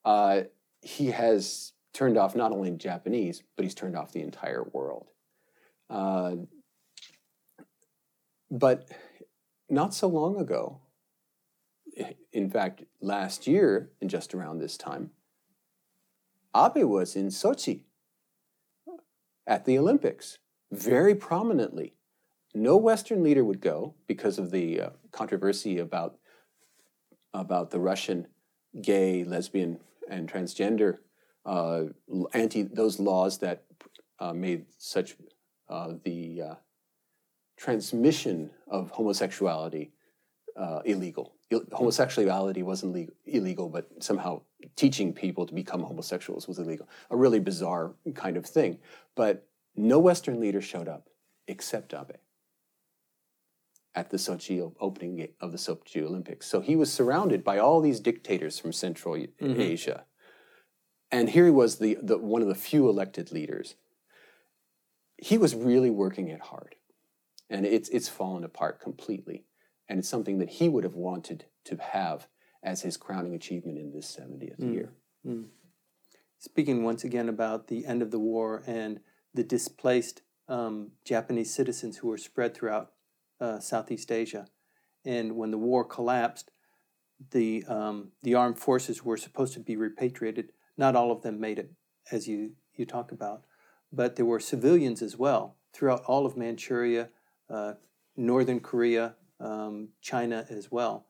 uh, 0.04 0.42
he 0.80 1.06
has 1.08 1.72
turned 1.92 2.16
off 2.16 2.34
not 2.34 2.52
only 2.52 2.70
Japanese, 2.72 3.42
but 3.56 3.64
he's 3.64 3.74
turned 3.74 3.96
off 3.96 4.12
the 4.12 4.22
entire 4.22 4.64
world. 4.64 5.08
Uh, 5.90 6.36
but 8.50 8.88
not 9.68 9.94
so 9.94 10.08
long 10.08 10.40
ago, 10.40 10.80
in 12.32 12.50
fact, 12.50 12.84
last 13.00 13.46
year, 13.46 13.90
and 14.00 14.10
just 14.10 14.34
around 14.34 14.58
this 14.58 14.76
time, 14.76 15.10
Abe 16.56 16.84
was 16.84 17.16
in 17.16 17.28
Sochi 17.28 17.82
at 19.46 19.64
the 19.64 19.78
Olympics, 19.78 20.38
very 20.70 21.14
prominently. 21.14 21.94
No 22.54 22.76
Western 22.76 23.22
leader 23.22 23.44
would 23.44 23.60
go 23.60 23.94
because 24.06 24.38
of 24.38 24.50
the 24.50 24.80
uh, 24.80 24.90
controversy 25.12 25.78
about 25.78 26.18
about 27.34 27.70
the 27.70 27.78
Russian 27.78 28.26
gay, 28.80 29.22
lesbian, 29.22 29.78
and 30.08 30.30
transgender 30.30 30.98
uh, 31.44 31.84
anti 32.32 32.62
those 32.62 32.98
laws 32.98 33.38
that 33.38 33.64
uh, 34.18 34.32
made 34.32 34.66
such 34.76 35.16
uh, 35.68 35.94
the 36.04 36.42
uh, 36.42 36.54
transmission 37.56 38.50
of 38.66 38.90
homosexuality 38.90 39.92
uh, 40.58 40.80
illegal. 40.84 41.34
Ill- 41.50 41.64
homosexuality 41.72 42.62
wasn't 42.62 42.92
legal, 42.92 43.14
illegal, 43.24 43.68
but 43.68 43.88
somehow 44.00 44.42
teaching 44.76 45.12
people 45.12 45.46
to 45.46 45.54
become 45.54 45.82
homosexuals 45.82 46.48
was 46.48 46.58
illegal. 46.58 46.88
A 47.10 47.16
really 47.16 47.38
bizarre 47.38 47.94
kind 48.14 48.36
of 48.36 48.44
thing. 48.44 48.78
But 49.14 49.46
no 49.76 49.98
Western 49.98 50.40
leader 50.40 50.60
showed 50.60 50.88
up 50.88 51.08
except 51.46 51.94
Abe 51.94 52.16
at 53.94 54.10
the 54.10 54.16
Sochi 54.16 54.72
opening 54.80 55.28
of 55.40 55.52
the 55.52 55.58
Sochi 55.58 56.02
Olympics. 56.02 56.46
So 56.46 56.60
he 56.60 56.76
was 56.76 56.92
surrounded 56.92 57.42
by 57.42 57.58
all 57.58 57.80
these 57.80 58.00
dictators 58.00 58.58
from 58.58 58.72
Central 58.72 59.14
mm-hmm. 59.14 59.60
Asia. 59.60 60.04
And 61.10 61.30
here 61.30 61.46
he 61.46 61.50
was, 61.50 61.78
the, 61.78 61.96
the, 62.02 62.18
one 62.18 62.42
of 62.42 62.48
the 62.48 62.54
few 62.54 62.88
elected 62.88 63.32
leaders. 63.32 63.76
He 65.16 65.38
was 65.38 65.54
really 65.54 65.90
working 65.90 66.28
it 66.28 66.40
hard. 66.40 66.74
And 67.48 67.64
it's, 67.64 67.88
it's 67.88 68.08
fallen 68.08 68.44
apart 68.44 68.80
completely. 68.80 69.44
And 69.88 69.98
it's 69.98 70.08
something 70.08 70.38
that 70.38 70.50
he 70.50 70.68
would 70.68 70.84
have 70.84 70.94
wanted 70.94 71.46
to 71.64 71.76
have 71.76 72.26
as 72.62 72.82
his 72.82 72.96
crowning 72.96 73.34
achievement 73.34 73.78
in 73.78 73.92
this 73.92 74.18
70th 74.18 74.60
mm. 74.60 74.72
year. 74.72 74.92
Mm. 75.26 75.46
Speaking 76.38 76.84
once 76.84 77.04
again 77.04 77.28
about 77.28 77.68
the 77.68 77.86
end 77.86 78.02
of 78.02 78.10
the 78.10 78.18
war 78.18 78.62
and 78.66 79.00
the 79.34 79.42
displaced 79.42 80.22
um, 80.48 80.92
Japanese 81.04 81.52
citizens 81.52 81.98
who 81.98 82.08
were 82.08 82.18
spread 82.18 82.54
throughout 82.54 82.92
uh, 83.40 83.60
Southeast 83.60 84.10
Asia. 84.10 84.46
And 85.04 85.36
when 85.36 85.50
the 85.50 85.58
war 85.58 85.84
collapsed, 85.84 86.50
the, 87.30 87.64
um, 87.68 88.12
the 88.22 88.34
armed 88.34 88.58
forces 88.58 89.04
were 89.04 89.16
supposed 89.16 89.54
to 89.54 89.60
be 89.60 89.76
repatriated. 89.76 90.52
Not 90.76 90.96
all 90.96 91.10
of 91.10 91.22
them 91.22 91.40
made 91.40 91.58
it, 91.58 91.72
as 92.12 92.28
you, 92.28 92.52
you 92.74 92.86
talk 92.86 93.10
about, 93.10 93.44
but 93.92 94.16
there 94.16 94.24
were 94.24 94.40
civilians 94.40 95.02
as 95.02 95.16
well 95.16 95.56
throughout 95.72 96.02
all 96.06 96.26
of 96.26 96.36
Manchuria, 96.36 97.08
uh, 97.50 97.74
Northern 98.16 98.60
Korea, 98.60 99.14
um, 99.40 99.88
China 100.00 100.46
as 100.50 100.70
well. 100.70 101.06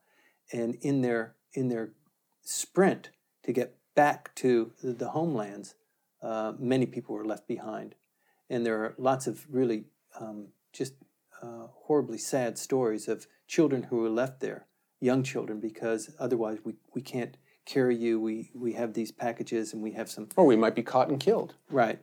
And 0.53 0.77
in 0.77 1.03
their, 1.03 1.35
in 1.53 1.69
their 1.69 1.93
sprint 2.43 3.11
to 3.45 3.53
get 3.53 3.77
back 3.95 4.35
to 4.37 4.73
the 4.83 5.11
homelands, 5.11 5.75
uh, 6.23 6.53
many 6.59 6.87
people 6.87 7.15
were 7.15 7.25
left 7.25 7.47
behind. 7.47 7.95
And 8.51 8.65
there 8.65 8.83
are 8.83 8.95
lots 8.99 9.27
of 9.27 9.47
really 9.51 9.85
um, 10.19 10.49
just 10.73 10.95
uh, 11.43 11.67
horribly 11.85 12.19
sad 12.19 12.59
stories 12.59 13.09
of 13.09 13.27
children 13.47 13.85
who 13.85 13.99
were 13.99 14.09
left 14.09 14.41
there, 14.41 14.67
young 15.01 15.23
children, 15.23 15.61
because 15.61 16.15
otherwise 16.19 16.59
we, 16.65 16.75
we 16.95 17.03
can't 17.03 17.37
carry 17.67 17.97
you. 17.97 18.21
We, 18.21 18.51
we 18.55 18.73
have 18.73 18.95
these 18.95 19.13
packages 19.13 19.73
and 19.73 19.83
we 19.83 19.93
have 19.93 20.11
some. 20.11 20.29
Or 20.37 20.47
we 20.47 20.57
might 20.57 20.75
be 20.75 20.83
caught 20.83 21.09
and 21.11 21.21
killed. 21.21 21.55
Right. 21.71 22.01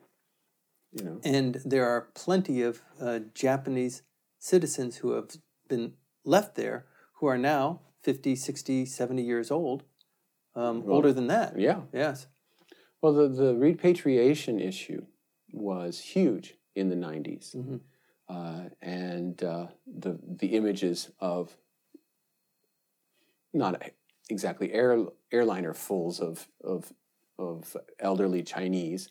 You 0.93 1.03
know. 1.03 1.19
And 1.23 1.55
there 1.65 1.88
are 1.88 2.09
plenty 2.13 2.61
of 2.61 2.82
uh, 3.01 3.19
Japanese 3.34 4.03
citizens 4.39 4.97
who 4.97 5.11
have 5.11 5.32
been 5.67 5.93
left 6.26 6.55
there 6.55 6.86
who 7.15 7.28
are 7.28 7.38
now 7.38 7.82
50, 8.01 8.36
60, 8.36 8.86
70 8.86 9.21
years 9.21 9.51
old, 9.51 9.84
um, 10.55 10.84
well, 10.84 10.95
older 10.97 11.13
than 11.13 11.28
that. 11.28 11.57
Yeah. 11.59 11.82
Yes. 11.93 12.28
Well, 13.01 13.13
the, 13.13 13.28
the 13.28 13.55
repatriation 13.55 14.59
issue 14.59 15.05
was 15.51 15.99
huge 15.99 16.55
in 16.76 16.89
the 16.89 16.95
90s. 16.95 17.55
Mm-hmm. 17.55 17.78
Uh, 18.28 18.69
and 18.82 19.43
uh, 19.43 19.67
the, 19.86 20.19
the 20.23 20.47
images 20.55 21.11
of 21.19 21.55
not 23.53 23.82
exactly 24.30 24.73
air, 24.73 25.05
airliner 25.32 25.73
fulls 25.73 26.19
of, 26.19 26.47
of, 26.63 26.91
of 27.38 27.78
elderly 27.99 28.43
Chinese 28.43 29.09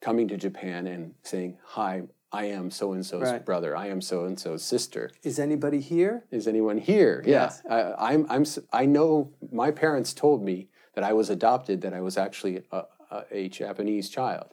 coming 0.00 0.28
to 0.28 0.36
Japan 0.36 0.86
and 0.86 1.14
saying, 1.22 1.58
Hi, 1.64 2.02
I 2.36 2.44
am 2.44 2.70
so 2.70 2.92
and 2.92 3.04
so's 3.04 3.32
brother. 3.46 3.74
I 3.74 3.86
am 3.86 4.02
so 4.02 4.26
and 4.26 4.38
so's 4.38 4.62
sister. 4.62 5.10
Is 5.22 5.38
anybody 5.38 5.80
here? 5.80 6.24
Is 6.30 6.46
anyone 6.46 6.76
here? 6.76 7.24
Yes. 7.26 7.62
Yeah. 7.64 7.94
I, 7.98 8.12
I'm, 8.12 8.26
I'm, 8.28 8.44
I 8.74 8.84
know 8.84 9.32
my 9.50 9.70
parents 9.70 10.12
told 10.12 10.42
me 10.42 10.68
that 10.94 11.02
I 11.02 11.14
was 11.14 11.30
adopted, 11.30 11.80
that 11.80 11.94
I 11.94 12.02
was 12.02 12.18
actually 12.18 12.62
a, 12.70 12.82
a, 13.10 13.24
a 13.30 13.48
Japanese 13.48 14.10
child. 14.10 14.52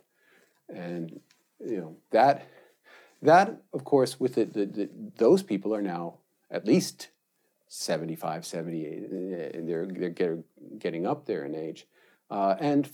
And, 0.74 1.20
you 1.60 1.78
know, 1.78 1.98
that, 2.12 2.48
that 3.22 3.62
of 3.74 3.84
course, 3.84 4.18
with 4.18 4.36
the, 4.36 4.46
the, 4.46 4.66
the, 4.66 4.90
those 5.18 5.44
people 5.44 5.76
are 5.76 5.82
now 5.82 6.20
at 6.50 6.66
least 6.66 7.10
75, 7.68 8.46
78. 8.46 9.68
They're, 9.68 9.88
they're 9.88 10.10
getting, 10.10 10.46
getting 10.80 11.06
up 11.06 11.26
there 11.26 11.44
in 11.44 11.54
age. 11.54 11.86
Uh, 12.32 12.56
and 12.62 12.90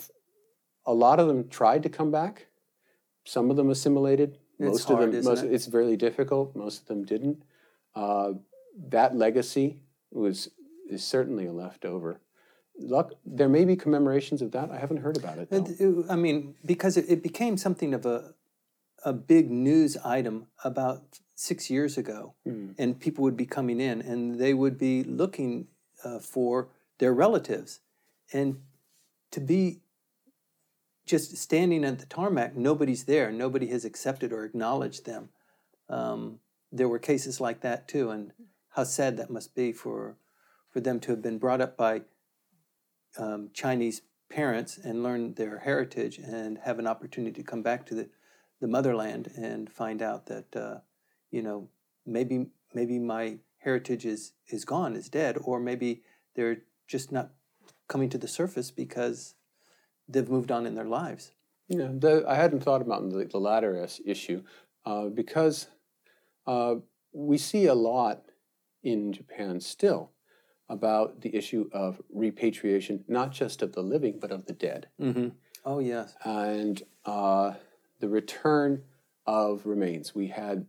a 0.84 0.94
lot 0.94 1.20
of 1.20 1.28
them 1.28 1.48
tried 1.48 1.84
to 1.84 1.90
come 1.90 2.10
back. 2.10 2.48
Some 3.24 3.52
of 3.52 3.56
them 3.56 3.70
assimilated, 3.70 4.40
most 4.60 4.90
of 4.90 5.00
them, 5.00 5.24
most, 5.24 5.44
it? 5.44 5.54
it's 5.54 5.68
very 5.68 5.96
difficult. 5.96 6.56
Most 6.56 6.82
of 6.82 6.88
them 6.88 7.06
didn't. 7.06 7.44
Uh, 7.96 8.34
that 8.90 9.16
legacy 9.16 9.80
was 10.12 10.50
is 10.90 11.04
certainly 11.04 11.46
a 11.46 11.54
leftover. 11.54 12.20
Luck, 12.78 13.14
there 13.26 13.50
may 13.50 13.66
be 13.66 13.76
commemorations 13.76 14.42
of 14.42 14.52
that. 14.52 14.72
I 14.72 14.78
haven't 14.78 14.98
heard 14.98 15.18
about 15.18 15.38
it. 15.38 15.50
it 15.52 16.06
I 16.10 16.16
mean, 16.16 16.56
because 16.66 16.98
it, 16.98 17.06
it, 17.10 17.22
became 17.22 17.58
something 17.58 17.94
of 17.94 18.06
a 18.06 18.34
a 19.06 19.14
big 19.14 19.50
news 19.50 19.98
item 20.04 20.48
about 20.64 21.20
six 21.36 21.70
years 21.70 21.98
ago, 21.98 22.36
mm. 22.48 22.76
and 22.78 23.00
people 23.00 23.24
would 23.24 23.38
be 23.38 23.46
coming 23.46 23.80
in 23.80 24.02
and 24.02 24.40
they 24.40 24.54
would 24.54 24.78
be 24.78 25.04
looking 25.04 25.68
uh, 26.04 26.20
for 26.20 26.70
their 26.98 27.14
relatives, 27.14 27.80
and 28.34 28.62
to 29.32 29.40
be 29.40 29.80
just 31.10 31.36
standing 31.38 31.84
at 31.84 31.98
the 31.98 32.06
tarmac, 32.06 32.56
nobody's 32.56 33.06
there. 33.06 33.32
Nobody 33.32 33.66
has 33.68 33.84
accepted 33.84 34.32
or 34.32 34.46
acknowledged 34.46 35.08
them. 35.08 35.30
Um, 35.90 36.40
there 36.72 36.88
were 36.88 37.00
cases 37.00 37.42
like 37.42 37.62
that 37.62 37.88
too, 37.88 38.12
and 38.12 38.32
how 38.70 38.84
sad 38.84 39.18
that 39.18 39.32
must 39.32 39.56
be 39.56 39.72
for 39.72 40.18
for 40.70 40.80
them 40.80 41.00
to 41.00 41.10
have 41.10 41.22
been 41.24 41.40
brought 41.40 41.62
up 41.62 41.76
by 41.76 42.04
um, 43.18 43.50
Chinese 43.56 44.04
parents 44.30 44.78
and 44.78 45.02
learn 45.02 45.34
their 45.34 45.58
heritage 45.58 46.20
and 46.20 46.60
have 46.60 46.78
an 46.78 46.86
opportunity 46.86 47.42
to 47.42 47.50
come 47.50 47.64
back 47.64 47.88
to 47.88 47.96
the, 47.96 48.10
the 48.62 48.68
motherland 48.68 49.32
and 49.36 49.72
find 49.72 50.04
out 50.04 50.28
that 50.28 50.56
uh, 50.56 50.78
you 51.32 51.42
know 51.42 51.70
maybe 52.06 52.52
maybe 52.76 53.00
my 53.00 53.40
heritage 53.58 54.06
is 54.06 54.34
is 54.48 54.64
gone, 54.64 54.96
is 54.96 55.10
dead, 55.10 55.40
or 55.42 55.60
maybe 55.60 56.04
they're 56.36 56.62
just 56.88 57.12
not 57.12 57.32
coming 57.88 58.10
to 58.10 58.20
the 58.20 58.28
surface 58.28 58.70
because 58.70 59.34
they've 60.10 60.30
moved 60.30 60.52
on 60.52 60.66
in 60.66 60.76
their 60.76 60.86
lives. 60.86 61.32
Yeah, 61.70 61.90
the, 61.94 62.26
I 62.28 62.36
hadn't 62.36 62.62
thought 62.62 62.82
about 62.82 63.10
the, 63.10 63.26
the 63.26 63.38
latter 63.38 63.88
issue 64.06 64.44
uh, 64.86 65.06
because 65.06 65.68
uh, 66.48 66.76
we 67.14 67.38
see 67.38 67.68
a 67.68 67.76
lot 67.76 68.24
in 68.84 69.14
Japan 69.14 69.60
still 69.60 70.12
about 70.68 71.22
the 71.22 71.36
issue 71.36 71.70
of 71.72 72.02
repatriation, 72.12 73.04
not 73.08 73.32
just 73.32 73.62
of 73.62 73.74
the 73.74 73.82
living, 73.82 74.18
but 74.20 74.32
of 74.32 74.46
the 74.46 74.54
dead. 74.54 74.88
Mm-hmm. 75.00 75.30
Oh, 75.66 75.80
yes. 75.80 76.16
And 76.24 76.82
uh, 77.06 77.54
the 78.00 78.10
return 78.10 78.84
of 79.26 79.66
remains. 79.66 80.16
We 80.16 80.28
had 80.28 80.66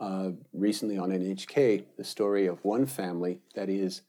uh, 0.00 0.30
recently 0.52 0.98
on 0.98 1.10
NHK 1.10 1.84
the 1.96 2.04
story 2.04 2.46
of 2.46 2.64
one 2.64 2.86
family 2.86 3.40
that 3.54 3.68
is 3.68 4.02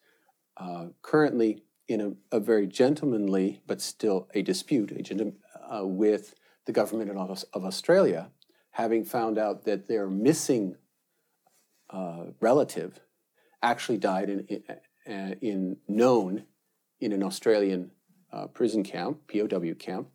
uh, 0.57 0.87
currently 1.01 1.63
in 1.89 1.99
a, 2.31 2.37
a 2.37 2.39
very 2.39 2.67
gentlemanly 2.67 3.61
but 3.67 3.81
still 3.81 4.29
a 4.33 4.41
dispute 4.41 4.91
a, 5.19 5.75
uh, 5.75 5.83
with 5.83 6.35
the 6.65 6.71
government 6.71 7.09
of, 7.09 7.65
Australia, 7.65 8.29
having 8.71 9.03
found 9.03 9.39
out 9.39 9.65
that 9.65 9.87
their 9.87 10.07
missing 10.07 10.75
uh, 11.89 12.25
relative 12.39 12.99
actually 13.63 13.97
died 13.97 14.29
in, 14.29 14.39
in, 14.47 14.63
uh, 15.11 15.35
in, 15.41 15.77
known 15.87 16.43
in 17.01 17.11
an 17.11 17.23
Australian 17.23 17.89
uh, 18.31 18.45
prison 18.45 18.83
camp, 18.83 19.19
POW 19.27 19.73
camp, 19.79 20.09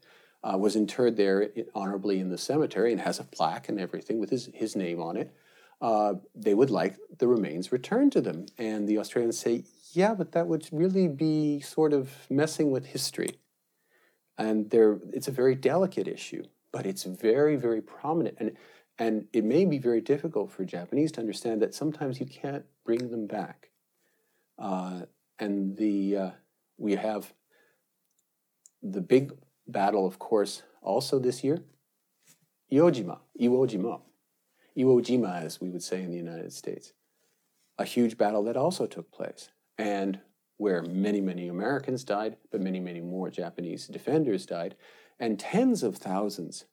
uh, 0.45 0.57
was 0.57 0.77
interred 0.77 1.17
there 1.17 1.51
honorably 1.75 2.21
in 2.21 2.29
the 2.29 2.39
cemetery 2.39 2.93
and 2.93 3.01
has 3.01 3.19
a 3.19 3.25
plaque 3.25 3.69
and 3.69 3.81
everything 3.81 4.21
with 4.21 4.31
his, 4.31 4.49
his 4.55 4.77
name 4.77 5.01
on 5.01 5.17
it. 5.17 5.35
Uh, 5.81 6.15
they 6.37 6.55
would 6.55 6.71
like 6.71 6.97
the 7.19 7.27
remains 7.27 7.73
returned 7.73 8.13
to 8.13 8.21
them. 8.21 8.47
And 8.59 8.87
the 8.87 8.99
Australians 8.99 9.39
say, 9.39 9.65
yeah, 9.97 10.15
but 10.15 10.33
that 10.33 10.47
would 10.47 10.69
really 10.73 11.09
be 11.09 11.61
sort 11.61 11.93
of 11.93 12.11
messing 12.31 12.71
with 12.71 12.87
history. 12.87 13.39
And 14.37 14.71
there, 14.71 14.99
it's 15.13 15.29
a 15.29 15.33
very 15.33 15.55
delicate 15.55 16.09
issue, 16.09 16.45
but 16.73 16.87
it's 16.87 17.05
very, 17.05 17.57
very 17.57 17.81
prominent. 17.81 18.37
And, 18.39 18.53
and 18.99 19.27
it 19.33 19.45
may 19.45 19.65
be 19.65 19.79
very 19.79 20.01
difficult 20.01 20.51
for 20.51 20.65
Japanese 20.65 21.13
to 21.13 21.21
understand 21.21 21.63
that 21.63 21.75
sometimes 21.75 22.21
you 22.21 22.27
can't 22.27 22.65
bring 22.85 23.11
them 23.11 23.27
back. 23.27 23.71
Uh, 24.59 25.03
and 25.39 25.77
the, 25.77 26.17
uh, 26.17 26.31
we 26.79 26.95
have 26.97 27.33
the 28.83 29.01
big 29.01 29.33
battle, 29.67 30.07
of 30.07 30.19
course, 30.19 30.63
also 30.83 31.19
this 31.19 31.43
year 31.43 31.59
Iwojima, 32.73 33.19
Iwo 33.41 33.69
Jima. 33.69 34.01
Iwo 34.77 35.01
Jima, 35.01 35.43
as 35.43 35.61
we 35.61 35.71
would 35.71 35.83
say 35.83 36.03
in 36.03 36.11
the 36.11 36.17
United 36.17 36.53
States. 36.53 36.93
A 37.79 37.85
huge 37.85 38.19
battle 38.19 38.43
that 38.45 38.57
also 38.57 38.87
took 38.87 39.13
place. 39.13 39.51
And 39.79 40.21
where 40.57 40.83
many, 40.83 41.21
many 41.21 41.49
Americans 41.49 42.05
died, 42.05 42.37
but 42.51 42.61
many, 42.61 42.81
many 42.81 43.01
more 43.01 43.31
Japanese 43.31 43.87
defenders 43.89 44.47
died. 44.47 44.77
And 45.19 45.39
tens 45.39 45.83
of 45.83 45.97
thousands 45.97 46.65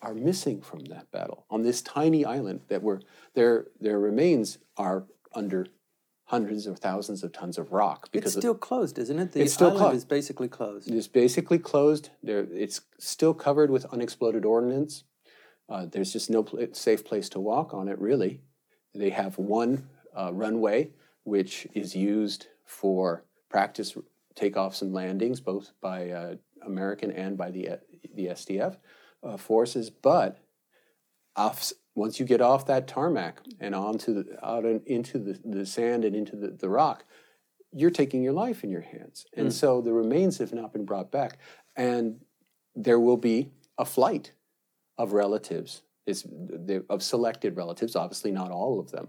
are 0.00 0.14
missing 0.14 0.60
from 0.60 0.80
that 0.86 1.10
battle 1.10 1.44
on 1.50 1.62
this 1.62 1.82
tiny 1.82 2.24
island 2.24 2.60
that 2.68 2.82
were 2.82 3.00
their 3.34 3.66
their 3.80 3.98
remains 3.98 4.58
are 4.76 5.04
under 5.34 5.66
hundreds 6.26 6.66
of 6.66 6.78
thousands 6.78 7.24
of 7.24 7.32
tons 7.32 7.58
of 7.58 7.72
rock 7.72 8.08
because 8.12 8.36
It's 8.36 8.42
still 8.42 8.54
closed, 8.54 8.98
isn't 8.98 9.18
it? 9.18 9.32
The 9.32 9.40
It's 9.42 9.54
still 9.54 9.68
island 9.68 9.80
closed. 9.80 9.96
is 9.96 10.04
basically 10.04 10.48
closed. 10.48 10.90
it's 10.90 11.08
basically 11.08 11.58
closed. 11.58 12.10
There, 12.22 12.46
it's 12.52 12.82
still 12.98 13.34
covered 13.34 13.70
with 13.70 13.86
unexploded 13.86 14.44
ordnance. 14.44 15.04
Uh, 15.68 15.86
there's 15.86 16.12
just 16.12 16.30
no 16.30 16.42
pla 16.44 16.66
safe 16.72 17.04
place 17.04 17.28
to 17.30 17.40
walk 17.40 17.74
on 17.74 17.88
it, 17.88 17.98
really. 17.98 18.40
They 18.94 19.10
have 19.10 19.36
one 19.38 19.88
uh, 20.16 20.32
runway, 20.32 20.90
which 21.28 21.66
is 21.74 21.94
used 21.94 22.46
for 22.64 23.24
practice 23.50 23.96
takeoffs 24.34 24.82
and 24.82 24.92
landings, 24.92 25.40
both 25.40 25.72
by 25.80 26.10
uh, 26.10 26.34
American 26.64 27.10
and 27.10 27.36
by 27.36 27.50
the, 27.50 27.78
the 28.14 28.26
SDF 28.26 28.76
uh, 29.22 29.36
forces. 29.36 29.90
But 29.90 30.38
off, 31.36 31.72
once 31.94 32.18
you 32.18 32.26
get 32.26 32.40
off 32.40 32.66
that 32.66 32.88
tarmac 32.88 33.40
and 33.60 33.74
onto 33.74 34.14
the, 34.14 34.46
out 34.46 34.64
and 34.64 34.80
into 34.86 35.18
the, 35.18 35.38
the 35.44 35.66
sand 35.66 36.04
and 36.04 36.16
into 36.16 36.36
the, 36.36 36.48
the 36.48 36.68
rock, 36.68 37.04
you're 37.72 37.90
taking 37.90 38.22
your 38.22 38.32
life 38.32 38.64
in 38.64 38.70
your 38.70 38.80
hands. 38.80 39.26
And 39.34 39.52
so 39.52 39.82
the 39.82 39.92
remains 39.92 40.38
have 40.38 40.54
not 40.54 40.72
been 40.72 40.86
brought 40.86 41.12
back. 41.12 41.38
And 41.76 42.20
there 42.74 42.98
will 42.98 43.18
be 43.18 43.50
a 43.76 43.84
flight 43.84 44.32
of 44.96 45.12
relatives, 45.12 45.82
is 46.06 46.26
of 46.88 47.02
selected 47.02 47.56
relatives, 47.56 47.94
obviously 47.94 48.32
not 48.32 48.50
all 48.50 48.80
of 48.80 48.90
them, 48.90 49.08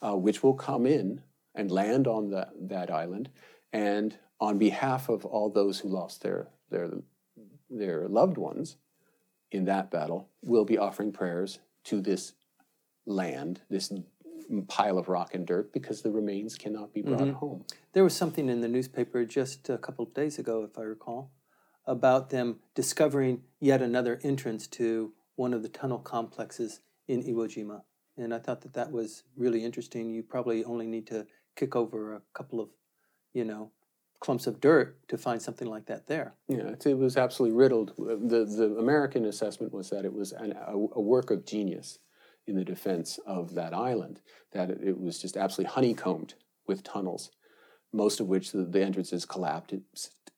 uh, 0.00 0.14
which 0.14 0.42
will 0.42 0.54
come 0.54 0.86
in 0.86 1.22
and 1.58 1.70
land 1.70 2.06
on 2.06 2.30
the, 2.30 2.48
that 2.58 2.90
island. 2.90 3.28
And 3.72 4.16
on 4.40 4.56
behalf 4.56 5.10
of 5.10 5.26
all 5.26 5.50
those 5.50 5.80
who 5.80 5.88
lost 5.88 6.22
their, 6.22 6.48
their, 6.70 6.88
their 7.68 8.08
loved 8.08 8.38
ones 8.38 8.76
in 9.50 9.64
that 9.64 9.90
battle, 9.90 10.28
will 10.42 10.64
be 10.64 10.78
offering 10.78 11.10
prayers 11.12 11.58
to 11.84 12.00
this 12.00 12.34
land, 13.06 13.60
this 13.68 13.92
pile 14.68 14.98
of 14.98 15.08
rock 15.08 15.34
and 15.34 15.46
dirt, 15.46 15.72
because 15.72 16.02
the 16.02 16.10
remains 16.10 16.54
cannot 16.54 16.92
be 16.92 17.02
brought 17.02 17.20
mm-hmm. 17.20 17.32
home. 17.32 17.64
There 17.92 18.04
was 18.04 18.14
something 18.14 18.48
in 18.48 18.60
the 18.60 18.68
newspaper 18.68 19.24
just 19.24 19.68
a 19.68 19.78
couple 19.78 20.04
of 20.04 20.14
days 20.14 20.38
ago, 20.38 20.64
if 20.70 20.78
I 20.78 20.82
recall, 20.82 21.32
about 21.86 22.30
them 22.30 22.60
discovering 22.74 23.42
yet 23.58 23.82
another 23.82 24.20
entrance 24.22 24.66
to 24.68 25.12
one 25.36 25.54
of 25.54 25.62
the 25.62 25.68
tunnel 25.68 25.98
complexes 25.98 26.80
in 27.08 27.22
Iwo 27.22 27.46
Jima. 27.48 27.82
And 28.18 28.34
I 28.34 28.38
thought 28.38 28.60
that 28.62 28.74
that 28.74 28.92
was 28.92 29.22
really 29.36 29.64
interesting. 29.64 30.12
You 30.12 30.22
probably 30.22 30.64
only 30.64 30.86
need 30.86 31.06
to 31.06 31.26
kick 31.58 31.74
over 31.74 32.14
a 32.14 32.22
couple 32.34 32.60
of, 32.60 32.68
you 33.34 33.44
know, 33.44 33.70
clumps 34.20 34.46
of 34.46 34.60
dirt 34.60 34.96
to 35.08 35.18
find 35.18 35.40
something 35.40 35.68
like 35.68 35.86
that 35.86 36.06
there. 36.06 36.34
Yeah, 36.48 36.74
it, 36.84 36.98
was 36.98 37.16
absolutely 37.16 37.56
riddled. 37.56 37.94
The, 37.96 38.44
the 38.44 38.76
American 38.78 39.24
assessment 39.26 39.72
was 39.72 39.90
that 39.90 40.04
it 40.04 40.12
was 40.12 40.32
an, 40.32 40.52
a, 40.52 40.72
a 40.72 41.00
work 41.00 41.30
of 41.30 41.44
genius 41.44 41.98
in 42.46 42.56
the 42.56 42.64
defense 42.64 43.18
of 43.26 43.54
that 43.54 43.74
island, 43.74 44.20
that 44.52 44.70
it, 44.70 44.78
it 44.82 44.98
was 44.98 45.20
just 45.20 45.36
absolutely 45.36 45.72
honeycombed 45.72 46.34
with 46.66 46.82
tunnels, 46.82 47.30
most 47.92 48.20
of 48.20 48.26
which 48.26 48.52
the, 48.52 48.64
the 48.64 48.82
entrances 48.82 49.24
collapsed 49.24 49.74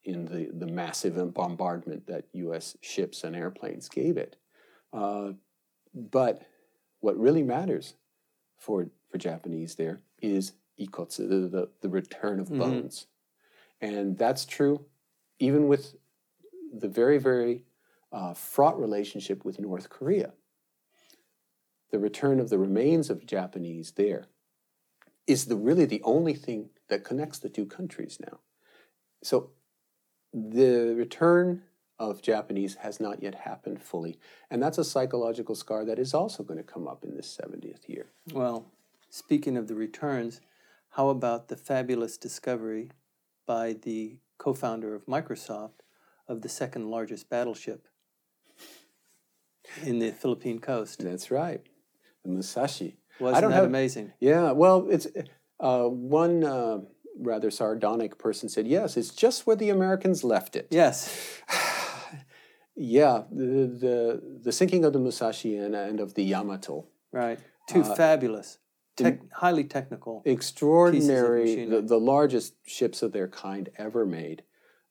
in 0.04 0.24
the, 0.24 0.50
the 0.52 0.70
massive 0.70 1.32
bombardment 1.32 2.06
that 2.06 2.24
U.S. 2.32 2.76
ships 2.80 3.24
and 3.24 3.36
airplanes 3.36 3.88
gave 3.88 4.16
it. 4.16 4.36
Uh, 4.92 5.32
but 5.94 6.42
what 7.00 7.16
really 7.16 7.42
matters 7.42 7.94
for, 8.58 8.88
for 9.10 9.18
Japanese 9.18 9.74
there 9.76 10.00
is 10.20 10.52
ikotsu, 10.80 11.28
the, 11.28 11.48
the, 11.48 11.68
the 11.82 11.88
return 11.88 12.40
of 12.40 12.48
Mhm. 12.48 12.58
bones. 12.58 13.06
And 13.80 14.18
that's 14.18 14.44
true 14.44 14.86
even 15.40 15.66
with 15.68 15.96
the 16.72 16.88
very, 16.88 17.18
very 17.18 17.64
uh, 18.12 18.34
fraught 18.34 18.78
relationship 18.78 19.44
with 19.44 19.58
North 19.58 19.88
Korea. 19.88 20.34
The 21.90 21.98
return 21.98 22.38
of 22.40 22.50
the 22.50 22.58
remains 22.58 23.08
of 23.10 23.26
Japanese 23.26 23.92
there 23.92 24.26
is 25.26 25.46
the, 25.46 25.56
really 25.56 25.84
the 25.86 26.02
only 26.02 26.34
thing 26.34 26.70
that 26.88 27.04
connects 27.04 27.38
the 27.38 27.48
two 27.48 27.66
countries 27.66 28.18
now. 28.20 28.40
So 29.22 29.50
the 30.32 30.94
return 30.96 31.62
of 31.98 32.22
Japanese 32.22 32.76
has 32.76 32.98
not 33.00 33.22
yet 33.22 33.34
happened 33.34 33.82
fully. 33.82 34.18
And 34.50 34.62
that's 34.62 34.78
a 34.78 34.84
psychological 34.84 35.54
scar 35.54 35.84
that 35.84 35.98
is 35.98 36.14
also 36.14 36.42
going 36.42 36.58
to 36.58 36.64
come 36.64 36.88
up 36.88 37.04
in 37.04 37.14
this 37.16 37.38
70th 37.40 37.88
year. 37.88 38.06
Well, 38.32 38.66
speaking 39.10 39.56
of 39.56 39.68
the 39.68 39.74
returns, 39.74 40.40
how 40.90 41.08
about 41.08 41.48
the 41.48 41.56
fabulous 41.56 42.16
discovery 42.16 42.90
by 43.46 43.72
the 43.74 44.18
co 44.38 44.54
founder 44.54 44.94
of 44.94 45.06
Microsoft 45.06 45.80
of 46.28 46.42
the 46.42 46.48
second 46.48 46.90
largest 46.90 47.28
battleship 47.28 47.86
in 49.82 49.98
the 49.98 50.10
Philippine 50.12 50.58
coast? 50.58 51.02
That's 51.02 51.30
right. 51.30 51.64
The 52.24 52.30
Musashi. 52.30 52.96
Wasn't 53.18 53.42
don't 53.42 53.50
that 53.50 53.56
have- 53.56 53.64
amazing? 53.66 54.12
Yeah, 54.20 54.52
well, 54.52 54.86
it's 54.90 55.06
uh, 55.60 55.84
one 55.84 56.42
uh, 56.44 56.78
rather 57.18 57.50
sardonic 57.50 58.18
person 58.18 58.48
said, 58.48 58.66
yes, 58.66 58.96
it's 58.96 59.10
just 59.10 59.46
where 59.46 59.56
the 59.56 59.70
Americans 59.70 60.24
left 60.24 60.56
it. 60.56 60.68
Yes. 60.70 61.40
Yeah, 62.82 63.24
the, 63.30 63.44
the, 63.44 64.22
the 64.44 64.52
sinking 64.52 64.86
of 64.86 64.94
the 64.94 64.98
Musashi 65.00 65.54
and, 65.56 65.74
and 65.74 66.00
of 66.00 66.14
the 66.14 66.22
Yamato. 66.22 66.86
Right. 67.12 67.38
Two 67.68 67.82
Uh, 67.82 67.94
fabulous, 67.94 68.56
highly 69.32 69.64
technical. 69.64 70.22
Extraordinary, 70.24 71.64
the, 71.66 71.80
the 71.82 71.98
largest 71.98 72.54
ships 72.66 73.02
of 73.02 73.12
their 73.12 73.28
kind 73.28 73.68
ever 73.76 74.06
made. 74.06 74.42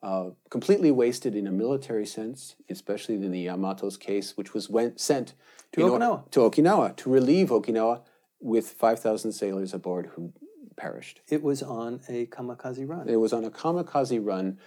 Uh, 0.01 0.29
completely 0.49 0.91
wasted 0.91 1.35
in 1.35 1.45
a 1.45 1.51
military 1.51 2.05
sense, 2.05 2.55
especially 2.69 3.15
in 3.15 3.31
the 3.31 3.45
Yamato's 3.47 3.97
case, 3.97 4.37
which 4.37 4.53
was 4.53 4.69
went, 4.69 4.97
sent 4.99 5.33
To 5.73 5.81
Okinawa. 5.81 6.31
to 6.31 6.39
Okinawa 6.39 6.95
to 6.97 7.09
relieve 7.09 7.49
Okinawa 7.49 8.01
with 8.39 8.69
5,000 8.69 9.33
sailors 9.33 9.73
aboard 9.73 10.11
who 10.15 10.31
perished. 10.77 11.19
It 11.27 11.43
was 11.43 11.61
on 11.61 11.99
a 12.07 12.27
kamikaze 12.27 12.87
run. 12.87 13.09
It 13.09 13.17
was 13.17 13.33
on 13.33 13.43
a 13.43 13.51
kamikaze 13.51 14.25
run 14.25 14.59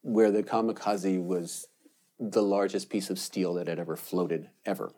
where 0.00 0.30
the 0.30 0.42
kamikaze 0.42 1.22
was 1.22 1.68
the 2.18 2.42
largest 2.42 2.88
piece 2.88 3.10
of 3.10 3.18
steel 3.18 3.52
that 3.54 3.68
had 3.68 3.78
ever 3.78 3.96
floated, 3.96 4.48
ever. 4.64 4.92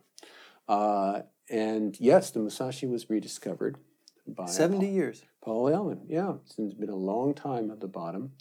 Uh, 0.69 1.23
and 1.51 1.99
yes, 2.01 2.31
the 2.31 2.41
Musashi 2.41 2.87
was 2.87 3.11
rediscovered 3.11 3.79
by 4.27 4.47
70 4.47 4.87
years. 4.89 5.25
Paul 5.43 5.69
Allen. 5.69 6.03
Yeah, 6.09 6.35
it's 6.45 6.55
been 6.55 6.89
a 6.89 6.97
long 6.97 7.35
time 7.35 7.71
at 7.71 7.81
the 7.81 7.89
bottom. 7.89 8.33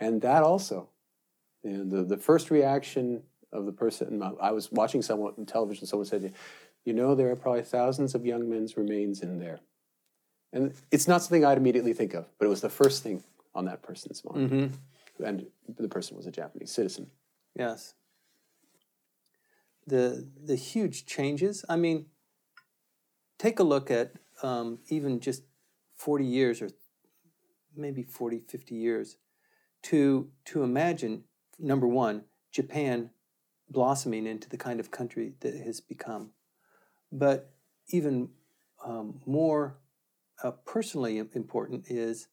And 0.00 0.20
that 0.22 0.42
also, 0.42 0.90
know, 1.64 1.84
the, 1.84 2.04
the 2.04 2.16
first 2.16 2.50
reaction 2.50 3.22
of 3.52 3.66
the 3.66 3.72
person, 3.72 4.22
I 4.40 4.52
was 4.52 4.70
watching 4.70 5.02
someone 5.02 5.34
on 5.38 5.46
television, 5.46 5.86
someone 5.86 6.06
said, 6.06 6.32
you 6.84 6.92
know, 6.92 7.14
there 7.14 7.30
are 7.30 7.36
probably 7.36 7.62
thousands 7.62 8.14
of 8.14 8.26
young 8.26 8.48
men's 8.48 8.76
remains 8.76 9.22
in 9.22 9.38
there. 9.38 9.60
And 10.52 10.72
it's 10.90 11.06
not 11.06 11.22
something 11.22 11.44
I'd 11.44 11.58
immediately 11.58 11.92
think 11.92 12.14
of, 12.14 12.26
but 12.38 12.46
it 12.46 12.48
was 12.48 12.60
the 12.60 12.70
first 12.70 13.02
thing 13.02 13.22
on 13.54 13.66
that 13.66 13.82
person's 13.82 14.24
mind. 14.24 14.50
hmm 14.50 15.24
And 15.24 15.46
the 15.78 15.88
person 15.88 16.16
was 16.16 16.26
a 16.26 16.30
Japanese 16.30 16.70
citizen. 16.70 17.10
Yes. 17.54 17.94
The 19.86 20.28
the 20.44 20.56
huge 20.56 21.06
changes. 21.06 21.64
I 21.68 21.76
mean, 21.76 22.06
take 23.38 23.58
a 23.58 23.64
look 23.64 23.90
at 23.90 24.12
um, 24.42 24.78
even 24.88 25.20
just 25.20 25.42
40 25.96 26.24
years 26.24 26.62
or 26.62 26.70
maybe 27.76 28.02
40, 28.02 28.42
50 28.48 28.74
years 28.74 29.16
to 29.82 30.30
to 30.46 30.62
imagine 30.62 31.24
number 31.58 31.86
one, 31.86 32.24
Japan 32.52 33.10
blossoming 33.70 34.26
into 34.26 34.48
the 34.48 34.56
kind 34.56 34.80
of 34.80 34.90
country 34.90 35.34
that 35.40 35.54
it 35.54 35.64
has 35.64 35.80
become. 35.80 36.30
But 37.12 37.52
even 37.88 38.30
um, 38.84 39.20
more 39.26 39.78
uh, 40.42 40.52
personally 40.64 41.18
important 41.18 41.84
is 41.88 42.28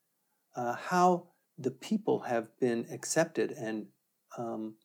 uh, 0.56 0.76
how 0.76 1.28
the 1.58 1.72
people 1.72 2.22
have 2.22 2.48
been 2.60 2.86
accepted 2.92 3.52
and 3.52 3.88
um, 4.38 4.76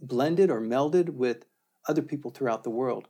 blended 0.00 0.50
or 0.50 0.60
melded 0.60 1.10
with 1.10 1.44
other 1.88 2.02
people 2.02 2.30
throughout 2.30 2.64
the 2.64 2.70
world. 2.70 3.08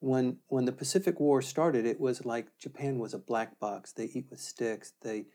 When 0.00 0.38
when 0.48 0.64
the 0.64 0.72
Pacific 0.72 1.20
War 1.20 1.42
started, 1.42 1.86
it 1.86 2.00
was 2.00 2.24
like 2.24 2.58
Japan 2.58 2.98
was 2.98 3.14
a 3.14 3.18
black 3.18 3.58
box. 3.58 3.92
They 3.92 4.06
eat 4.06 4.26
with 4.30 4.40
sticks. 4.40 4.92
They 5.02 5.26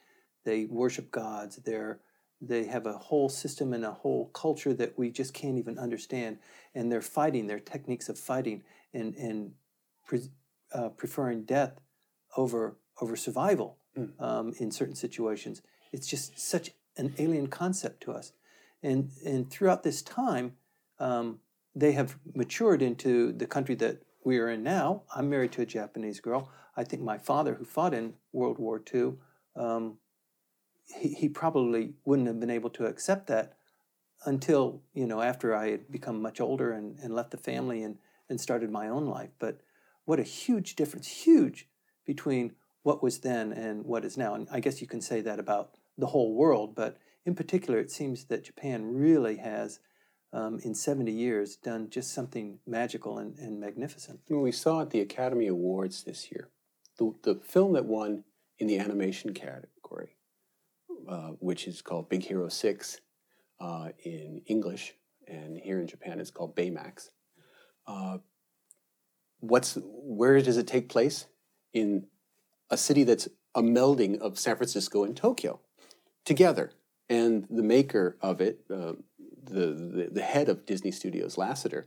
they 0.43 0.65
worship 0.65 1.11
gods. 1.11 1.57
They're 1.57 1.99
they 2.41 2.65
have 2.65 2.85
a 2.85 2.97
whole 2.97 3.29
system 3.29 3.73
and 3.73 3.85
a 3.85 3.91
whole 3.91 4.27
culture 4.27 4.73
that 4.73 4.97
we 4.97 5.09
just 5.09 5.33
can't 5.33 5.57
even 5.57 5.79
understand. 5.79 6.39
And 6.73 6.91
they're 6.91 7.01
fighting. 7.01 7.47
Their 7.47 7.59
techniques 7.59 8.09
of 8.09 8.19
fighting 8.19 8.63
and 8.93 9.15
and 9.15 9.51
pre, 10.05 10.19
uh, 10.73 10.89
preferring 10.89 11.45
death 11.45 11.79
over 12.35 12.77
over 12.99 13.15
survival 13.15 13.77
Mm. 13.97 14.21
um, 14.21 14.53
in 14.59 14.71
certain 14.71 14.95
situations. 14.95 15.61
It's 15.93 16.07
just 16.07 16.37
such 16.37 16.71
an 16.97 17.13
alien 17.17 17.47
concept 17.47 18.01
to 18.03 18.11
us. 18.11 18.33
And 18.83 19.11
and 19.25 19.49
throughout 19.49 19.83
this 19.83 20.01
time, 20.01 20.57
um, 20.99 21.39
they 21.73 21.93
have 21.93 22.17
matured 22.33 22.81
into 22.81 23.31
the 23.31 23.47
country 23.47 23.75
that 23.75 24.01
we 24.25 24.39
are 24.39 24.49
in 24.49 24.63
now. 24.63 25.03
I'm 25.15 25.29
married 25.29 25.53
to 25.53 25.61
a 25.61 25.65
Japanese 25.65 26.19
girl. 26.19 26.49
I 26.75 26.83
think 26.83 27.01
my 27.01 27.17
father, 27.17 27.53
who 27.53 27.63
fought 27.63 27.93
in 27.93 28.15
World 28.33 28.57
War 28.57 28.81
II, 28.93 29.13
um, 29.55 29.99
he, 30.83 31.13
he 31.13 31.29
probably 31.29 31.93
wouldn't 32.03 32.27
have 32.27 32.39
been 32.39 32.49
able 32.49 32.71
to 32.71 32.87
accept 32.87 33.27
that 33.27 33.53
until 34.25 34.81
you 34.93 35.05
know 35.05 35.21
after 35.21 35.55
I 35.55 35.69
had 35.69 35.91
become 35.91 36.21
much 36.21 36.41
older 36.41 36.71
and, 36.71 36.97
and 36.99 37.13
left 37.13 37.31
the 37.31 37.37
family 37.37 37.83
and, 37.83 37.97
and 38.27 38.41
started 38.41 38.71
my 38.71 38.89
own 38.89 39.05
life. 39.05 39.29
But 39.39 39.61
what 40.05 40.19
a 40.19 40.23
huge 40.23 40.75
difference, 40.75 41.07
huge 41.07 41.69
between 42.05 42.53
what 42.83 43.01
was 43.01 43.19
then 43.19 43.51
and 43.51 43.85
what 43.85 44.05
is 44.05 44.17
now. 44.17 44.33
And 44.33 44.47
I 44.51 44.59
guess 44.59 44.81
you 44.81 44.87
can 44.87 45.01
say 45.01 45.21
that 45.21 45.39
about 45.39 45.77
the 45.97 46.07
whole 46.07 46.35
world, 46.35 46.75
but 46.75 46.97
in 47.25 47.35
particular, 47.35 47.79
it 47.79 47.91
seems 47.91 48.25
that 48.25 48.43
Japan 48.43 48.93
really 48.93 49.37
has, 49.37 49.79
um, 50.35 50.59
in 50.65 50.75
70 50.75 51.11
years, 51.13 51.55
done 51.55 51.89
just 51.89 52.13
something 52.13 52.59
magical 52.67 53.19
and, 53.19 53.39
and 53.39 53.57
magnificent. 53.57 54.19
we 54.29 54.51
saw 54.51 54.81
at 54.81 54.89
the 54.89 54.99
Academy 54.99 55.47
Awards 55.47 56.03
this 56.03 56.29
year, 56.29 56.49
the, 56.99 57.13
the 57.23 57.35
film 57.35 57.71
that 57.73 57.85
won 57.85 58.25
in 58.59 58.67
the 58.67 58.77
animation 58.77 59.33
category, 59.33 60.17
uh, 61.07 61.29
which 61.39 61.67
is 61.67 61.81
called 61.81 62.09
Big 62.09 62.23
Hero 62.23 62.49
6 62.49 63.01
uh, 63.61 63.89
in 64.03 64.41
English, 64.45 64.95
and 65.25 65.57
here 65.57 65.79
in 65.79 65.87
Japan 65.87 66.19
it's 66.19 66.31
called 66.31 66.53
Baymax. 66.53 67.11
Uh, 67.87 68.17
what's 69.39 69.77
where 69.83 70.41
does 70.41 70.57
it 70.57 70.67
take 70.67 70.89
place? 70.89 71.27
In 71.73 72.07
a 72.69 72.77
city 72.77 73.03
that's 73.03 73.29
a 73.53 73.61
melding 73.61 74.19
of 74.19 74.37
San 74.37 74.57
Francisco 74.57 75.05
and 75.05 75.15
Tokyo 75.15 75.61
together. 76.25 76.71
And 77.07 77.45
the 77.49 77.61
maker 77.61 78.17
of 78.21 78.41
it, 78.41 78.61
uh, 78.73 78.93
the, 79.45 80.09
the, 80.11 80.21
head 80.21 80.49
of 80.49 80.65
Disney 80.65 80.91
Studios, 80.91 81.35
Lasseter, 81.35 81.85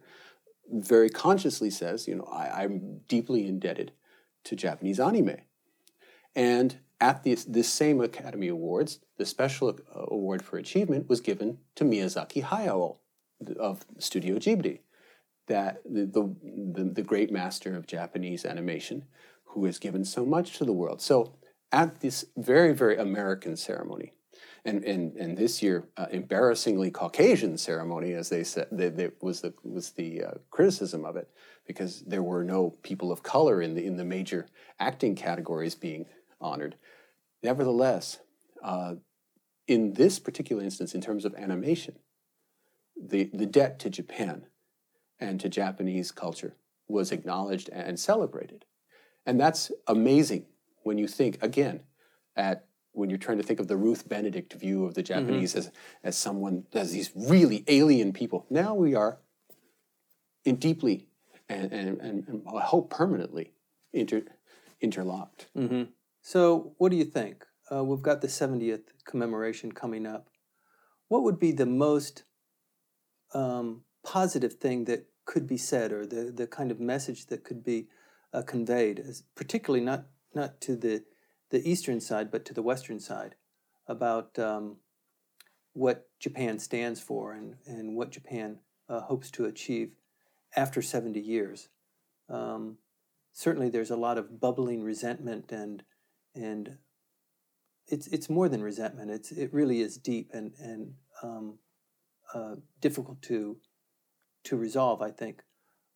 very 0.70 1.09
consciously 1.09 1.70
says, 1.70 2.06
you 2.06 2.14
know, 2.14 2.28
I, 2.30 2.62
I'm 2.62 3.00
deeply 3.09 3.46
indebted 3.46 3.92
to 4.44 4.56
Japanese 4.56 5.00
anime. 5.00 5.36
And 6.34 6.78
at 7.00 7.22
this, 7.22 7.44
this 7.44 7.68
same 7.68 8.00
Academy 8.00 8.48
Awards, 8.48 9.00
the 9.16 9.26
special 9.26 9.68
uh, 9.68 10.04
award 10.09 10.42
for 10.42 10.59
achievement 10.59 11.09
was 11.09 11.20
given 11.20 11.59
to 11.76 11.84
Miyazaki 11.84 12.42
Hayao 12.44 12.96
of 13.59 13.84
Studio 13.98 14.36
Ghibli, 14.36 14.80
that 15.46 15.82
the, 15.84 16.34
the, 16.74 16.84
the 16.84 17.02
great 17.02 17.30
master 17.30 17.76
of 17.76 17.86
Japanese 17.86 18.44
animation, 18.44 19.04
who 19.44 19.64
has 19.64 19.78
given 19.78 20.04
so 20.04 20.26
much 20.26 20.59
to 20.59 20.64
the 20.64 20.72
world. 20.72 21.00
So 21.00 21.34
at 21.72 22.00
this 22.00 22.26
very, 22.36 22.74
very 22.74 22.96
American 22.96 23.56
ceremony, 23.56 24.12
and, 24.64 24.84
and, 24.84 25.16
and 25.16 25.36
this 25.36 25.62
year, 25.62 25.88
uh, 25.96 26.06
embarrassingly 26.11 26.90
Caucasian 26.90 27.56
ceremony, 27.59 28.12
as 28.12 28.28
they 28.28 28.44
said, 28.44 28.66
they, 28.70 29.11
was 29.20 29.40
the, 29.40 29.54
was 29.62 29.90
the 29.92 30.24
uh, 30.24 30.30
criticism 30.50 31.04
of 31.04 31.16
it, 31.16 31.30
because 31.66 32.02
there 32.02 32.22
were 32.22 32.44
no 32.44 32.70
people 32.82 33.11
of 33.11 33.22
color 33.22 33.62
in 33.62 33.74
the, 33.74 33.84
in 33.84 33.96
the 33.96 34.04
major 34.04 34.46
acting 34.78 35.14
categories 35.14 35.74
being 35.74 36.06
honored. 36.40 36.76
Nevertheless, 37.42 38.18
uh, 38.62 38.94
in 39.66 39.92
this 39.94 40.18
particular 40.18 40.62
instance, 40.62 40.94
in 40.94 41.00
terms 41.00 41.24
of 41.24 41.34
animation, 41.34 41.96
the, 42.96 43.30
the 43.32 43.46
debt 43.46 43.78
to 43.80 43.90
Japan 43.90 44.46
and 45.20 45.40
to 45.40 45.48
Japanese 45.48 46.11
culture 46.11 46.54
was 46.88 47.12
acknowledged 47.12 47.68
and 47.68 47.98
celebrated. 47.98 48.64
And 49.26 49.38
that's 49.38 49.70
amazing 49.86 50.46
when 50.84 50.96
you 50.96 51.06
think, 51.06 51.42
again, 51.42 51.80
at 52.34 52.67
when 52.99 53.09
you're 53.09 53.18
trying 53.18 53.38
to 53.38 53.44
think 53.44 53.61
of 53.61 53.68
the 53.68 53.76
Ruth 53.76 54.09
Benedict 54.09 54.53
view 54.55 54.84
of 54.84 54.94
the 54.94 55.03
mm-hmm. 55.03 55.20
Japanese 55.20 55.51
mm-hmm. 55.53 55.61
as, 55.61 55.70
as 56.03 56.16
someone, 56.16 56.64
as 56.72 56.92
these 56.92 57.11
really 57.14 57.64
alien 57.68 58.12
people. 58.12 58.46
Now 58.51 58.74
we 58.74 58.94
are 58.94 59.18
in 60.44 60.57
deeply 60.57 61.07
and, 61.49 61.72
and, 61.72 62.01
and, 62.01 62.42
I 62.55 62.61
hope 62.61 62.90
permanently 62.90 63.53
inter, 63.92 64.22
interlocked. 64.80 65.49
Mm-hmm. 65.57 65.84
So, 66.20 66.74
what 66.78 66.90
do 66.90 66.96
you 66.96 67.05
think? 67.05 67.46
Uh, 67.72 67.84
we've 67.84 68.03
got 68.03 68.20
the 68.20 68.28
70th 68.28 68.82
commemoration 69.07 69.72
coming 69.72 70.07
up. 70.07 70.28
What 71.09 71.22
would 71.22 71.38
be 71.38 71.53
the 71.53 71.66
most 71.66 72.24
um, 73.32 73.82
positive 74.05 74.55
thing 74.55 74.84
that 74.84 75.07
could 75.24 75.46
be 75.46 75.57
said, 75.57 75.92
or 75.92 76.07
the, 76.07 76.32
the 76.34 76.46
kind 76.46 76.70
of 76.70 76.80
message 76.80 77.26
that 77.26 77.44
could 77.44 77.64
be 77.64 77.88
uh, 78.32 78.42
conveyed, 78.42 78.99
as, 78.99 79.22
particularly 79.34 79.84
not, 79.84 80.07
not 80.34 80.61
to 80.62 80.76
the 80.76 81.05
the 81.51 81.68
eastern 81.68 82.01
side, 82.01 82.30
but 82.30 82.44
to 82.46 82.55
the 82.55 82.62
western 82.62 83.01
side, 83.01 83.34
about 83.86 84.38
um, 84.38 84.76
what 85.72 86.09
Japan 86.18 86.59
stands 86.59 87.01
for 87.01 87.32
and, 87.32 87.57
and 87.66 87.96
what 87.96 88.11
Japan 88.11 88.59
uh, 88.88 89.01
hopes 89.01 89.30
to 89.32 89.44
achieve 89.44 89.92
after 90.57 90.82
70 90.82 91.20
years. 91.20 91.68
Um, 92.28 92.78
certainly, 93.32 93.70
there's 93.70 93.90
a 93.90 93.96
lot 93.96 94.18
of 94.18 94.40
bubbling 94.40 94.82
resentment 94.82 95.53
and 95.53 95.82
and 96.34 96.76
it's 97.86 98.07
it's 98.09 98.28
more 98.28 98.49
than 98.49 98.62
resentment. 98.62 99.11
It's 99.11 99.32
it 99.32 99.53
really 99.53 99.80
is 99.80 99.96
deep 99.96 100.30
and 100.32 100.53
and 100.61 100.94
um, 101.22 101.59
uh, 102.34 102.57
difficult 102.80 103.22
to 103.22 103.57
to 104.44 104.57
resolve. 104.57 105.03
I 105.03 105.11
think 105.11 105.42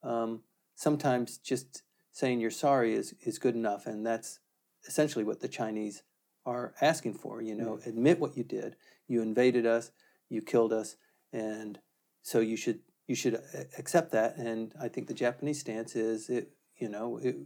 um, 0.03 0.43
sometimes 0.75 1.39
just 1.39 1.83
saying 2.13 2.41
you're 2.41 2.51
sorry 2.51 2.95
is 2.95 3.15
is 3.23 3.39
good 3.39 3.55
enough, 3.55 3.87
and 3.87 4.05
that's 4.07 4.41
essentially 4.87 5.25
what 5.25 5.41
the 5.41 5.49
Chinese 5.49 6.03
are 6.45 6.75
asking 6.81 7.15
for. 7.15 7.41
You 7.43 7.55
know, 7.55 7.79
mm. 7.83 7.87
admit 7.87 8.19
what 8.19 8.37
you 8.37 8.45
did. 8.45 8.77
You 9.07 9.23
invaded 9.23 9.67
us. 9.67 9.91
You 10.29 10.41
killed 10.41 10.73
us, 10.73 10.97
and 11.33 11.79
so 12.23 12.41
you 12.41 12.57
should 12.57 12.81
you 13.07 13.15
should 13.15 13.35
uh, 13.35 13.65
accept 13.79 14.13
that. 14.13 14.37
And 14.37 14.73
I 14.81 14.89
think 14.89 15.07
the 15.07 15.15
Japanese 15.15 15.61
stance 15.61 15.95
is, 15.95 16.31
it, 16.31 16.53
you 16.77 16.89
know, 16.89 17.19
it, 17.23 17.37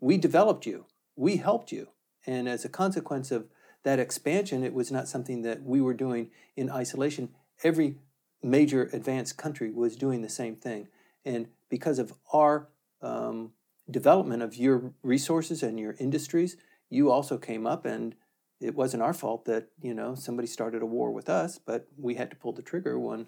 we 0.00 0.16
developed 0.16 0.66
you, 0.66 0.86
we 1.14 1.36
helped 1.36 1.70
you, 1.70 1.88
and 2.26 2.48
as 2.48 2.64
a 2.64 2.68
consequence 2.68 3.30
of 3.30 3.46
that 3.84 4.00
expansion, 4.00 4.64
it 4.64 4.74
was 4.74 4.90
not 4.90 5.06
something 5.06 5.42
that 5.42 5.62
we 5.62 5.80
were 5.80 5.94
doing 5.94 6.30
in 6.56 6.68
isolation. 6.68 7.28
Every 7.62 7.98
major 8.42 8.90
advanced 8.92 9.36
country 9.36 9.70
was 9.70 9.94
doing 9.94 10.22
the 10.22 10.28
same 10.28 10.56
thing, 10.56 10.88
and 11.24 11.46
because 11.70 12.00
of 12.00 12.12
our 12.32 12.68
um, 13.00 13.52
development 13.88 14.42
of 14.42 14.56
your 14.56 14.92
resources 15.02 15.62
and 15.62 15.78
your 15.78 15.94
industries, 16.00 16.56
you 16.90 17.10
also 17.10 17.38
came 17.38 17.66
up 17.66 17.84
and 17.84 18.14
it 18.60 18.74
wasn't 18.74 19.02
our 19.02 19.12
fault 19.12 19.44
that, 19.44 19.68
you 19.82 19.94
know, 19.94 20.14
somebody 20.14 20.48
started 20.48 20.82
a 20.82 20.86
war 20.86 21.10
with 21.10 21.28
us, 21.28 21.58
but 21.58 21.86
we 21.98 22.14
had 22.14 22.30
to 22.30 22.36
pull 22.36 22.52
the 22.52 22.62
trigger 22.62 22.98
when, 22.98 23.26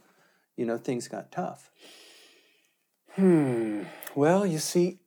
you 0.57 0.65
know, 0.65 0.79
things 0.79 1.09
got 1.09 1.31
tough. 1.31 1.71
Hmm. 3.15 3.83
Well, 4.15 4.47
you 4.47 4.59
see, 4.59 4.99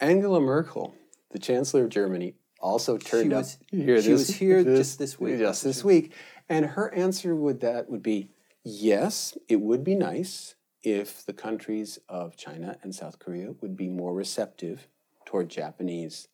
Angela 0.00 0.40
Merkel, 0.40 0.94
the 1.30 1.38
Chancellor 1.38 1.84
of 1.84 1.90
Germany, 1.90 2.34
also 2.60 2.98
turned 2.98 3.30
she 3.30 3.34
up 3.34 3.46
here. 3.70 4.02
She 4.02 4.08
this, 4.08 4.28
was 4.28 4.36
here 4.36 4.64
this, 4.64 4.78
just 4.78 4.98
this 4.98 5.20
week. 5.20 5.38
Just 5.38 5.62
this 5.62 5.84
week. 5.84 6.12
And 6.48 6.64
her 6.64 6.92
answer 6.94 7.34
would 7.34 7.60
that 7.60 7.88
would 7.88 8.02
be 8.02 8.30
yes, 8.64 9.36
it 9.48 9.60
would 9.60 9.84
be 9.84 9.94
nice 9.94 10.54
if 10.82 11.24
the 11.24 11.32
countries 11.32 11.98
of 12.08 12.36
China 12.36 12.78
and 12.82 12.94
South 12.94 13.18
Korea 13.18 13.52
would 13.60 13.76
be 13.76 13.88
more 13.88 14.14
receptive 14.14 14.88
toward 15.24 15.48
Japanese 15.48 16.28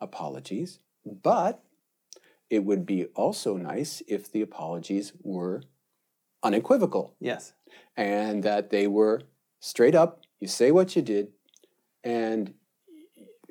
apologies, 0.00 0.80
but 1.04 1.62
it 2.50 2.64
would 2.64 2.86
be 2.86 3.06
also 3.14 3.56
nice 3.56 4.02
if 4.06 4.30
the 4.30 4.42
apologies 4.42 5.12
were 5.22 5.62
unequivocal. 6.42 7.14
Yes. 7.20 7.52
And 7.96 8.42
that 8.42 8.70
they 8.70 8.86
were 8.86 9.22
straight 9.60 9.94
up, 9.94 10.22
you 10.38 10.48
say 10.48 10.70
what 10.70 10.94
you 10.94 11.02
did, 11.02 11.32
and 12.04 12.54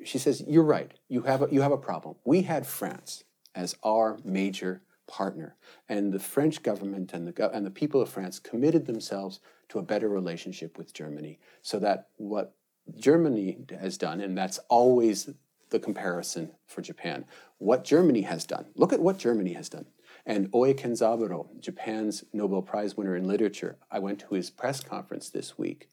she 0.04 0.18
says, 0.18 0.42
You're 0.46 0.62
right, 0.62 0.92
you 1.08 1.22
have 1.22 1.42
a, 1.42 1.48
you 1.50 1.60
have 1.62 1.72
a 1.72 1.78
problem. 1.78 2.16
We 2.24 2.42
had 2.42 2.66
France 2.66 3.24
as 3.54 3.76
our 3.82 4.18
major 4.24 4.82
partner. 5.06 5.56
And 5.88 6.12
the 6.12 6.18
French 6.18 6.62
government 6.62 7.12
and 7.12 7.28
the, 7.28 7.50
and 7.52 7.64
the 7.64 7.70
people 7.70 8.00
of 8.00 8.08
France 8.08 8.38
committed 8.38 8.86
themselves 8.86 9.40
to 9.68 9.78
a 9.78 9.82
better 9.82 10.08
relationship 10.08 10.78
with 10.78 10.92
Germany 10.92 11.38
so 11.62 11.78
that 11.80 12.08
what 12.16 12.54
Germany 12.96 13.58
has 13.80 13.98
done, 13.98 14.20
and 14.20 14.36
that's 14.38 14.58
always 14.68 15.30
the 15.70 15.80
comparison 15.80 16.52
for 16.66 16.82
Japan, 16.82 17.24
what 17.58 17.84
Germany 17.84 18.22
has 18.22 18.46
done. 18.46 18.66
Look 18.74 18.92
at 18.92 19.00
what 19.00 19.18
Germany 19.18 19.54
has 19.54 19.68
done. 19.68 19.86
And 20.24 20.48
Oe 20.52 20.74
Kenzaburo, 20.74 21.60
Japan's 21.60 22.24
Nobel 22.32 22.62
Prize 22.62 22.96
winner 22.96 23.16
in 23.16 23.26
literature, 23.26 23.76
I 23.90 23.98
went 23.98 24.20
to 24.20 24.34
his 24.34 24.50
press 24.50 24.80
conference 24.80 25.30
this 25.30 25.56
week 25.56 25.88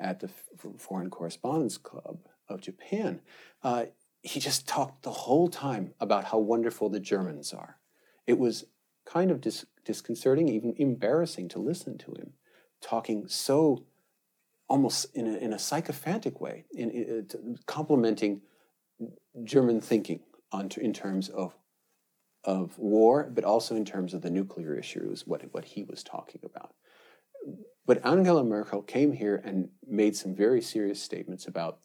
at 0.00 0.20
the 0.20 0.28
Foreign 0.78 1.10
Correspondents 1.10 1.78
Club 1.78 2.18
of 2.48 2.60
Japan. 2.60 3.20
Uh, 3.62 3.86
he 4.22 4.40
just 4.40 4.66
talked 4.66 5.02
the 5.02 5.10
whole 5.10 5.48
time 5.48 5.94
about 6.00 6.24
how 6.24 6.38
wonderful 6.38 6.88
the 6.88 7.00
Germans 7.00 7.52
are 7.52 7.78
it 8.26 8.38
was 8.38 8.64
kind 9.04 9.30
of 9.30 9.40
dis- 9.40 9.66
disconcerting, 9.84 10.48
even 10.48 10.74
embarrassing 10.78 11.48
to 11.48 11.58
listen 11.58 11.96
to 11.98 12.12
him 12.12 12.32
talking 12.80 13.26
so 13.26 13.84
almost 14.68 15.06
in 15.14 15.26
a, 15.26 15.36
in 15.38 15.52
a 15.52 15.58
sycophantic 15.58 16.40
way, 16.40 16.64
in, 16.72 16.90
in 16.90 17.58
complimenting 17.66 18.40
German 19.44 19.80
thinking 19.80 20.20
on, 20.52 20.70
in 20.80 20.92
terms 20.92 21.28
of, 21.28 21.54
of 22.44 22.78
war, 22.78 23.30
but 23.32 23.44
also 23.44 23.74
in 23.74 23.84
terms 23.84 24.14
of 24.14 24.22
the 24.22 24.30
nuclear 24.30 24.74
issue, 24.76 25.10
is 25.12 25.26
what, 25.26 25.42
what 25.52 25.64
he 25.64 25.82
was 25.82 26.02
talking 26.02 26.40
about. 26.44 26.74
But 27.86 28.04
Angela 28.04 28.44
Merkel 28.44 28.82
came 28.82 29.12
here 29.12 29.40
and 29.44 29.68
made 29.86 30.16
some 30.16 30.34
very 30.34 30.60
serious 30.60 31.00
statements 31.02 31.46
about 31.46 31.78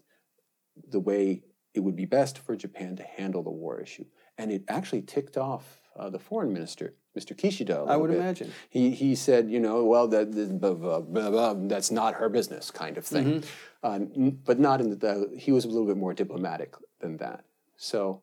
the 0.90 1.00
way 1.00 1.44
it 1.74 1.80
would 1.82 1.96
be 1.96 2.06
best 2.06 2.38
for 2.38 2.56
Japan 2.56 2.96
to 2.98 3.04
handle 3.04 3.44
the 3.44 3.52
war 3.52 3.80
issue. 3.80 4.06
And 4.38 4.52
it 4.52 4.64
actually 4.68 5.04
ticked 5.04 5.38
off 5.38 5.82
uh, 5.98 6.10
the 6.10 6.20
foreign 6.20 6.54
minister 6.54 6.96
Mr. 7.18 7.36
Kishida. 7.36 7.86
a 7.88 7.92
I 7.92 7.98
would 7.98 8.10
bit. 8.10 8.20
imagine. 8.20 8.54
He 8.70 8.92
he 8.92 9.16
said, 9.16 9.50
you 9.50 9.60
know, 9.60 9.84
well, 9.84 10.08
that 10.08 10.32
that- 10.32 10.60
blah, 10.62 10.74
blah, 10.74 11.02
blah, 11.02 11.30
blah, 11.30 11.54
that's 11.68 11.92
not 11.92 12.16
her 12.16 12.30
business, 12.30 12.72
kind 12.72 12.98
of 12.98 13.06
thing. 13.06 13.42
Mm-hmm. 13.42 13.48
Um, 13.84 14.40
but 14.46 14.60
not 14.60 14.80
in 14.80 14.92
the, 14.92 14.96
the. 14.96 15.38
He 15.38 15.52
was 15.52 15.66
a 15.66 15.68
little 15.68 15.88
bit 15.88 15.98
more 15.98 16.14
diplomatic 16.14 16.74
than 17.02 17.18
that. 17.18 17.44
So, 17.78 18.22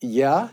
yeah, 0.00 0.50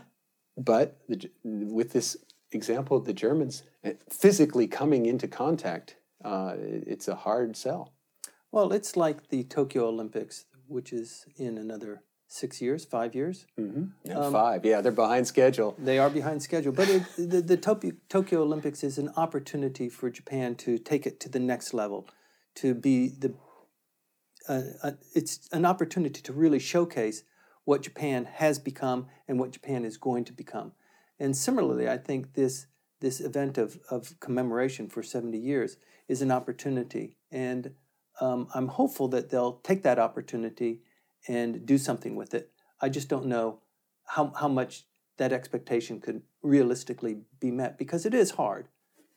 but 0.56 0.98
the, 1.08 1.30
with 1.44 1.92
this 1.92 2.16
example 2.52 2.96
of 2.96 3.04
the 3.04 3.12
Germans 3.12 3.62
uh, 3.84 3.90
physically 4.10 4.66
coming 4.66 5.06
into 5.06 5.28
contact, 5.28 5.96
uh, 6.24 6.54
it's 6.58 7.08
a 7.08 7.14
hard 7.14 7.56
sell. 7.56 7.92
Well, 8.52 8.72
it's 8.72 8.96
like 8.96 9.28
the 9.28 9.44
Tokyo 9.44 9.88
Olympics, 9.88 10.46
which 10.66 10.92
is 10.92 11.26
in 11.36 11.58
another 11.58 12.02
six 12.28 12.60
years, 12.60 12.84
five 12.84 13.14
years. 13.14 13.46
Mm-hmm. 13.58 14.16
Um, 14.16 14.32
five, 14.32 14.64
yeah, 14.64 14.80
they're 14.80 14.92
behind 14.92 15.26
schedule. 15.26 15.76
They 15.78 15.98
are 15.98 16.10
behind 16.10 16.42
schedule, 16.42 16.72
but 16.72 16.88
it, 16.88 17.02
the, 17.16 17.40
the 17.40 17.56
Tokyo, 17.56 17.92
Tokyo 18.08 18.42
Olympics 18.42 18.82
is 18.82 18.98
an 18.98 19.10
opportunity 19.16 19.88
for 19.88 20.10
Japan 20.10 20.54
to 20.56 20.78
take 20.78 21.06
it 21.06 21.20
to 21.20 21.28
the 21.28 21.40
next 21.40 21.74
level, 21.74 22.08
to 22.56 22.74
be 22.74 23.08
the. 23.08 23.34
It's 24.48 25.48
an 25.52 25.64
opportunity 25.64 26.20
to 26.22 26.32
really 26.32 26.58
showcase 26.58 27.24
what 27.64 27.82
Japan 27.82 28.26
has 28.34 28.58
become 28.58 29.06
and 29.26 29.40
what 29.40 29.50
Japan 29.50 29.84
is 29.84 29.96
going 29.96 30.24
to 30.24 30.32
become, 30.32 30.72
and 31.18 31.36
similarly, 31.36 31.88
I 31.88 31.98
think 31.98 32.34
this 32.34 32.66
this 33.00 33.20
event 33.20 33.58
of 33.58 33.78
of 33.90 34.18
commemoration 34.20 34.88
for 34.88 35.02
seventy 35.02 35.38
years 35.38 35.76
is 36.08 36.22
an 36.22 36.30
opportunity, 36.30 37.16
and 37.30 37.74
um, 38.20 38.48
I'm 38.54 38.68
hopeful 38.68 39.08
that 39.08 39.30
they'll 39.30 39.58
take 39.62 39.82
that 39.82 39.98
opportunity 39.98 40.82
and 41.28 41.66
do 41.66 41.78
something 41.78 42.16
with 42.16 42.34
it. 42.34 42.52
I 42.80 42.88
just 42.88 43.08
don't 43.08 43.26
know 43.26 43.60
how, 44.04 44.32
how 44.38 44.48
much 44.48 44.84
that 45.18 45.32
expectation 45.32 46.00
could 46.00 46.22
realistically 46.42 47.22
be 47.40 47.50
met 47.50 47.78
because 47.78 48.06
it 48.06 48.14
is 48.14 48.32
hard. 48.32 48.68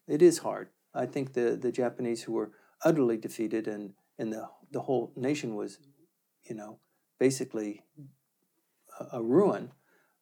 It 0.07 0.21
is 0.21 0.39
hard. 0.39 0.69
I 0.93 1.05
think 1.05 1.33
the, 1.33 1.55
the 1.55 1.71
Japanese 1.71 2.23
who 2.23 2.33
were 2.33 2.51
utterly 2.83 3.17
defeated 3.17 3.67
and, 3.67 3.93
and 4.17 4.33
the, 4.33 4.49
the 4.71 4.81
whole 4.81 5.11
nation 5.15 5.55
was, 5.55 5.79
you 6.43 6.55
know, 6.55 6.79
basically 7.19 7.83
a, 8.99 9.17
a 9.17 9.23
ruin, 9.23 9.71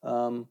um, 0.03 0.47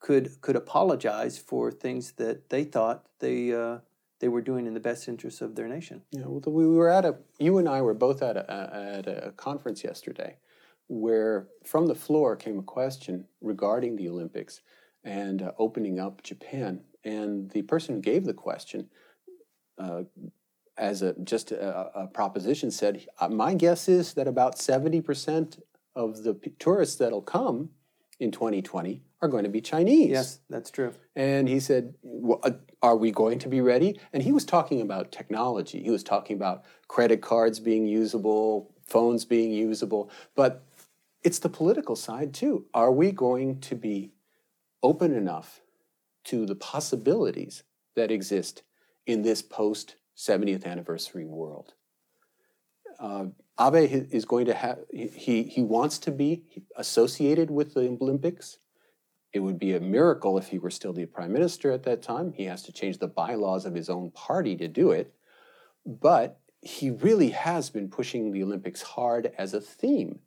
could 0.00 0.40
could 0.40 0.56
apologize 0.56 1.38
for 1.38 1.70
things 1.70 2.12
that 2.12 2.50
they 2.50 2.64
thought 2.64 3.06
they 3.20 3.52
uh, 3.52 3.78
they 4.20 4.28
were 4.28 4.40
doing 4.40 4.66
in 4.66 4.74
the 4.74 4.80
best 4.80 5.08
interests 5.08 5.40
of 5.40 5.54
their 5.54 5.68
nation. 5.68 6.02
Yeah, 6.10 6.22
well, 6.26 6.42
we 6.46 6.66
were 6.66 6.88
at 6.88 7.04
a. 7.04 7.16
You 7.38 7.58
and 7.58 7.68
I 7.68 7.82
were 7.82 7.94
both 7.94 8.22
at 8.22 8.36
a, 8.36 8.52
at 8.52 9.06
a 9.06 9.32
conference 9.36 9.82
yesterday, 9.84 10.38
where 10.88 11.48
from 11.64 11.86
the 11.86 11.94
floor 11.94 12.36
came 12.36 12.58
a 12.58 12.62
question 12.62 13.26
regarding 13.40 13.96
the 13.96 14.08
Olympics 14.08 14.60
and 15.04 15.42
uh, 15.42 15.52
opening 15.58 15.98
up 15.98 16.22
Japan, 16.22 16.80
and 17.04 17.50
the 17.50 17.62
person 17.62 17.96
who 17.96 18.00
gave 18.00 18.24
the 18.24 18.34
question, 18.34 18.88
uh, 19.78 20.02
as 20.76 21.02
a 21.02 21.14
just 21.22 21.52
a, 21.52 22.02
a 22.02 22.06
proposition, 22.06 22.70
said, 22.70 23.06
"Uh, 23.20 23.28
"My 23.28 23.54
guess 23.54 23.88
is 23.88 24.14
that 24.14 24.26
about 24.26 24.58
seventy 24.58 25.00
percent 25.00 25.62
of 25.94 26.22
the 26.22 26.34
p- 26.34 26.52
tourists 26.58 26.96
that'll 26.96 27.22
come 27.22 27.70
in 28.18 28.30
2020 28.30 29.02
are 29.20 29.28
going 29.28 29.44
to 29.44 29.50
be 29.50 29.60
Chinese." 29.60 30.10
Yes, 30.10 30.40
that's 30.48 30.70
true. 30.70 30.92
And 31.14 31.48
he 31.48 31.60
said, 31.60 31.94
"Well, 32.02 32.40
uh, 32.42 32.52
Are 32.82 32.96
we 32.96 33.10
going 33.12 33.38
to 33.40 33.48
be 33.48 33.60
ready? 33.60 34.00
And 34.12 34.22
he 34.22 34.32
was 34.32 34.44
talking 34.44 34.80
about 34.80 35.12
technology. 35.12 35.82
He 35.82 35.90
was 35.90 36.02
talking 36.02 36.36
about 36.36 36.64
credit 36.88 37.20
cards 37.20 37.60
being 37.60 37.86
usable, 37.86 38.74
phones 38.86 39.24
being 39.24 39.52
usable. 39.52 40.10
But 40.34 40.64
it's 41.22 41.38
the 41.38 41.48
political 41.48 41.96
side 41.96 42.34
too. 42.34 42.66
Are 42.74 42.90
we 42.90 43.12
going 43.12 43.60
to 43.60 43.76
be 43.76 44.12
open 44.82 45.14
enough 45.14 45.60
to 46.24 46.46
the 46.46 46.54
possibilities 46.54 47.62
that 47.94 48.10
exist 48.10 48.62
in 49.06 49.22
this 49.22 49.42
post 49.42 49.96
70th 50.16 50.64
anniversary 50.64 51.24
world? 51.24 51.74
Uh, 53.00 53.26
Abe 53.60 54.08
is 54.12 54.24
going 54.24 54.46
to 54.46 54.54
have, 54.54 54.78
he, 54.92 55.42
he 55.42 55.62
wants 55.62 55.98
to 55.98 56.10
be 56.10 56.44
associated 56.76 57.50
with 57.50 57.74
the 57.74 57.88
Olympics. 58.00 58.58
It 59.32 59.40
would 59.40 59.58
be 59.58 59.74
a 59.74 59.80
miracle 59.80 60.38
if 60.38 60.48
he 60.48 60.58
were 60.58 60.70
still 60.70 60.92
the 60.92 61.06
prime 61.06 61.32
minister 61.32 61.72
at 61.72 61.82
that 61.84 62.02
time. 62.02 62.32
He 62.32 62.44
has 62.44 62.62
to 62.64 62.72
change 62.72 62.98
the 62.98 63.08
bylaws 63.08 63.64
of 63.64 63.74
his 63.74 63.88
own 63.88 64.10
party 64.10 64.56
to 64.56 64.68
do 64.68 64.90
it. 64.90 65.14
But 65.86 66.38
he 66.60 66.90
really 66.90 67.30
has 67.30 67.70
been 67.70 67.88
pushing 67.88 68.30
the 68.30 68.42
Olympics 68.42 68.82
hard 68.82 69.32
as 69.36 69.54
a 69.54 69.60
theme. 69.60 70.20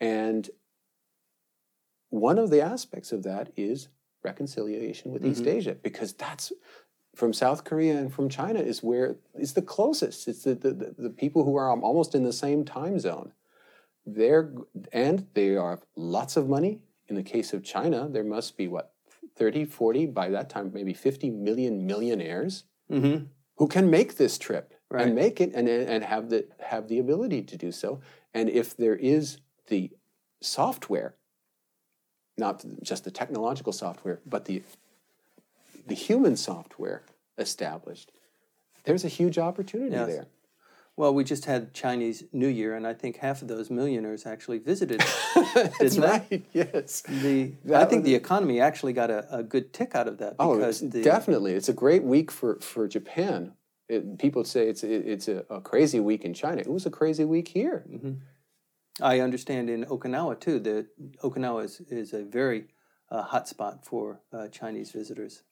And 0.00 0.48
one 2.08 2.38
of 2.38 2.50
the 2.50 2.60
aspects 2.60 3.12
of 3.12 3.22
that 3.22 3.52
is 3.56 3.88
reconciliation 4.24 5.12
with 5.12 5.24
East 5.24 5.46
Asia, 5.46 5.74
because 5.74 6.12
that's 6.14 6.52
from 7.14 7.32
South 7.32 7.64
Korea 7.64 7.96
and 7.98 8.12
from 8.12 8.28
China 8.28 8.60
is 8.60 8.82
where 8.82 9.16
is 9.34 9.54
the 9.54 9.62
closest. 9.62 10.28
It's 10.28 10.44
the, 10.44 10.54
the, 10.54 10.72
the, 10.72 10.94
the 10.98 11.10
people 11.10 11.44
who 11.44 11.56
are 11.56 11.70
almost 11.70 12.14
in 12.14 12.22
the 12.24 12.32
same 12.32 12.64
time 12.64 12.98
zone. 12.98 13.32
They're 14.06 14.52
and 14.92 15.26
they 15.34 15.56
are 15.56 15.80
lots 15.96 16.36
of 16.36 16.48
money. 16.48 16.80
In 17.08 17.16
the 17.16 17.22
case 17.22 17.52
of 17.52 17.64
China, 17.64 18.08
there 18.08 18.24
must 18.24 18.56
be 18.56 18.68
what 18.68 18.92
30, 19.36 19.64
40, 19.64 20.06
by 20.06 20.28
that 20.30 20.48
time 20.48 20.70
maybe 20.72 20.94
50 20.94 21.30
million 21.30 21.86
millionaires 21.86 22.64
Mm-hmm. 22.90 23.26
who 23.56 23.68
can 23.68 23.88
make 23.88 24.16
this 24.16 24.36
trip 24.36 24.74
Right. 24.90 25.06
and 25.06 25.14
make 25.14 25.40
it 25.40 25.52
and, 25.54 25.68
and 25.68 26.02
have 26.02 26.28
the 26.30 26.48
have 26.58 26.88
the 26.88 26.98
ability 26.98 27.42
to 27.42 27.56
do 27.56 27.70
so. 27.70 28.00
And 28.34 28.48
if 28.50 28.76
there 28.76 28.96
is 28.96 29.38
the 29.68 29.92
software, 30.42 31.14
not 32.36 32.64
just 32.82 33.04
the 33.04 33.12
technological 33.12 33.72
software, 33.72 34.20
but 34.26 34.46
the 34.46 34.64
the 35.86 35.94
human 35.94 36.36
software 36.36 37.02
established, 37.38 38.12
there's 38.84 39.04
a 39.04 39.08
huge 39.08 39.38
opportunity 39.38 39.92
Yes. 39.92 40.06
there. 40.08 40.26
Well, 40.96 41.14
we 41.14 41.24
just 41.24 41.46
had 41.46 41.72
Chinese 41.72 42.24
New 42.32 42.48
Year, 42.48 42.74
and 42.76 42.86
I 42.86 42.92
think 42.92 43.16
half 43.16 43.40
of 43.40 43.48
those 43.48 43.70
millionaires 43.70 44.26
actually 44.26 44.58
visited. 44.58 45.00
That's 45.54 45.78
Didn't 45.78 46.00
they? 46.00 46.06
right. 46.08 46.44
Yes. 46.52 47.00
The 47.02 47.54
I 47.74 47.84
think 47.86 48.02
was- 48.02 48.04
the 48.10 48.14
economy 48.14 48.60
actually 48.60 48.92
got 48.92 49.10
a, 49.10 49.26
a 49.38 49.42
good 49.42 49.72
tick 49.72 49.94
out 49.94 50.08
of 50.08 50.18
that 50.18 50.34
Oh, 50.38 50.56
because 50.56 50.82
it's- 50.82 50.92
the, 50.92 51.02
definitely. 51.02 51.54
It's 51.54 51.68
a 51.70 51.72
great 51.72 52.02
week 52.02 52.30
for, 52.30 52.60
for 52.60 52.86
Japan. 52.86 53.54
It, 53.88 54.18
people 54.18 54.44
say 54.44 54.68
it's 54.68 54.84
it, 54.84 55.06
it's 55.06 55.26
a, 55.26 55.44
a 55.50 55.60
crazy 55.60 56.00
week 56.00 56.24
in 56.24 56.34
China. 56.34 56.60
It 56.60 56.68
was 56.70 56.86
a 56.86 56.90
crazy 56.90 57.24
week 57.24 57.48
here. 57.48 57.84
I 59.00 59.20
understand 59.20 59.70
in 59.70 59.84
Okinawa 59.86 60.38
too 60.38 60.58
that 60.60 60.86
Okinawa 61.22 61.64
is, 61.64 61.80
is 61.88 62.12
a 62.12 62.22
very 62.22 62.66
uh, 63.10 63.22
hot 63.22 63.48
spot 63.48 63.84
for 63.86 64.20
uh, 64.32 64.48
Chinese 64.48 64.90
visitors. 64.92 65.42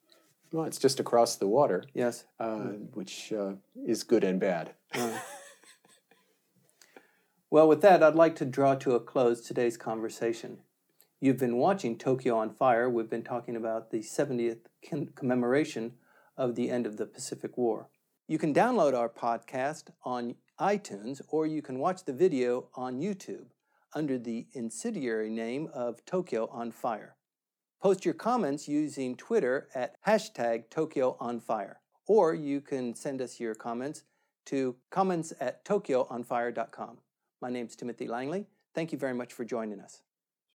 Well, 0.52 0.64
it's 0.64 0.78
just 0.78 0.98
across 0.98 1.36
the 1.36 1.46
water, 1.46 1.84
Yes. 1.94 2.24
uh, 2.40 2.56
which 2.94 3.32
uh, 3.32 3.52
is 3.86 4.02
good 4.02 4.24
and 4.24 4.40
bad. 4.40 4.74
Well, 7.50 7.68
with 7.68 7.80
that, 7.82 8.02
I'd 8.02 8.14
like 8.14 8.36
to 8.36 8.44
draw 8.44 8.74
to 8.76 8.92
a 8.94 9.00
close 9.00 9.40
today's 9.40 9.76
conversation. 9.76 10.58
You've 11.20 11.38
been 11.38 11.56
watching 11.56 11.96
Tokyo 11.98 12.36
on 12.36 12.50
Fire. 12.50 12.88
We've 12.90 13.08
been 13.10 13.24
talking 13.24 13.56
about 13.56 13.90
the 13.90 14.00
70th 14.00 14.60
con- 14.88 15.10
commemoration 15.14 15.94
of 16.36 16.54
the 16.54 16.70
end 16.70 16.86
of 16.86 16.96
the 16.96 17.06
Pacific 17.06 17.56
War. 17.56 17.88
You 18.26 18.38
can 18.38 18.52
download 18.54 18.94
our 18.94 19.08
podcast 19.08 19.84
on 20.04 20.34
iTunes 20.60 21.20
or 21.28 21.46
you 21.46 21.62
can 21.62 21.78
watch 21.78 22.04
the 22.04 22.12
video 22.12 22.68
on 22.74 23.00
YouTube 23.00 23.46
under 23.94 24.18
the 24.18 24.46
incendiary 24.52 25.30
name 25.30 25.68
of 25.72 26.04
Tokyo 26.04 26.48
on 26.52 26.70
Fire. 26.70 27.16
Post 27.80 28.04
your 28.04 28.14
comments 28.14 28.66
using 28.66 29.14
Twitter 29.14 29.68
at 29.72 29.94
hashtag 30.04 30.68
Tokyo 30.68 31.16
on 31.20 31.38
Fire, 31.38 31.78
or 32.08 32.34
you 32.34 32.60
can 32.60 32.92
send 32.92 33.22
us 33.22 33.38
your 33.38 33.54
comments 33.54 34.02
to 34.46 34.74
comments 34.90 35.32
at 35.38 35.64
tokyoonfire.com. 35.64 36.98
My 37.40 37.50
name's 37.50 37.76
Timothy 37.76 38.08
Langley. 38.08 38.46
Thank 38.74 38.90
you 38.90 38.98
very 38.98 39.14
much 39.14 39.32
for 39.32 39.44
joining 39.44 39.80
us. 39.80 40.02